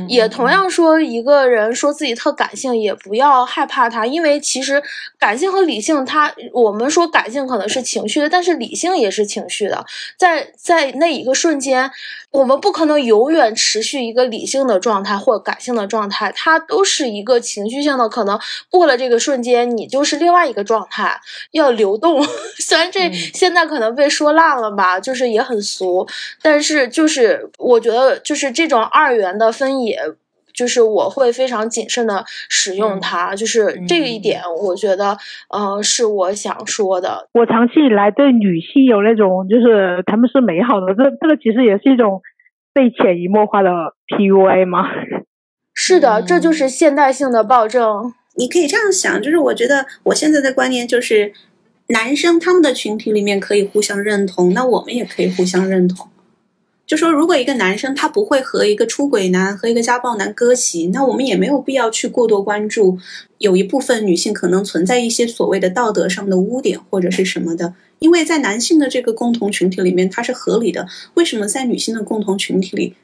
[0.07, 4.82] 也同样说，一个人说自己特感性，也不要害怕他，因为其实
[5.20, 9.86] 感性和理性，他我们说感性可能是情绪的，但是理性也是情绪的，
[10.18, 11.91] 在在那一个瞬间。
[12.32, 18.07] 我们不可能永远持续一个理性的状态或感性的状态，它都是一个情绪性的。
[18.07, 18.39] 可能
[18.70, 21.20] 过了这个瞬间，你就是另外一个状态，
[21.51, 22.26] 要流动。
[22.57, 26.07] 虽然这现在可能被说烂了吧，就是也很俗，
[26.41, 29.99] 但是就是我觉得，就是这种二元的分野，
[30.53, 33.35] 就是我会非常谨慎的使用它。
[33.35, 35.17] 就是这一点，我觉得，
[35.49, 37.27] 呃，是我想说的。
[37.33, 42.21] 我长期以来对女性有那种，就是她们是美好的，这这个其实也是一种。
[42.73, 43.69] 被潜移默化的
[44.07, 44.87] PUA 吗？
[45.75, 48.13] 是的，这就是现代性的暴政。
[48.37, 51.33] 你可以这样想，就是我觉得我现在的观念就是，
[51.87, 56.07] 男生他们的群体里面可以互相认同，那我们也可以互相认同。
[56.91, 62.97] 就说如果一个男生他不会和一个出轨男和一个家暴男割席，那我们也没有必要去过多关注。
[63.37, 67.75] 有一部分女性可能存在一些所谓的道德上的污点或者是什么的。
[67.99, 70.85] 因为在男性的这个共同群体里面，它是合理的。
[71.13, 72.95] 为什么在女性的共同群体里，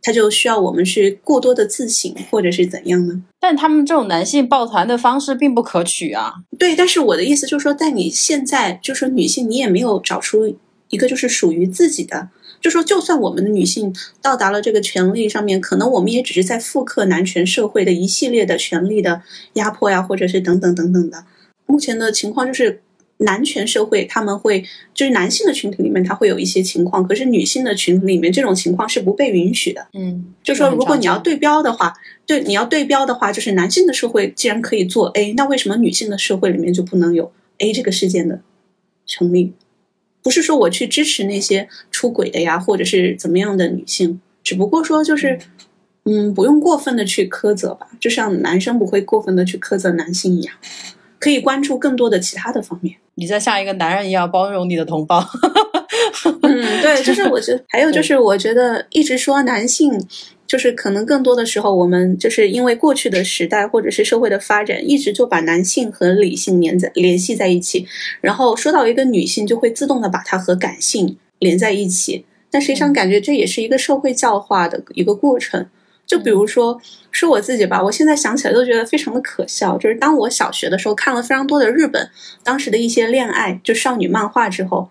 [0.00, 3.24] 他就需要我们去过多的自省，或者是怎样呢？
[3.40, 6.34] 但他们这种男性抱团的方式并不可取啊。
[6.56, 10.56] 对，但是我的意思就是说，在你现在，就说女性，你也没有找出
[10.90, 12.28] 一个就是属于自己的。
[12.66, 21.24] 就说，就算我们的女性到达了这个权利上面，可能我们也只是在复刻男权社会的一系列的权利的压迫呀，或者是等等等等的。
[21.66, 22.80] 目前的情况就是。
[23.18, 24.62] 男权社会，他们会
[24.92, 29.86] 就是男性的群体里面，他会有一些情况，可是女性的群体里面，这种情况是不被允许的。
[29.94, 31.94] 嗯，就说如果你要对标的话，
[32.26, 38.42] 对你要对标的话，就是男性的社会既然可以做 A，那为什么女性的社会里面就不能有 A 这个事件的
[39.06, 39.54] 成立？
[40.26, 45.38] 不是说我去支持那些出轨的呀，或者是怎么样的女性，只不过说就是，
[46.04, 50.52] 嗯，不用过分的去苛责吧，就像男生不会过分的去苛责男性一样。
[51.20, 52.96] 可以关注更多的其他的方面。
[53.14, 55.24] 你在像一个男人一样包容你的同胞。
[56.42, 59.92] 嗯，对，就是我觉得，还有就是，我觉得一直说男性，
[60.46, 67.86] 就是可能更多的时候，我们就是因为过去的时代或者是社会的发展，一直就把男性和理性连在联系在一起，
[68.20, 72.24] 然后说到一个女性，就会自动的把它和感性连在一起。
[72.50, 75.66] 但实际上，感觉这也是一个社会教化的一个过程。
[76.06, 76.80] 就比如说，
[77.10, 79.76] 说我自己吧，我现在想起来都觉得非常的可笑。
[79.76, 82.08] 就是当我小学的时候看了非常多的日本
[82.44, 84.88] 当时的一些恋爱就少女漫画之后，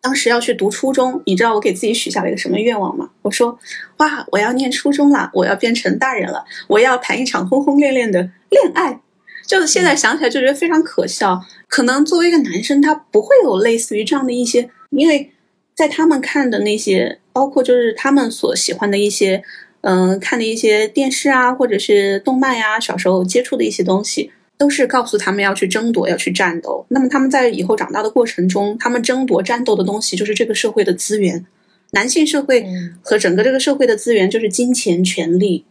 [0.00, 3.10] 当时要去读初中，你知道我给自己许下了一个什么愿望吗？
[3.22, 3.58] 我说，
[3.98, 9.00] 哇，我要念初中了，我要变成大人了，我要谈一场轰轰烈烈的恋爱。
[9.46, 11.40] 就现在想起来就觉得非常可笑。
[11.66, 15.32] 可能作为一个男生，他不会有类似于这样的一些，因为
[15.74, 19.42] 在他们看的那些，包括就是他们所喜欢的一些。
[19.80, 26.84] 嗯，看的一些电视啊，或者是动漫呀，小时候接触的一些东西，都是告诉他们要去争夺，要去战斗。
[26.88, 31.46] 那么他们在以后长大的过程中，他们争夺、战斗的东西就是这个社会的资源。
[31.92, 32.66] 男性社会
[33.00, 35.64] 和整个这个社会的资源就是金钱、权利、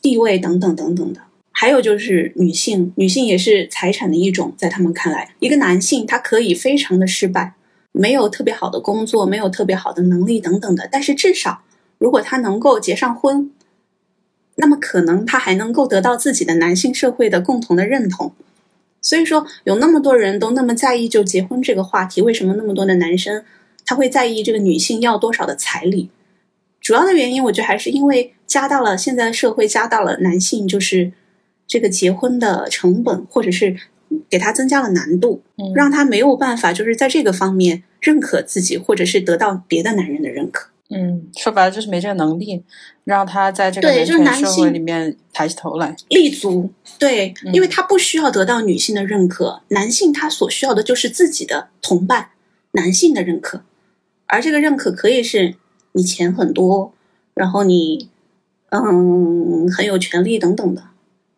[0.00, 1.22] 地位等等等等的。
[1.50, 7.54] 还有就是女性，女性也是财产的一种，在他们看来，一个男性他可以非常的失败，
[7.92, 11.62] 没有特别好的工作，没有特别好的能力等等的，但是至少。
[11.98, 13.50] 如果他能够结上婚，
[14.56, 18.32] 那么可能他还能够得到自己的男性社会的共同的认同。
[19.00, 23.44] 所以说，有那么多人都那么在意就结婚这个话题，为什么那么多的男生
[23.84, 26.08] 他会在意这个女性要多少的彩礼？
[26.80, 31.12] 主要的原因，我觉得还是因为加到了现在的社会，加到了男性就是
[31.66, 33.76] 这个结婚的成本，或者是
[34.30, 35.42] 给他增加了难度，
[35.74, 40.70] 让他没有办法就是在这个方面认可自己，或者是得到别的男人的认可。
[40.90, 42.62] 嗯，说白了就是没这个能力，
[43.04, 43.88] 让他在这个
[44.22, 46.70] 男权社会里面抬起头来立足。
[46.98, 52.28] 对，因为他不需要得到女性的认可，男性他所需要的就是自己的同伴
[52.72, 53.62] 男性的认可，
[54.26, 55.54] 而这个认可可以是
[55.92, 56.92] 你钱很多，
[57.32, 58.10] 然后你
[58.68, 60.84] 嗯很有权利等等的。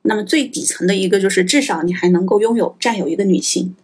[0.02, 3.74] 那么最底层的一个就是至少你还能够拥有占有一个女性。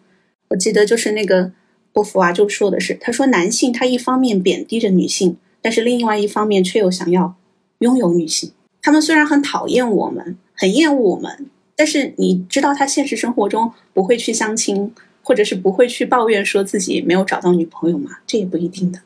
[0.48, 1.52] 我记得就是那个
[1.92, 7.34] 波伏娃就说的是，他说男性他一方面贬低着女性，但是另外一方面却又想要
[7.78, 8.50] 拥有女性。
[8.82, 11.46] 他们虽然很讨厌我们，很厌恶我们，
[11.76, 14.92] 但是你知道他现实生活中不会去相亲，
[15.22, 18.18] 或者是不会去抱怨说自己没有找到女朋友吗？
[18.26, 18.98] 这也不一定的。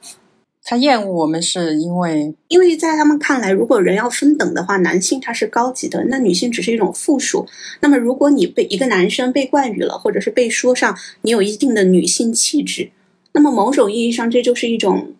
[0.68, 7.46] 他厌恶我们是因为，因为在他们看来，如果人要分等的话，男性他是高级的，那女性只是一种附属。
[7.80, 12.90] 那么，如果你被一个男生被冠予了，或者是被说上你有一定的女性气质，
[13.32, 15.12] 那么某种意义上这就是一种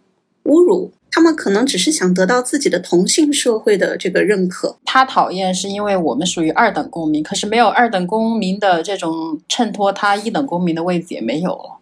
[0.45, 0.91] 侮辱。
[1.17, 4.77] 他们可能只是想得到自己的同性社会的这个认可。
[4.85, 9.11] 他讨厌是因为我们属于二等公民，可是没有二等公民的这种
[9.49, 11.79] 衬托，他一等公民的位置也没有了。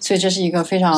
[0.00, 0.92] 所以这是一个非常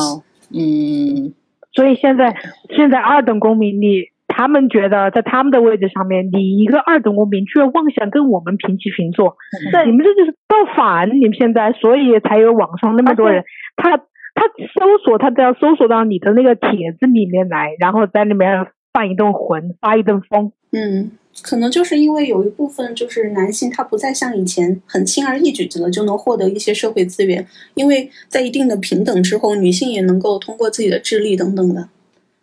[0.55, 1.35] 嗯。
[1.75, 2.35] 所以现在，
[2.75, 9.37] 现在二等公民，你他们觉得在他们的位置上面，你一个二等公民居然妄想跟我们平起平坐，
[9.75, 11.11] 那你们这就是造反！
[11.11, 13.45] 你们现在，所以才有网上那么多人，
[13.77, 14.01] 他
[14.35, 20.53] 他搜索，他都要搜索到你的那个帖子里面来，然后在里面放一顿魂，发一顿疯。
[20.73, 21.13] 嗯。
[21.43, 31.89] 可能就是因为有一部分就是男性，他不再像以前很轻而易举的就能获得一些社会资源，因为在一定的平等之后，女性也能够通过自己的智力等等的，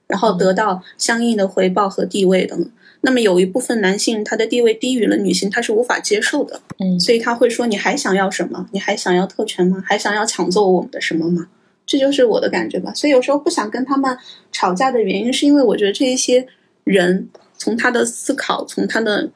[0.07, 2.69] 然后得到相应的回报和地位等。
[2.99, 8.67] 那么有一部分男性，他的地位低于了女性，他是无法接受的，嗯，所以他会说：“你还想要什么？
[8.73, 9.81] 你还想要特权吗？
[9.87, 11.47] 还想要抢走我们的什么吗？”
[11.91, 12.93] 这就是我的感觉吧。
[12.93, 14.17] 所以有时候不想跟他们
[14.51, 16.47] 吵架的原因，是因为我觉得这一些
[16.83, 17.29] 人。
[17.63, 19.29] 从他的思考，从他的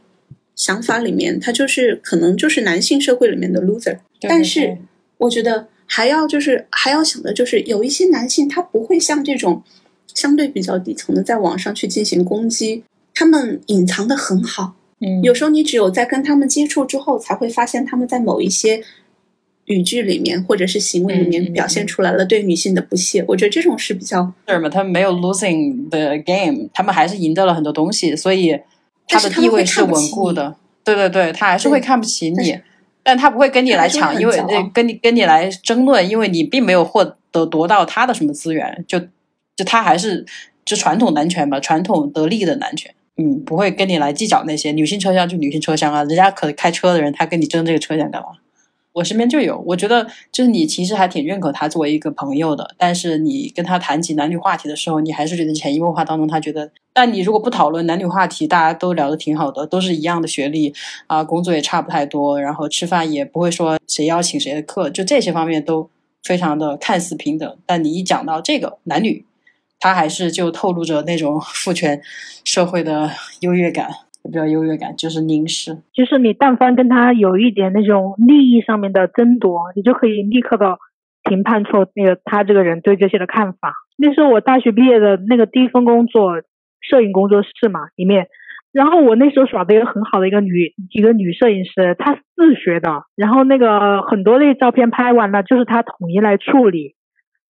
[0.55, 3.99] 想法里面，他就是可能就是男性社会里面的 loser。
[4.21, 4.79] 但是，
[5.19, 9.61] 我觉得还要就是还要想的就是，有一些男性他不会像这种
[10.15, 12.83] 相对比较底层的在网上去进行攻击，
[13.13, 14.73] 他们隐藏的很好。
[15.01, 18.83] 嗯，有时候你只有在跟他们接触之后，才会发现他们在某一些。
[19.65, 24.69] 语句里面或者是行为里面表现出来了对女性的不屑，我觉得这种是比较是吗？
[24.69, 28.59] 他们没有 losing the game，他们还是赢得了很多东西，所以
[29.07, 30.55] 他的地位是稳固的。
[30.83, 32.59] 对对对，他还是会看不起你，
[33.01, 34.39] 但他不会跟你来抢，因为
[34.71, 38.99] 跟你跟你来争论，因为你并没有获得夺到他的什么资源，就
[39.55, 40.23] 就他还是
[40.63, 48.27] 就传统男权吧，传统得力的男权，嗯，不会跟你来计较那些女性车厢就女性车厢啊，人家可开车的人，他跟你争这个车厢干嘛？
[48.95, 60.73] 我身边就有，我觉得就是你其实还挺认可他作为一个朋友的，但是你跟他谈起男女话题的时候，你还是觉得潜移默化当中他觉得，但你如果不讨论男女话题，大家都聊得挺好的，都是一样的学历
[61.07, 65.89] 啊，工作也差不太多，然后吃饭也不会说谁邀请谁的客，就这些方面都
[66.23, 69.25] 非常的看似平等，但你一讲到这个男女，
[69.77, 72.01] 他还是就透露着那种 父权
[72.45, 73.89] 社会的优越感。
[74.25, 80.77] 比较优越感，就是凝视，就是你但凡跟他有一点那种利益上面的争夺，你就可以立刻的
[81.23, 83.73] 评判出那个他这个人对这些的看法。
[83.97, 86.41] 那时候我大学毕业的那个第一份工作，
[86.81, 88.27] 摄影工作室嘛里面，
[88.73, 96.95] 然后我那时候耍的一个很好的一个女一个女摄影师，她自学的，然后那个很多那照片拍完了，就是她统一来处理。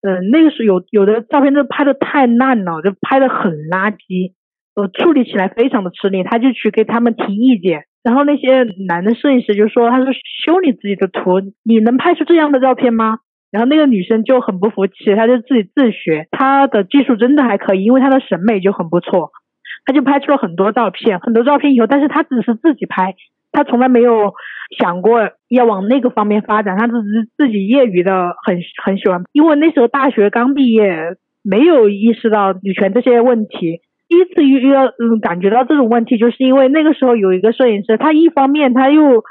[0.01, 4.33] 嗯，那个时候有有的照片就拍的太烂了，就拍的很垃圾。
[4.75, 13.19] 呃，处理起来非常的吃力，他就去给他们提意见，然后那些男的摄影师就说：“他说修你自己的图，你能拍出这样的照片吗？”
[13.51, 19.31] 然后那个女生就很不服气，她就自己自学，她的技术真的还可以，因为她的审美就很不错，
[19.85, 23.15] 她就拍出了很多照片，很多照片以后，但是她只是自己拍，
[23.53, 24.33] 她从来没有
[24.77, 33.79] 想过要往那个方面发展，她只是自己业余的很很喜欢，因为那时候大学刚毕业，没有意识到女权这些问题。
[34.07, 39.23] 第一次遇遇到嗯感觉到这种问题，就是因为那个时候有一个摄影师，他一方面他又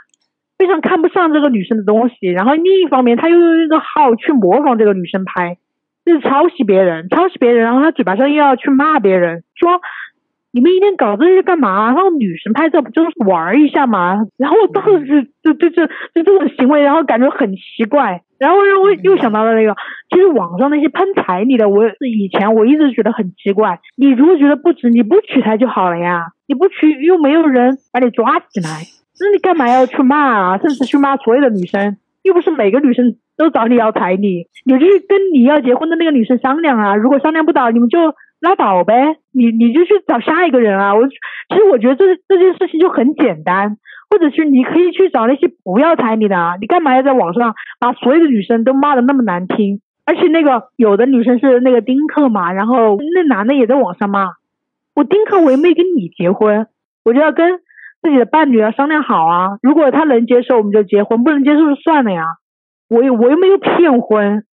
[0.58, 5.58] 非常看不上这个女生的东西，然后另一方面他又用一个号去模仿这个女生拍，
[6.04, 9.80] 就是抄袭别人，抄袭别人，然后他嘴巴上又要去骂别人，说
[10.54, 11.86] 你们一天搞这些干嘛？
[11.86, 14.20] 然后女生拍照不就是玩一下嘛？
[14.36, 18.22] 然后我当时就就就就这种行为，然后感觉很奇怪。
[18.38, 19.74] 然后让我又想到了那个，
[20.10, 23.80] 其实网上那些喷彩礼的，我是以前我一直觉得很奇怪。
[23.96, 28.68] 你如果觉得不值，你不娶她就好了呀，你不取又没有人把你抓起来，
[29.18, 30.58] 那你干嘛要去骂啊？
[30.58, 36.94] 甚至去骂所有的女生，又不是每个女生都找你要彩礼，你就跟你要结婚的那个女生商量啊。
[36.94, 38.14] 如果商量不到，你们就
[38.44, 40.94] 拉倒呗，你你就去找下一个人啊。
[40.94, 43.76] 我其实我觉得这这件事情就很简单。
[44.10, 49.80] 或者是你可以去找那些不要彩礼的啊，你干嘛要在网上把所有的女生都骂的那么难听？
[50.06, 54.28] 而且那个有的女生是那个丁克嘛，然后那男的也在网上骂
[54.94, 56.68] 我丁克，我又没跟你结婚，
[57.04, 57.58] 我就要跟
[58.02, 59.58] 自己的伴侣要商量好啊。
[59.62, 62.24] 如果他能接受，我们就结婚；不能接受就算了呀。
[62.88, 64.44] 我又我又没有骗婚，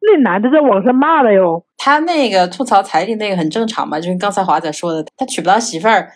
[0.00, 1.64] 那男的在网上骂了哟。
[1.78, 6.12] 他那个吐槽彩礼那个很正常嘛，就是刚才华仔说的，他娶不到媳妇儿，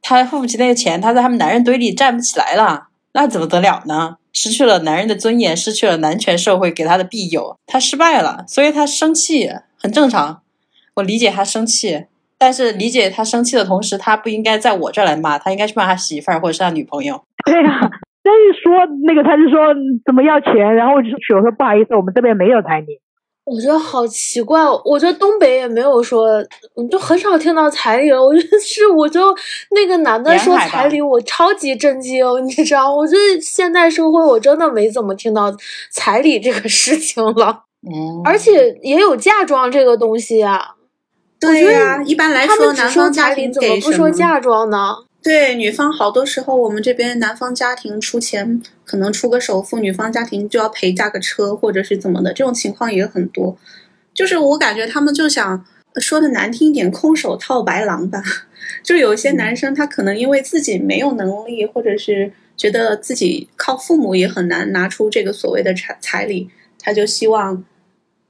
[0.00, 4.16] 他付不起那个钱，他在他们男人堆里站不起来了，那怎么得了呢？
[4.32, 10.40] 失去了男人的尊严，失去了男权社会给他的庇佑，他失败了，所以他生气，很正常。
[10.94, 12.06] 我理解他生气，
[12.38, 17.22] 但是理解他生气的同时，他不应该在我这儿来骂，他应该去骂他媳妇儿或者是他女朋友。
[17.44, 17.90] 对呀，
[18.22, 19.74] 但是说那个他就说
[20.06, 23.01] 怎么要钱，然后我就说不好意思，我们这边没有彩礼。
[23.44, 26.26] 我觉得好奇怪，我觉得东北也没有说，
[26.90, 28.24] 就很少听到彩礼了。
[28.24, 29.34] 我觉得是，我就
[29.72, 32.94] 那个男的说彩礼，我超级震惊，你知道？
[32.94, 35.52] 我觉得现代社会我真的没怎么听到
[35.90, 37.64] 彩礼这个事情了。
[37.84, 40.76] 嗯，而且也有嫁妆这个东西啊。
[41.40, 44.94] 对呀，一般来说，男方彩礼怎么不说嫁妆呢？
[45.22, 53.56] 对，女方好多时候我们这边男方家庭出钱，可能出个首付，女方家庭就要陪嫁个车，或者是怎么的，这种情况也很多。
[54.12, 55.64] 就是我感觉他们就想
[55.96, 58.20] 说的难听一点，空手套白狼吧。
[58.82, 66.50] 就有些男生他可能因为自己没有能力，或者是觉得自己靠父母也很难拿出这个所谓的彩彩礼，
[66.80, 67.64] 他就希望。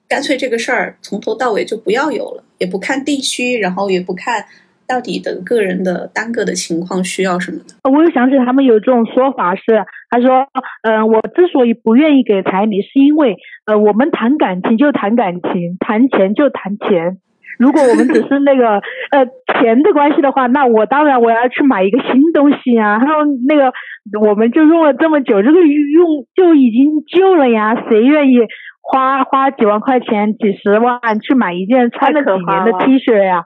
[0.09, 4.45] 干脆这个事儿从头到尾就不要有了，也不看地区，然后也不看
[4.93, 7.91] 到底的个人的单个的情况需要什么的。
[7.91, 9.63] 我又想起他们有这种说法是，
[10.11, 10.47] 他说，
[10.83, 17.17] 嗯，我之所以不愿意给彩礼，是因为，呃，我们谈感情就谈感情，谈钱就谈钱。
[17.59, 18.83] 如果我们只是那个
[19.17, 19.25] 呃
[19.55, 22.99] 钱的关系的话，那我当然我要去买一个新东西啊。
[22.99, 23.73] 他说那个
[24.21, 28.41] 我们就用了这么久，这个用就已经旧了呀，谁愿意？
[28.85, 33.45] 花花几万块钱、几十万去买一件穿了几年的 T 恤呀，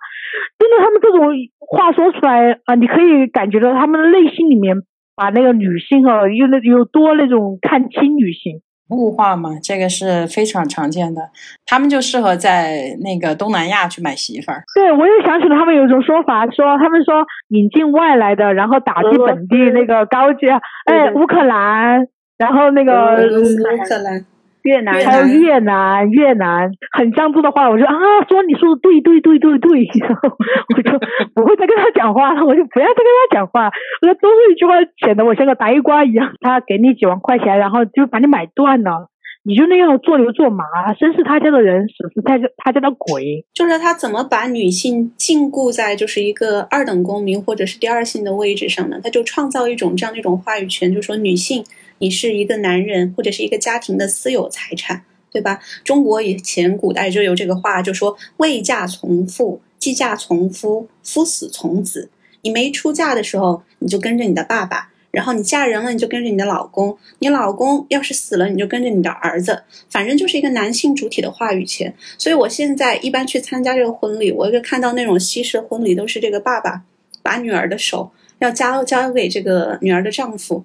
[0.58, 4.76] 真的，他们这种话说出来啊，你可以感觉到他们的内心里面
[5.14, 8.60] 把那个女性哈，有那有多那种看清女性，
[8.90, 11.30] 物化嘛，这个是非常常见的。
[11.64, 14.62] 他们就适合在那个东南亚去买媳妇儿。
[14.74, 20.50] 对，我又想起了他们有一种说法，说他们说引进外来的，然后打击本地那个高阶，
[20.84, 22.06] 哎，乌克兰，
[22.38, 24.24] 然后那个乌克兰。
[24.66, 27.94] 越南还有越南，越南很江浙的话，我就啊，
[28.28, 30.28] 说你说的对对对对对，然后
[30.74, 30.90] 我就
[31.34, 33.70] 不会再跟他讲话了，我就不要再跟他讲话。
[34.02, 36.32] 我说都是一句话，显得我像个呆瓜一样。
[36.40, 39.08] 他给你几万块钱，然后就把你买断了，
[39.44, 40.64] 你就那样做牛做马，
[40.98, 43.46] 生是他家的人，死是他家他家的鬼。
[43.54, 48.98] 就是他怎么把女性禁锢在就是一个二等公民或者是第二性的位置上呢？
[49.02, 51.64] 他就创造一种这样的一种话语权，就说女性。
[51.98, 55.60] 你是一个男人或者是一个家庭的私有财产，对吧？
[55.84, 62.10] 中国以前古代就有这个话，就说“未嫁从父，既嫁从夫，夫死从子”。
[62.42, 66.96] 你没出嫁的时候，你就跟着你的爸爸；然后你嫁人了，你就跟着你的老公。
[67.18, 69.64] 你老公要是死了，你就跟着你的儿子。
[69.88, 71.92] 反正就是一个男性主体的话语权。
[72.16, 76.82] 所以我现在一般去参加这个婚礼，我就看到那种西式婚礼，都是这个爸爸
[77.22, 80.64] 把女儿的手要交交给这个女儿的丈夫。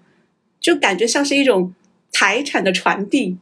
[0.62, 1.74] 就感觉像是一种
[2.12, 3.36] 财产的传递，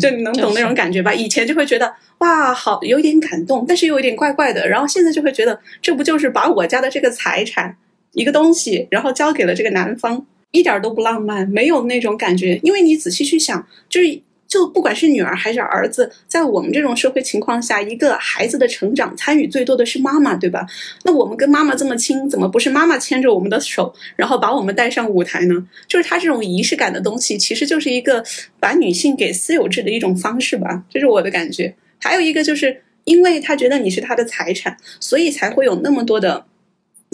[0.00, 1.14] 就你能懂那种感觉吧？
[1.14, 4.66] 以前就会觉得哇，好有点感动，但是又有点怪怪的。
[4.68, 7.76] 然后现在就会觉得，这不就是把我家的这个财产
[8.14, 12.58] 一个东西，然后交给了这个男方，一点都不浪漫，没有那种感觉。
[12.62, 14.20] 因为你仔细去想，就是。
[14.50, 20.66] 就不管是女儿还是儿子，在我们这种社会情况下，一个孩子的成长参与最多的是妈妈，对吧？
[21.04, 25.54] 那我们跟妈妈这么亲，怎么不是妈妈牵着我们的手，然后把我们带上舞台呢？
[25.86, 28.24] 就是他这种仪式感的东西，其实就是一个
[28.58, 31.72] 把女性给私有制的一种方式吧，这是我的感觉。
[32.00, 36.44] 还有一个就是，因为他觉得你是他的财产，所以才会有那么多的，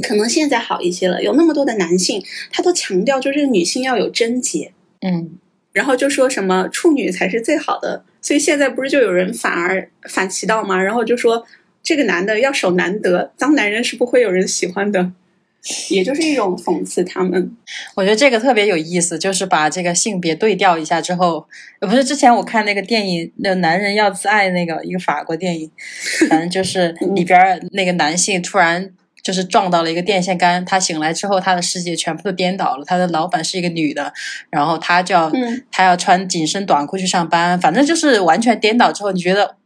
[0.02, 4.72] 可能现在好一些了，有那么多的男性，他都强调就是女性要有贞洁，
[5.02, 5.32] 嗯。
[5.76, 10.82] 然后就说什么处女才是最好的，所以现在不是就有人反而反其道吗？
[10.82, 11.44] 然后就说
[11.82, 15.12] 这个男的要守难得，当男人是不会有人喜欢的，
[15.90, 17.54] 也就是一种讽刺他们。
[17.94, 21.46] 我觉得这个特别有意思，就是把这个性别对调一下之后，
[21.80, 25.70] 不是之前我看那个电影《那男人要自爱》那个一个法国电影，
[26.30, 28.94] 反正就是里边那个男性突然。
[29.26, 32.84] 就是撞到了一个电线杆，他醒来之后，他的世界全部都颠倒了。
[32.86, 34.12] 他的老板是一个女的，
[34.52, 35.28] 然后他就要
[35.72, 39.56] 他要穿紧身短裤去上班，反正就是完全颠倒之后，你觉得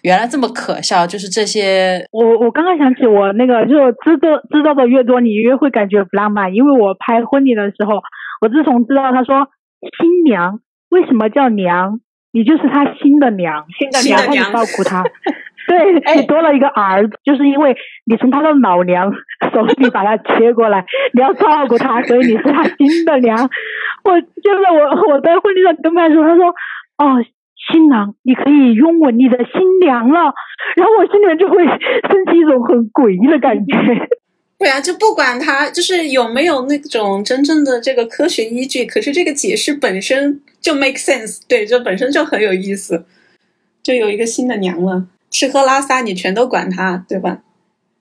[0.00, 1.06] 原来这么可笑？
[1.06, 6.54] 就是这些，我我刚刚想起我那个，就知道知道的越多，你越会感觉不浪漫。
[6.54, 8.00] 因为我拍婚礼的时候，
[8.40, 9.48] 我自从知道他说
[10.00, 12.00] 新娘为什么叫娘，
[12.32, 14.00] 你就是他新的娘，新的
[14.32, 15.04] 娘，照顾他。
[15.70, 19.12] 对你多了一个儿子，就是因为你从他的老娘
[19.54, 20.84] 手里把他接过来，
[21.14, 23.38] 你要照顾他，所以你是他新的娘。
[24.04, 26.48] 我就是我我在婚礼上跟他说，他说
[26.98, 27.24] 哦。
[27.70, 30.32] 新郎，你可以拥吻你的新娘了，
[30.74, 34.08] 然后我心里面就会升起一种很诡异的感觉。
[34.58, 43.04] 对啊，就不管他就是有没有那种真正的这个科学依据，可是这个解释本身就 make sense，对，就本身就很有意思。
[43.82, 47.42] 就有一个新的娘了，吃喝拉撒你全都管他，对吧？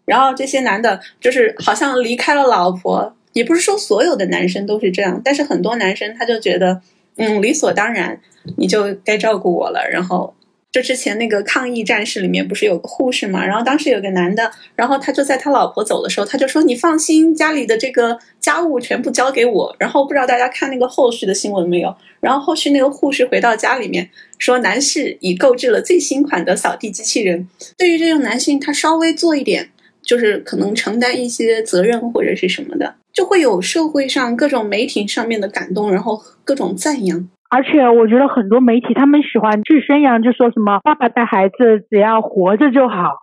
[0.05, 6.81] 然后这些男的，就是好像离开了老婆，也不是说所有的男生都是这样，但是很多男生他就觉得，
[7.15, 8.19] 嗯，理所当然。
[8.57, 9.87] 你就该照顾我了。
[9.91, 10.33] 然后，
[10.71, 13.43] 就之前那个抗疫战士里面不是有个护士嘛？
[13.43, 21.95] 然后当时有个男的，然后他就在他老婆走的时候，他就说：“你放心，家里的这个家务全部交给我。”然后不知道大家看那个后续的新闻没有？
[22.19, 29.71] 然后后续那个护士回到家里面说：“男士已购置了最新款的扫地机器人。”对于这种男性，他稍微做一点，
[30.03, 37.27] 就是可能承担一些责任或者是什么的，就会有社会上各种媒体上面的感动，然后各种赞扬。
[37.49, 41.55] 而且我觉得很多媒体他们喜欢去宣扬，就说什么爸爸带孩子
[41.89, 43.17] 只要活着就好，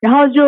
[0.00, 0.42] 然后就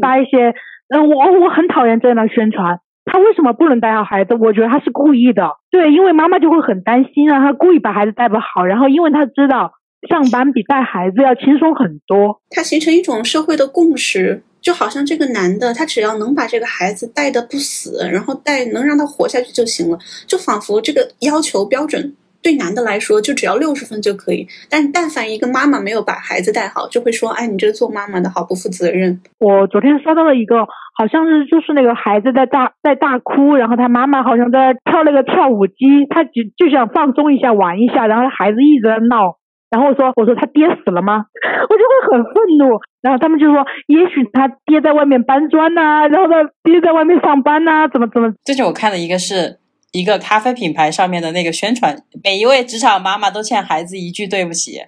[0.00, 0.54] 发一些，
[0.88, 2.78] 嗯，我我很讨厌这样的宣传。
[3.04, 4.36] 他为什么不能带好孩子？
[4.36, 5.56] 我觉得他是故意的。
[5.72, 9.72] 对，因为妈妈就会很担心啊，他故意把孩子带不好，然后因为他知道
[10.08, 19.98] 上班比带孩子要轻松很多，他形成一种社会的共识，就好像这个男的他只要能把这个孩子带的不死，然后带能让他活下去就行了，
[20.28, 22.14] 就仿佛这个要求标准。
[22.42, 24.46] 对男的来说，就只要六十分就可以。
[24.68, 30.66] 但但凡一个妈妈没有把孩子带好，就会说：“哎，你这个做妈妈的好不负责任。”我昨天刷到了一个，
[30.98, 39.36] 好像是就是那个孩子在大在大哭，然后他妈妈好像在跳那个跳舞机，他就就想放松一下玩一下，然后孩子一直在闹，
[39.70, 41.26] 然后我说：“我说他爹死了吗？”
[41.70, 42.80] 我就会很愤怒。
[43.02, 49.61] 然后他们就说：“也许他爹在外面搬砖呐，然后他爹在外面上班呐，怎么怎么。”最近我看了一个是。
[49.92, 51.94] 一个咖啡品牌上面的那个宣传，
[52.24, 54.78] 每一位职场妈妈都欠孩子一句对不起，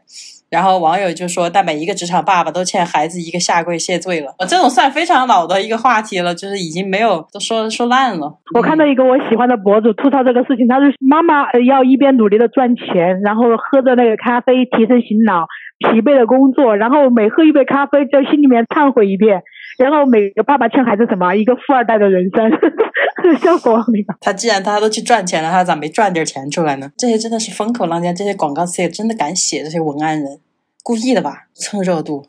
[0.51, 4.35] 然后网友就说，但每一个职场爸爸都欠孩子一个下跪谢罪了。
[4.39, 8.39] 我这种算非常老的一个话题了，就是已经没有都说说烂了。
[8.55, 15.47] 我看到一个我喜欢的博主吐槽这个事情，他说妈妈要一边努力的赚钱，然后喝着那个咖啡提神醒脑，
[15.81, 19.43] 疲惫的工作，然后每喝一杯咖啡就心里面忏悔一遍。
[19.77, 21.35] 然后每个爸爸欠孩子什么？
[21.35, 22.49] 一个富二代的人生，
[23.37, 23.85] 笑死我了！
[24.21, 26.91] 他既然他都去赚钱了，他咋没赚点钱出来呢？
[26.97, 30.41] 这些真的是风口浪尖，这些广告词也真的敢写，这些文案人
[30.83, 31.47] 故意的吧？
[31.55, 32.27] 蹭热度，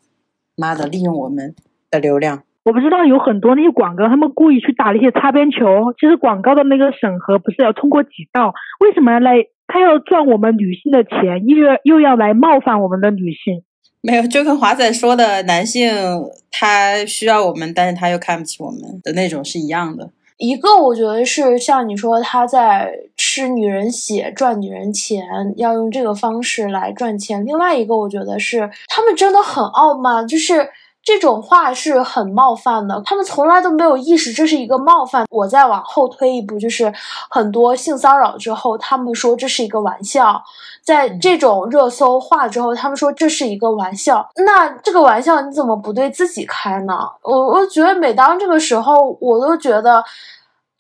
[0.55, 1.55] 妈的，利用我们
[1.89, 2.43] 的流量。
[2.63, 5.93] 我不知道有很多那些广告，他们故意去打那些擦边球。
[5.99, 8.53] 其实广告的那个审核不是要通过几道？
[8.80, 9.34] 为什么要来？
[9.67, 13.63] 他要赚我们女性的钱，又要又要来冒犯我们的女性？
[14.01, 15.91] 没有，就跟华仔说的，男性
[16.51, 20.11] 他需要我们，但是他又看不起我们的那种是一样的。
[20.37, 25.25] 一个我觉得是像你说他在吃女人血赚女人钱，
[25.57, 27.45] 要用这个方式来赚钱。
[27.45, 30.69] 另外一个我觉得是他们真的很傲慢，就是。
[31.06, 35.26] 这种话是很冒犯的，他们从来都没有意识这是一个冒犯。
[35.30, 36.91] 我再往后推一步，就是
[37.30, 40.44] 很多性骚扰之后，他们说这是一个玩笑，
[40.82, 44.27] 在这种热搜化之后，他们说这是一个玩笑。
[44.44, 46.98] 那这个玩笑你怎么不对自己开呢？
[47.22, 50.03] 我我觉得每当这个时候，我都觉得。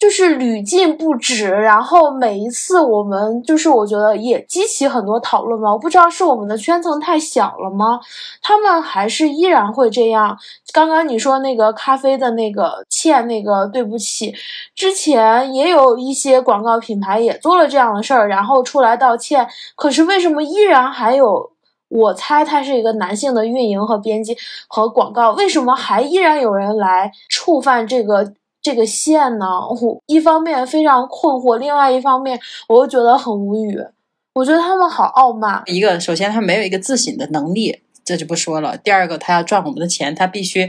[0.05, 5.71] 就是屡禁不止，然后每一次我们就是我觉得也激起很多讨论嘛。
[5.71, 7.99] 我不知道是我们的圈层太小了吗？
[8.39, 10.37] 他们还是依然会这样。
[10.71, 14.31] 刚刚你说那个咖啡的那个欠那个对不起，
[14.75, 19.47] 之前也有一些广告品牌也做了这样的事儿，然后出来道歉。
[19.75, 21.49] 可是为什么依然还有？
[21.89, 24.37] 我猜他是一个男性的运营和编辑
[24.67, 28.33] 和广告，为什么还依然有人来触犯这个？
[28.65, 29.45] 这个线呢，
[29.79, 33.79] 我一方面非常困惑，另外一方面我又觉得很无语。
[34.33, 35.61] 我觉得他们好傲慢。
[35.67, 38.75] 一个，首先他没有一个自省的能力，这就不说了。
[38.75, 40.67] 第二个，他要赚我们的钱，他必须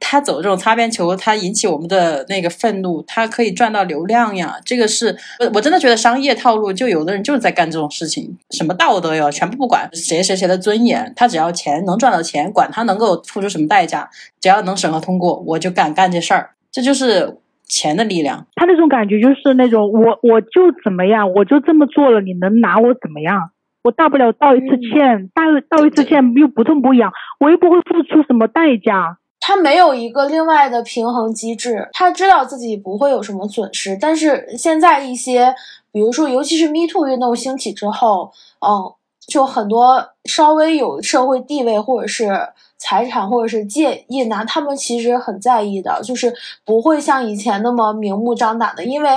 [0.00, 4.58] 他走这种擦边球，他引起我们的那个愤怒，他可以赚到流量呀。
[4.64, 14.10] 这个是我我真的觉得商业套路，就有的人就是在干这种事情，什么道德哟，全部不管谁谁谁的尊严，他只要钱能赚到钱，管他能够付出什么代价，
[14.40, 16.50] 只要能审核通过，我就敢干这事儿。
[16.70, 18.46] 这就是钱的力量。
[18.54, 23.50] 他那种感觉就是那种，我我就怎么样，我就这么做了，你能拿我怎么样？
[23.84, 29.18] 我大不了道一次歉，道道一次歉又不痛不痒，我又不会付出什么代价。
[29.40, 33.96] 他没有一个另外的平衡机制，他知道自己不会有什么损失。
[34.00, 35.54] 但是现在一些，
[35.92, 38.94] 比如说，尤其是 Me Too 运动兴起之后，嗯。
[39.28, 42.30] 就很多稍微有社会地位或者是
[42.78, 46.32] 财产或者是借意拿，他们其实很在意的，就是
[46.64, 49.10] 不会像以前那么明目张胆的，因为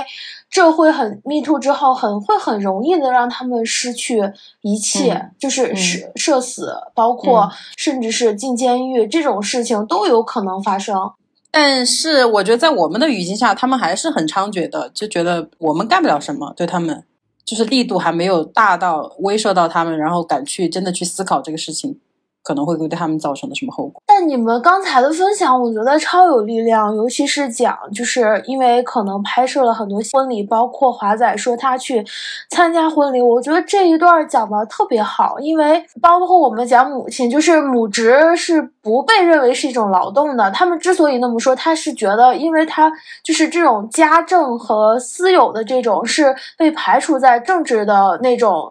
[0.50, 4.20] 这会很 me too 之后很会很容易的让他们失去
[4.60, 11.12] 一切，就是社社死，包括甚至是进监狱这种事情都有可能发生。
[11.50, 17.04] 但是我觉得在我们的语境下，他们还是很猖獗的，就觉得我们干不了什么，对他们。
[17.44, 21.98] 就是力度还没有大到威慑到他们，然后敢去真的去思考这个事情。
[22.42, 24.02] 可能会对他们造成的什么后果？
[24.06, 32.04] 但你们刚才的分享，我觉得超有力量，尤其是讲，就是因为可能拍摄了很多婚礼，包括华仔说他去
[32.50, 40.50] 参加婚礼，我觉得这一段讲的特别好，因为包括我们讲母亲，就是母职是不被认为是一种劳动的。
[40.50, 42.90] 他们之所以那么说，他是觉得，因为他
[43.22, 48.70] 就是这种家政和私有的这种是被排除在政治的那种。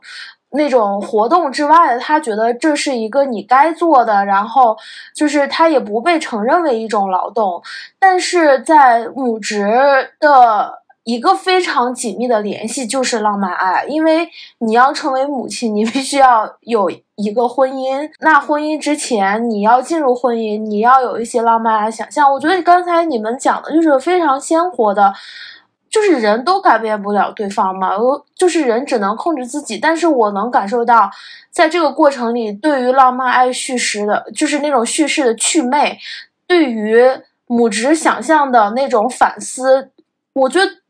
[0.54, 4.78] 那种活动之外的，他觉得这是一个你该做的，然后
[5.16, 7.62] 就是他也不被承认为一种劳动。
[8.00, 9.66] 但是在母职
[10.20, 14.30] 的一个非常紧密的联系就是浪漫爱，因为
[14.60, 18.10] 你要成为母亲，你必须要有一个婚姻。
[18.20, 22.32] 那婚姻之前，你要进入婚姻，你要有一些浪漫爱想象。
[22.32, 25.14] 我觉得刚才你们讲的就是非常鲜活的。
[25.92, 29.78] 就是人都改变不了对方嘛，我就是人只能控制自己。
[29.78, 31.12] 但是我能感受到，
[31.52, 36.00] 在这个过程里，对于浪漫爱叙事的，就是那种叙事的趣味，
[36.48, 37.04] 对于
[37.46, 39.92] 母职想象的那种反思，
[40.34, 40.81] 我觉得。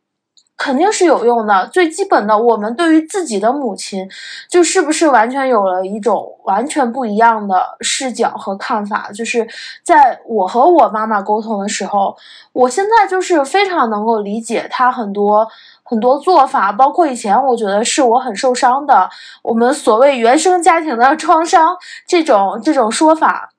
[0.61, 1.65] 肯定是有用的。
[1.73, 4.07] 最基本的，我们对于自己的母亲，
[4.47, 9.09] 就是不是完全有了一种完全不一样的视角和看法。
[9.11, 9.47] 就是
[9.83, 12.15] 在我和我妈妈沟通的时候，
[12.53, 15.47] 我现在就是非常能够理解她很多
[15.81, 19.09] 很多做法，包括以前我觉得是我很受伤的，
[19.41, 21.75] 我们所谓原生家庭的创伤
[22.05, 23.49] 这种这种说法，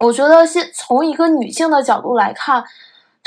[0.00, 2.62] 我觉得先从一个女性的角度来看。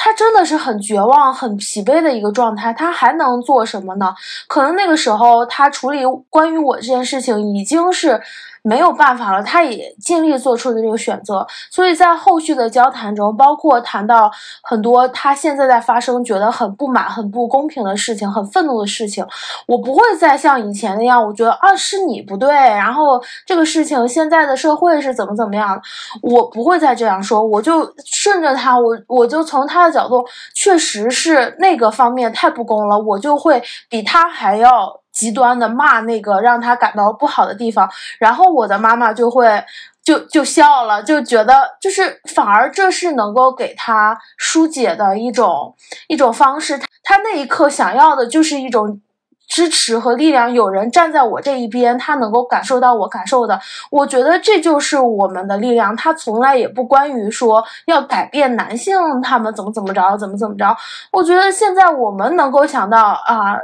[0.01, 4.15] 他真的是很绝望、很疲惫的一个状态，他还能做什么呢？
[4.47, 8.21] 可能那个时候他处理关于我这件事情已经是。
[8.69, 14.31] 没有办法了，他也尽力做出的这个选择，所以在后续的交谈中，包括谈到
[14.61, 19.25] 很多他现在在发生觉得很不满、很不公平的事情、很愤怒的事情，
[19.65, 25.81] 我不会再像以前那样，我觉得啊是你不对，然后这个事情现在的社会是怎么怎么样，
[26.21, 30.23] 我不会再这样说，我就顺着他，我我就从他的角度，
[30.53, 34.98] 确实是那个方面太不公了，我就会比他还要。
[35.19, 37.89] 极端的骂那个让他感到不好的地方，
[38.19, 39.61] 然后我的妈妈就会
[40.01, 45.75] 就就笑了，就觉得就是反而这是能够给他疏解的一种
[46.07, 46.77] 一种方式。
[46.77, 49.01] 他他那一刻想要的就是一种
[49.45, 53.59] 支持和力量，有人站在我这一边，他能够感受到我感受的。
[53.91, 55.93] 我觉得这就是我们的力量。
[55.97, 60.73] 他从来也不关于说要改变男性他们怎么怎么着，怎么怎么着。
[61.11, 63.57] 我觉得现在我们能够想到啊。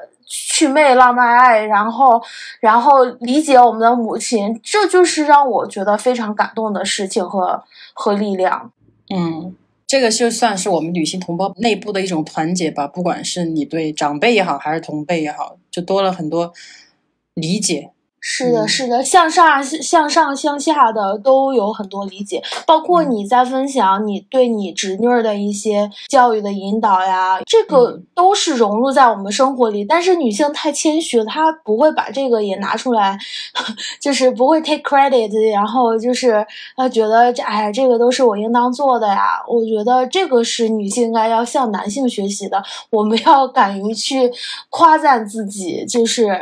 [0.54, 2.22] 去魅浪漫爱，然后，
[2.60, 7.64] 然后理解我们的母亲，这就是让我觉得非常感动的事情和
[7.94, 8.72] 和力量。
[9.10, 9.56] 嗯，
[9.88, 12.88] 这个就算是我们女性同胞内部的一种团结吧。
[12.88, 16.54] 不管是你对长辈也好，还是同辈也好，就多了很多
[17.34, 17.92] 理解。
[18.28, 29.86] 是的，是的，向上、向上、向下的都有很多理解，包括你在分享你对你侄女儿的一些教育的引导呀，这个都是融入在我们生活里。
[29.86, 33.16] 但是女性太谦虚了，她不会把这个也拿出来，
[34.02, 36.44] 就是不会 take credit，然后就是
[36.76, 39.44] 她觉得这哎呀，这个都是我应当做的呀。
[39.48, 44.32] 我觉得这个是女性应该要向男性学习的，我们要敢于去
[44.72, 46.42] 夸赞自己，就是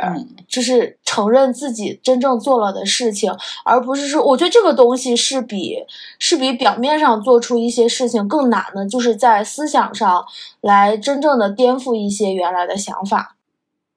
[0.54, 1.98] 就是承认自己。
[2.02, 3.32] 真正做了的事情，
[3.64, 5.78] 而不是说，我觉得这个东西是比
[6.18, 10.24] 是比表面上做出一些事情更难的，就是在思想上
[10.60, 13.36] 来真正的颠覆一些原来的想法。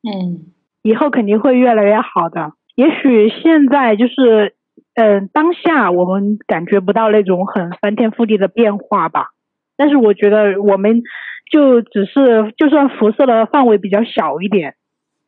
[0.03, 0.47] 嗯，
[0.81, 2.53] 以后肯定会越来越好的。
[2.75, 4.55] 也许现在就是，
[4.95, 9.31] 嗯，当下我们感觉不到那种很翻天覆地的变化吧。
[9.75, 11.03] 但是我觉得，我们
[11.51, 14.75] 就只是，就算辐射的范围比较小一点，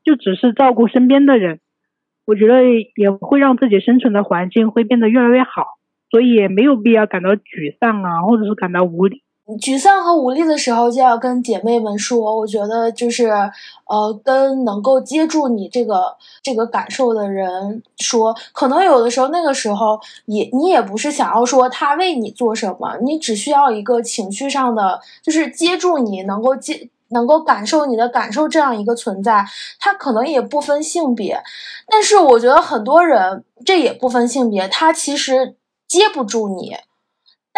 [0.04, 1.60] 就只是照顾身边的人。
[2.26, 2.62] 我觉得
[2.96, 5.66] 也会让自己生存的环境会变得越来越好，
[6.12, 9.24] 所以也没有必要感到沮丧啊，或者是感到无力。
[9.60, 26.88] 沮丧和无力的时候，就要跟姐妹们说，我觉得就是，呃，跟能够接住你这个这个感受的人说，可能有的时候那个时候也你也不是想要说他为你做什么，你只需要一个情绪上的，就是接住你，能够接。
[27.10, 29.46] 能够感受你的感受这样一个存在，
[29.80, 31.42] 他可能也不分性别，
[31.88, 35.56] 但是我觉得很多人这也不分性别，他其实
[35.88, 36.78] 接不住你。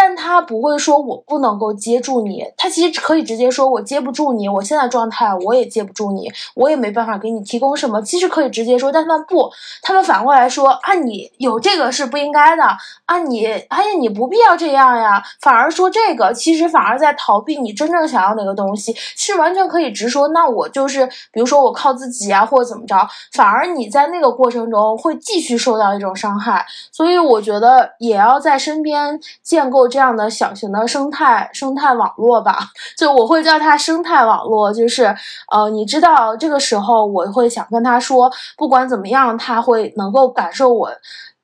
[0.03, 2.43] 但他不会说，我不能够接住你。
[2.57, 4.49] 他其实可以直接说，我接不住你。
[4.49, 8.01] 我现在状态，我也接不住你，我也没办法给你提供什么。
[8.01, 9.51] 其实可以直接说，但他们不，
[9.83, 12.63] 他们反过来说，啊，你有这个是不应该的，
[13.05, 15.21] 啊，你，哎呀，你不必要这样呀。
[15.39, 18.91] 反而说这个，其实反而在逃避你真正想要那个东西。
[18.93, 22.95] 其实完全可以直说，那我就是，比如说我靠自己啊，或者怎么着。
[23.33, 26.65] 反而你在那个过程中会继续受到一种伤害。
[26.91, 29.90] 所以我觉得也要在身边建构。
[29.91, 32.57] 这样的小型的生态生态网络吧，
[32.97, 34.71] 就我会叫它生态网络。
[34.73, 35.13] 就是，
[35.51, 40.89] 呃，你知道，这个时候我会想跟他说，不管怎么样，他会能够感受我，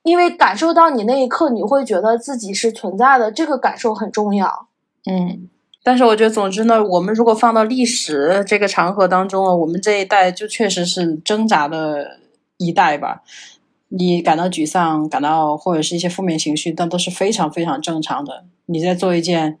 [0.02, 4.66] 因为感受到你那一刻，你会觉得自己是存在的，这个感受很重要。
[5.04, 5.48] 嗯，
[5.82, 12.18] 但是我觉得，总之呢，我们如果放到历史这个长河当中啊，我们这一代就确实是挣扎的
[12.56, 13.22] 一代吧。
[13.90, 18.44] 你感到沮丧，感到或者是一些负面情绪，但都是非常非常正常的。
[18.66, 19.58] 你在做一件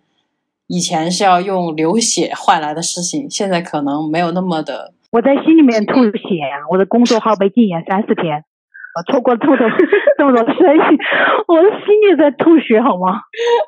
[0.66, 4.92] 以前是要用流血换来的事情，现在可能没有那么的。
[5.10, 6.68] 我在心里面吐血呀！
[6.70, 8.44] 我的公众号被禁言三四天，
[8.94, 9.66] 我错过这么多
[10.18, 10.98] 这么多生意，
[11.46, 13.20] 我的心也在吐血，好吗？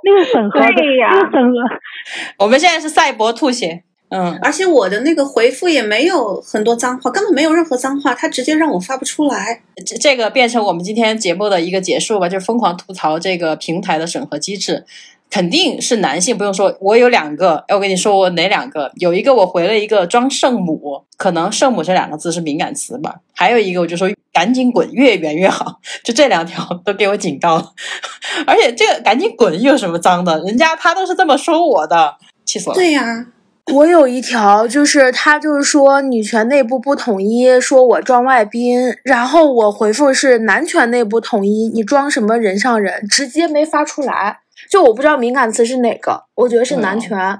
[0.04, 3.84] 那个审核的，那个审核，我们现在是赛博吐血。
[4.10, 9.62] 嗯，而且我的那个回复也没有很多脏话，根本没有任何脏话，他直接让我发不出来。
[9.86, 14.84] 这这个变成我们今天节目的一个结束吧，就是疯狂吐槽这个平台的审核机制，
[15.30, 16.76] 肯定是男性不用说。
[16.80, 18.90] 我有两个，我跟你说我哪两个？
[18.96, 23.14] 有一个我回了一个装圣母，可能圣母这两个字是敏感词吧。
[23.32, 25.78] 还有一个我就说赶紧滚，越远越好。
[26.02, 27.72] 就这两条都给我警告了，
[28.44, 30.40] 而且这个赶紧滚有什么脏的？
[30.40, 32.76] 人家他都是这么说我的，气死我了。
[32.76, 33.26] 对呀。
[33.72, 47.38] 我有一条，就是他就是说女权内部不统一，说我装外宾，然后我回复是男权内部统一，你装什么人上人，直接没发出来，就我不知道敏感词是哪个，我觉得是男权。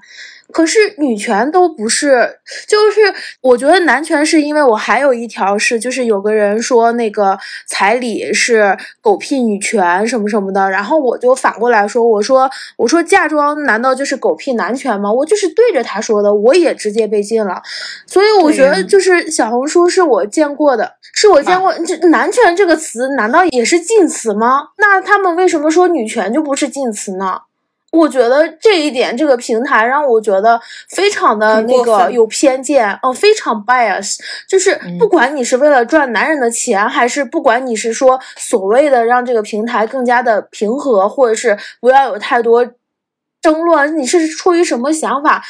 [0.52, 3.00] 可是女权都不是，就是
[3.40, 15.12] 我觉得男权是因为我还有一条是，就是有个人说那个彩礼是狗屁女权什么什么的，然后我就反过来说，我说我说嫁妆难道就是狗屁男权吗？
[15.12, 17.62] 我就是对着他说的，我也直接被禁了。
[18.06, 24.68] 所以我觉得就是小红书是我见过的，是我见过这男权这个词难道也是禁词吗？
[24.78, 27.42] 那他们为什么说女权就不是禁词呢？
[27.90, 34.16] 我觉得这一点，这个平台让我觉得非常的那个有偏见，哦，非常 bias。
[34.48, 42.64] 就是不管你是为了赚男人的钱，还是不管你是说所谓的让这个平台更加的平和，或者是不要有太多
[43.42, 45.42] 争论，你是出于什么想法？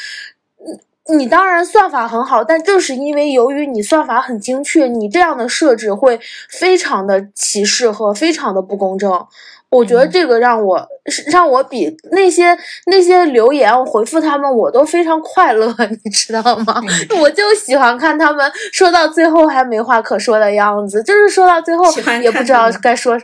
[1.06, 6.18] 你你当然算法很好，但正是因为由于你算法很精确，你这样的设置会
[6.48, 9.26] 非常的歧视和非常的不公正。
[9.70, 10.84] 我觉得这个让我
[11.30, 12.56] 让我比那些
[12.86, 15.72] 那些留言我回复他们我都非常快乐，
[16.04, 16.82] 你知道吗？
[17.20, 21.84] 我就喜欢看他们说到最后还没话可说的样子，就是说到最后
[22.20, 23.16] 也不知道该说。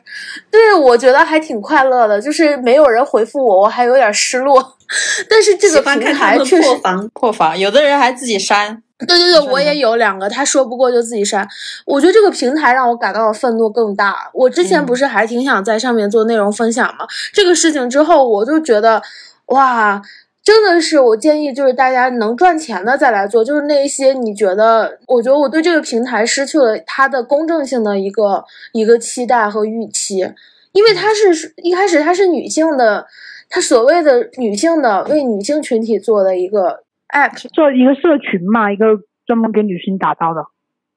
[0.50, 4.76] 对，我觉得还挺快乐的，就是没有人回复我，我还有点失落。
[5.28, 8.82] 但是这个平台确实破防破防，有的人还自己删。
[8.98, 11.46] 对对对，我也有两个，他说不过就自己删。
[11.84, 14.30] 我觉得这个平台让我感到的愤怒更大。
[14.32, 17.06] 我之前不是还挺想在上面做内容分享吗？
[17.32, 19.02] 这个事情之后，我就觉得，
[19.48, 20.00] 哇，
[20.42, 28.42] 真的是我建议就是大家能赚钱的再来做，就是那一些你觉得，我觉得我对这个平台失去了它的公正性的一个
[28.72, 30.26] 一个期待和预期，
[30.72, 33.06] 因为它是一开始它是女性的，
[33.50, 36.85] 它所谓的女性的为女性群体做的一个。
[37.14, 40.46] App 做一个社群嘛，一个专门给女性打造的，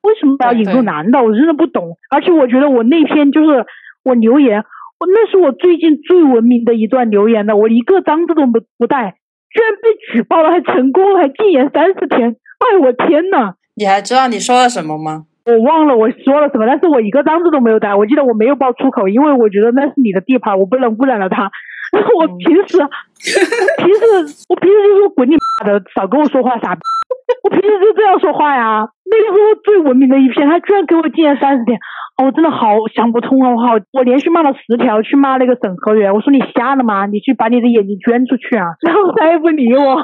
[0.01, 1.23] 为什么要引入男的？
[1.23, 1.97] 我真的不懂。
[2.09, 3.65] 而且我觉得我那篇就是
[4.03, 4.63] 我留言，
[4.99, 9.15] 我那是我最近最文明的一段留言了，我一个脏字都不不带，
[9.49, 12.35] 居然被举报了，还成功了，还禁言三十天。
[12.59, 13.55] 哎，我天呐！
[13.75, 15.25] 你还知道你说了什么吗？
[15.45, 17.95] 我忘了我说了什么，但是我一个脏字都没有带。
[17.95, 21.29] 我记得我没有爆粗口，因为我觉得那是你的地盘，我不能污染了
[21.97, 21.99] 他。
[22.19, 22.77] 我平时，
[23.77, 26.81] 平时我平时就说滚你妈的，少跟我说话傻逼！
[27.43, 28.87] 我平时就这样说话呀。
[29.09, 31.77] 那个时候最文明的一篇，他居然给我禁言三十天，
[32.17, 33.49] 哦我真的好想不通啊。
[33.49, 36.13] 我好，我连续骂了十条，去骂那个审核员。
[36.13, 37.07] 我说你瞎了吗？
[37.07, 38.67] 你去把你的眼睛捐出去啊！
[38.85, 39.95] 然后他也不理我，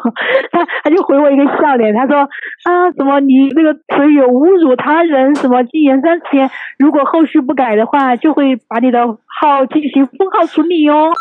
[0.52, 2.18] 他他就回我一个笑脸，他说
[2.64, 6.50] 啊什么你那个词语侮辱他人，什么禁言三十天，
[6.80, 11.12] 如果后续不改的话，就会把你的号进行封号处理哦。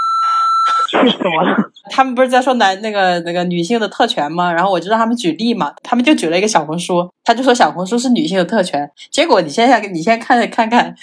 [0.94, 1.56] 气死我了！
[1.90, 4.52] 他们不是在说男那个那个女性的特权吗？
[4.52, 8.90] 然后我就让他们举例嘛，他们就举了一个小红书，他就说小红书是女性的特权。
[9.10, 10.94] 结果你现在你先看看看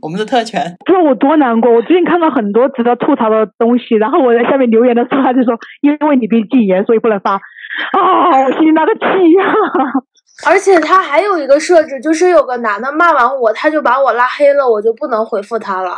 [0.00, 1.72] 我们的特权，知道我多难过？
[1.72, 7.32] 我最近看到很多值得吐槽的东西，然后我在下面留言的时候，他就说因为你被禁言，所以不能发。
[7.32, 9.54] 啊，我心里那个气呀！
[10.44, 15.94] 而且他还有一个设置，就是有个男的骂完我，他就把我拉黑了，我就不能回复他了。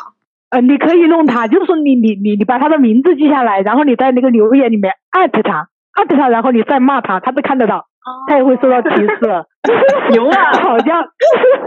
[0.55, 7.87] 呃，你可以弄他，就是说你你你你把他的名字记下来，然后你在那个留言里面艾特他，艾特他，然后你再骂他，他都看得到，
[8.29, 9.19] 他也会受到提示。
[10.13, 10.53] 牛啊！
[10.55, 11.03] 吵架，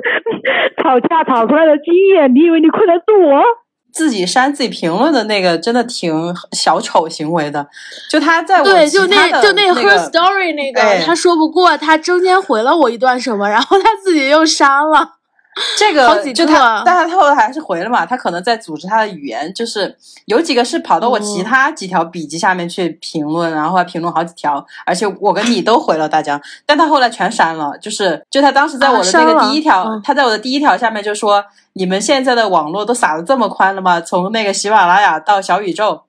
[0.81, 3.43] 吵架吵出来的经验，你以为你困得住我？
[3.91, 6.13] 自己删自己评论的那个真的挺
[6.51, 7.67] 小丑行为的，
[8.09, 15.16] 就他在我对，就那就那 her story 那个，他说不过，他中间回了我一段什么，然后他自己又删了。
[15.77, 18.05] 这个就他，但他后来还是回了嘛。
[18.05, 27.77] 他可能在组织他的语言，就是有几个是跑到我其他几条笔记下面去评论，然后还评论好几条，而且我跟你都回了大家，但他后来全删了。
[27.79, 31.43] 就是就他当时在我的那个第一条，他在我的第一条下面就说
[31.73, 33.99] ：“你们现在的网络都撒的这么宽了吗？
[33.99, 36.01] 从那个喜马拉雅到小宇宙。”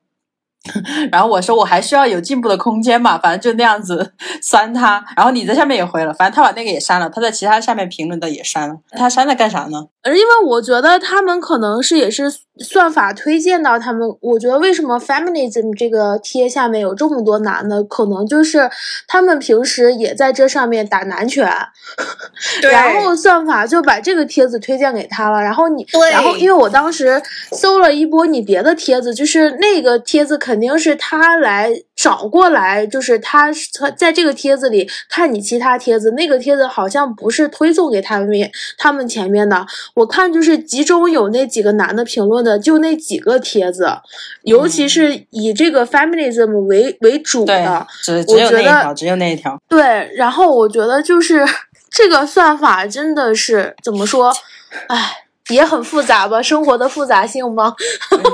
[1.10, 4.12] 然后我说我还需要有进步的空间嘛，反正就那样子
[4.42, 5.04] 删他。
[5.16, 8.76] 然后你在下面也回了，反正他把那个也删了，他在其他下面评论的也删了。
[8.90, 9.86] 他删了干啥呢？
[10.16, 12.24] 因为我觉得他们可能是也是
[12.58, 14.08] 算法推荐到他们。
[14.20, 18.70] 我觉得为什么 feminism 这个贴下面有这么多男的，可能就是
[19.06, 21.48] 他们平时也在这上面打男权，
[22.70, 25.40] 然后算法就把这个帖子推荐给他了。
[25.42, 27.20] 然后你，然后因为我当时
[27.52, 38.28] 搜了一波你别的帖子，就是那个帖子肯定是他来找过来，就是他他在这个帖子里看你其他帖子，那个帖子好像不是推送给他们
[38.76, 39.66] 他们前面的。
[39.94, 43.88] 我看就是集中有那几个男的评论的，就那几个帖子，
[44.42, 49.60] 尤其是以这个 feminism 为为主的，只只有那一条，只有那一条。
[49.68, 51.44] 对，然后我觉得就是
[51.90, 54.32] 这个算法真的是怎么说，
[54.86, 57.74] 唉，也很复杂吧， 生活的复杂性吗？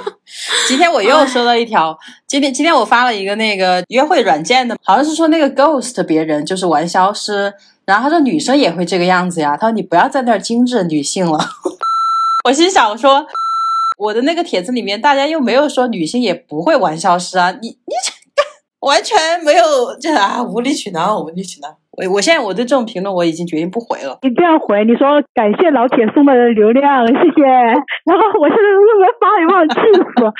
[0.66, 1.96] 今天我又收到一条，
[2.26, 7.52] 今天今天我发了一个那个约会软件的，好像是说那个 ghost 别人就是玩消失。
[7.84, 11.38] 然后他说女生也会这个样子呀，他说你不要在那儿精致女性了。
[12.44, 13.26] 我心想说，
[13.98, 17.94] 我的那个帖子里面大家又没有说女性也不会玩消失啊，你你
[18.80, 21.76] 完全没有这啊无理取闹，无理取闹。
[21.96, 24.18] 我我现在我对这种评论我已经决定不回了。
[24.22, 27.42] 你这样回，你说感谢老铁送的流量，谢谢。
[28.04, 30.32] 然后我现在是不是发一发气死？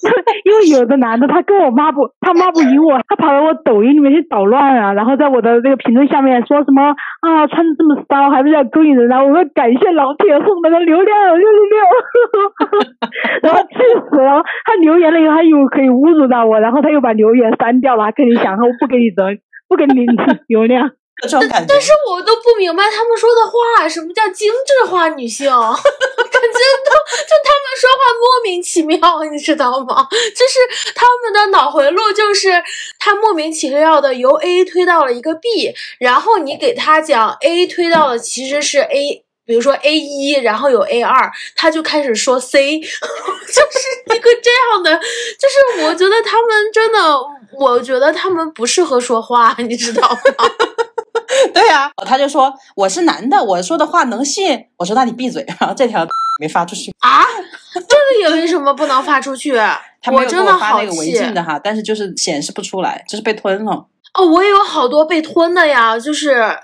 [0.48, 9.22] 因为有的男的他跟我骂不，他骂不赢我，他跑到我抖音里面去捣乱啊，然后在我的那个评论下面说什么啊，穿的这么骚，还不是要勾引人啊？
[9.22, 11.76] 我说感谢老铁送的流量六六六，
[13.44, 13.76] 然后气
[14.08, 14.42] 死了。
[14.64, 19.36] 他留言了以后，他又可以侮辱到我，然后他又把留言删掉了，还跟你讲，我不给你的，
[19.68, 20.06] 不给你
[20.46, 20.90] 流量。
[21.22, 25.46] 这种感觉，但是我都不明白他们说的话，什么叫精致化女性？
[25.50, 28.98] 感觉都就他们说话莫名其妙，
[29.30, 30.06] 你知道吗？
[30.10, 32.62] 就是他们的脑回路，就是
[32.98, 46.98] 他莫名其妙的由 A 推到了一个 B，然后你给他讲 A 推到的其实是 A，比如说 A 一，然后有 A 二，他就开始说 C， 就是一个这样的，就是我觉得他们真的，
[47.58, 50.50] 我觉得他们不适合说话，你知道吗？
[51.54, 54.66] 对呀，他就说我是男的，我说的话能信？
[54.78, 55.44] 我说那你闭嘴。
[55.60, 56.06] 然后这条
[56.40, 57.24] 没发出去啊，
[57.74, 59.54] 这个也为什么不能发出去？
[60.12, 63.86] 我真的发那个违禁的哈，但是就是显示不出来，就是被吞了。
[64.14, 66.58] 哦，我也有好多被吞的呀，就是。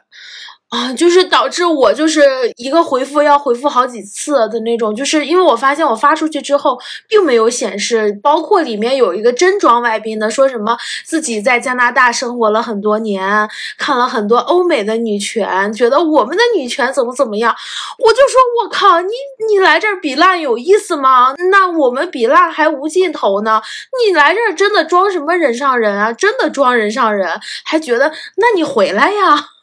[0.77, 2.23] 啊，就是导致我就是
[2.57, 6.79] 一个回复要回复好几次的那种，就是因为我发现我发出去之后
[7.09, 13.49] 并没有显示，包括里面有一个真装外宾的，说什么自己在加拿大生活了很多年，
[13.79, 17.57] 看了很多欧美的女权，觉得我们的女权怎么怎么样，
[17.99, 19.09] 我就说我靠，你
[19.49, 21.35] 你来这儿比烂有意思吗？
[21.51, 23.63] 那我们比烂还无尽头呢，
[24.05, 26.13] 你来这儿真的装什么人上人啊？
[26.13, 29.56] 真的装人上人，还觉得那你回来呀？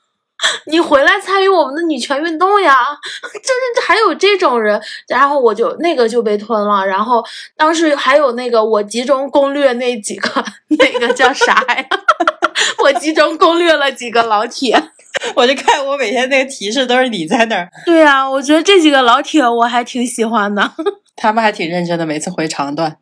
[0.65, 2.74] 你回来参与我们的女权运动呀！
[3.34, 6.86] 就是还有这种人，然后我就那个就被吞了。
[6.86, 7.24] 然后
[7.57, 10.44] 当时还有那个我集中攻略那几个，
[10.80, 11.86] 那个叫啥呀？
[12.84, 14.82] 我集中攻略了几个老铁，
[15.36, 17.70] 我就看我每天那个提示都是你在那儿。
[17.86, 20.72] 对啊，我觉得这几个老铁我还挺喜欢的，
[21.15, 22.98] 他们还挺认真的，每次回长段，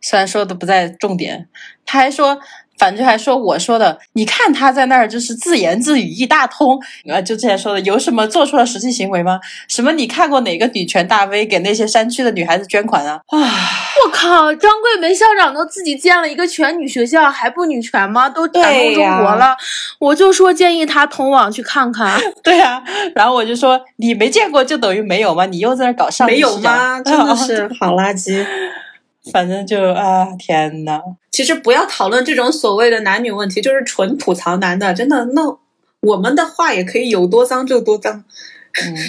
[0.00, 1.48] 虽然说的不在重点，
[1.84, 2.38] 他还说。
[2.78, 6.78] 反正还说我说的，你看他在那儿就是自言自语一大通，
[7.08, 9.40] 呃，就之前说的有什么做出了实际行为吗？
[9.68, 13.20] 什么你看过哪个女权大 V 给那些山区的女孩子捐款啊？
[13.26, 13.38] 啊！
[14.04, 18.28] 我靠，张桂梅校长都自己建了一个全女学校，还不女权吗？
[18.28, 19.56] 都感动中国了，
[19.98, 22.20] 我就说建议他同网去看看。
[22.44, 22.82] 对啊，
[23.14, 25.46] 然后我就说你没见过就等于没有吗？
[25.46, 27.00] 你又在那搞上没有吗？
[27.02, 28.46] 真的 是好垃圾。
[29.32, 31.00] 反正就啊，天呐。
[31.30, 34.92] 其实不要讨论这种所谓的男女问题，就是纯吐槽男的。
[34.94, 35.42] 真的，那
[36.00, 38.24] 我们的话也可以有多脏就多脏，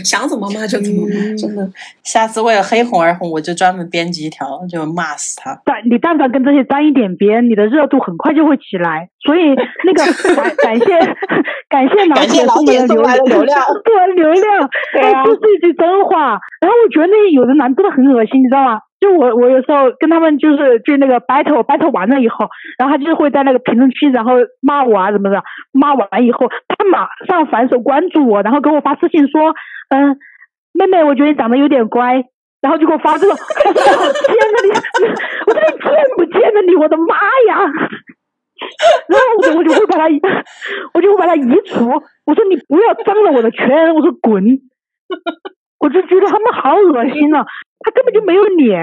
[0.03, 1.15] 想怎么骂就怎么骂。
[1.37, 1.71] 真的，
[2.03, 5.59] 下次为了黑红而红，我就专门编辑一条，就骂死他。
[5.65, 9.09] 但你但凡跟这些沾一点边，你的热度很快就会起来。
[9.25, 9.39] 所以
[9.85, 10.03] 那个
[10.35, 10.85] 感感谢
[11.69, 12.73] 感谢老铁送的
[13.25, 14.69] 流量， 对流量，
[15.01, 16.37] 哎，这是一句真话。
[16.61, 18.81] 然后我觉得那有的男真的很恶心，你知道吗？
[18.99, 29.55] 就我我有时候跟他们就是就那个 battle battle 完了以后，然后他就会在那个评论区然后骂我啊什么的，骂完以后他马上反手关注我，然后给我发私信说，
[29.89, 30.17] 嗯，
[30.73, 32.25] 妹妹我觉得你长得有点乖，
[32.61, 34.71] 然后就给 我发这种，见着你，
[35.47, 37.15] 我真的见不见着你，我的妈
[37.47, 37.71] 呀！
[39.07, 40.05] 然后我我就会把他，
[40.93, 41.87] 我就会把他移除，
[42.25, 44.43] 我说你不要脏了我的圈，我说滚，
[45.79, 47.45] 我就觉得他们好恶心啊。
[47.79, 48.77] 他根本就没有脸，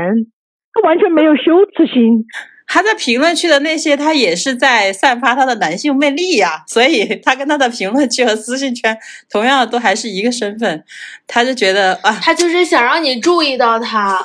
[0.72, 2.24] 他完全没有羞耻心。
[2.68, 6.64] 他在评论区的那些，他也是在散发他的男性魅力呀。
[6.66, 8.98] 所以他跟他的评论区和私信圈
[9.30, 10.82] 同样都还是一个身份。
[11.28, 14.18] 他就觉得啊，他就是想让你注意到他，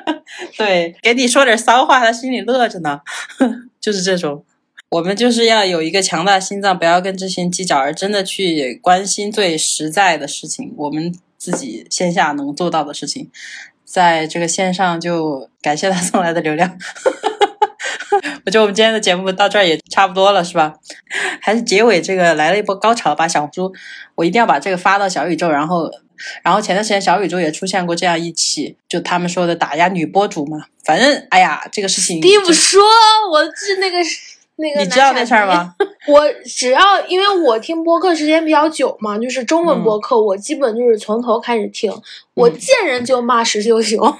[0.58, 3.00] 对，给你说点骚话，他心里乐着呢。
[3.80, 4.44] 就是这种，
[4.90, 13.30] 我们就是要有一个强大的心脏，不要跟这些人计较，而真的去关心最实在的事情，我们自己线下能做到的事情。
[13.90, 16.78] 在这个线上就感谢他送来的流量，
[18.44, 20.74] 我觉得我们今天的节目到这儿也差不多了，是吧？
[21.40, 23.72] 还是结尾这个来了一波高潮吧，小红书，
[24.14, 25.90] 我一定要把这个发到小宇宙，然后，
[26.42, 32.20] 然后前段时间小宇宙也出现过这样一起，就他们说的打压女博主嘛，反正哎呀，这个事情。
[32.20, 32.82] 并不说，
[33.32, 33.98] 我是那个。
[34.60, 35.74] 那个你知道那事儿吗？
[36.08, 41.92] 我只要因为我听播客时间比较久嘛，就是中文播客，我基本就是从头开始听。
[42.34, 43.96] 我见人就骂石秀秀。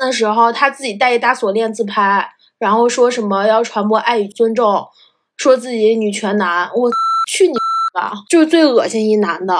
[0.00, 2.28] 那时候他自己带一大锁链自拍，
[2.58, 4.88] 然后说什么要传播爱与尊重，
[5.36, 6.68] 说自己女权男。
[6.74, 6.90] 我
[7.28, 7.54] 去你
[7.94, 9.54] 吧，就是最恶心一男的。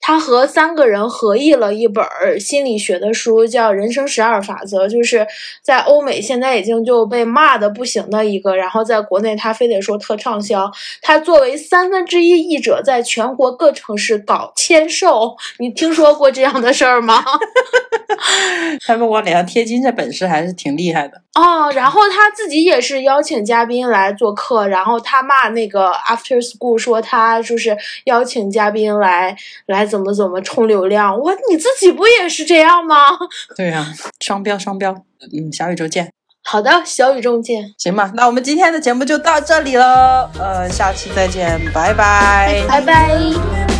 [0.00, 2.04] 他和三个人合译了一本
[2.40, 5.26] 心理学的书，叫《人生十二法则》，就是
[5.62, 10.70] 在欧美现在已经就被骂的不行的一个，然后在国内他非得说特畅销。
[11.02, 17.22] 他作为三分之一译者，在全国各城市搞签售，你听说过这样的事儿吗？
[18.86, 21.70] 他们往脸上贴金，这本事还是挺厉害的哦。
[21.72, 31.18] 然后他自己也是邀请嘉宾来做客，然后他骂那个 After School，说他就是邀请嘉宾来来怎么怎么冲流量。
[31.18, 32.96] 我你自己不也是这样吗？
[33.56, 33.86] 对呀，
[34.20, 34.92] 双标双标。
[35.32, 36.12] 嗯，小宇宙见。
[36.44, 37.74] 好的，小宇宙见。
[37.78, 40.30] 行吧，那我们今天的节目就到这里了。
[40.38, 43.77] 呃，下期再见，拜拜，拜拜。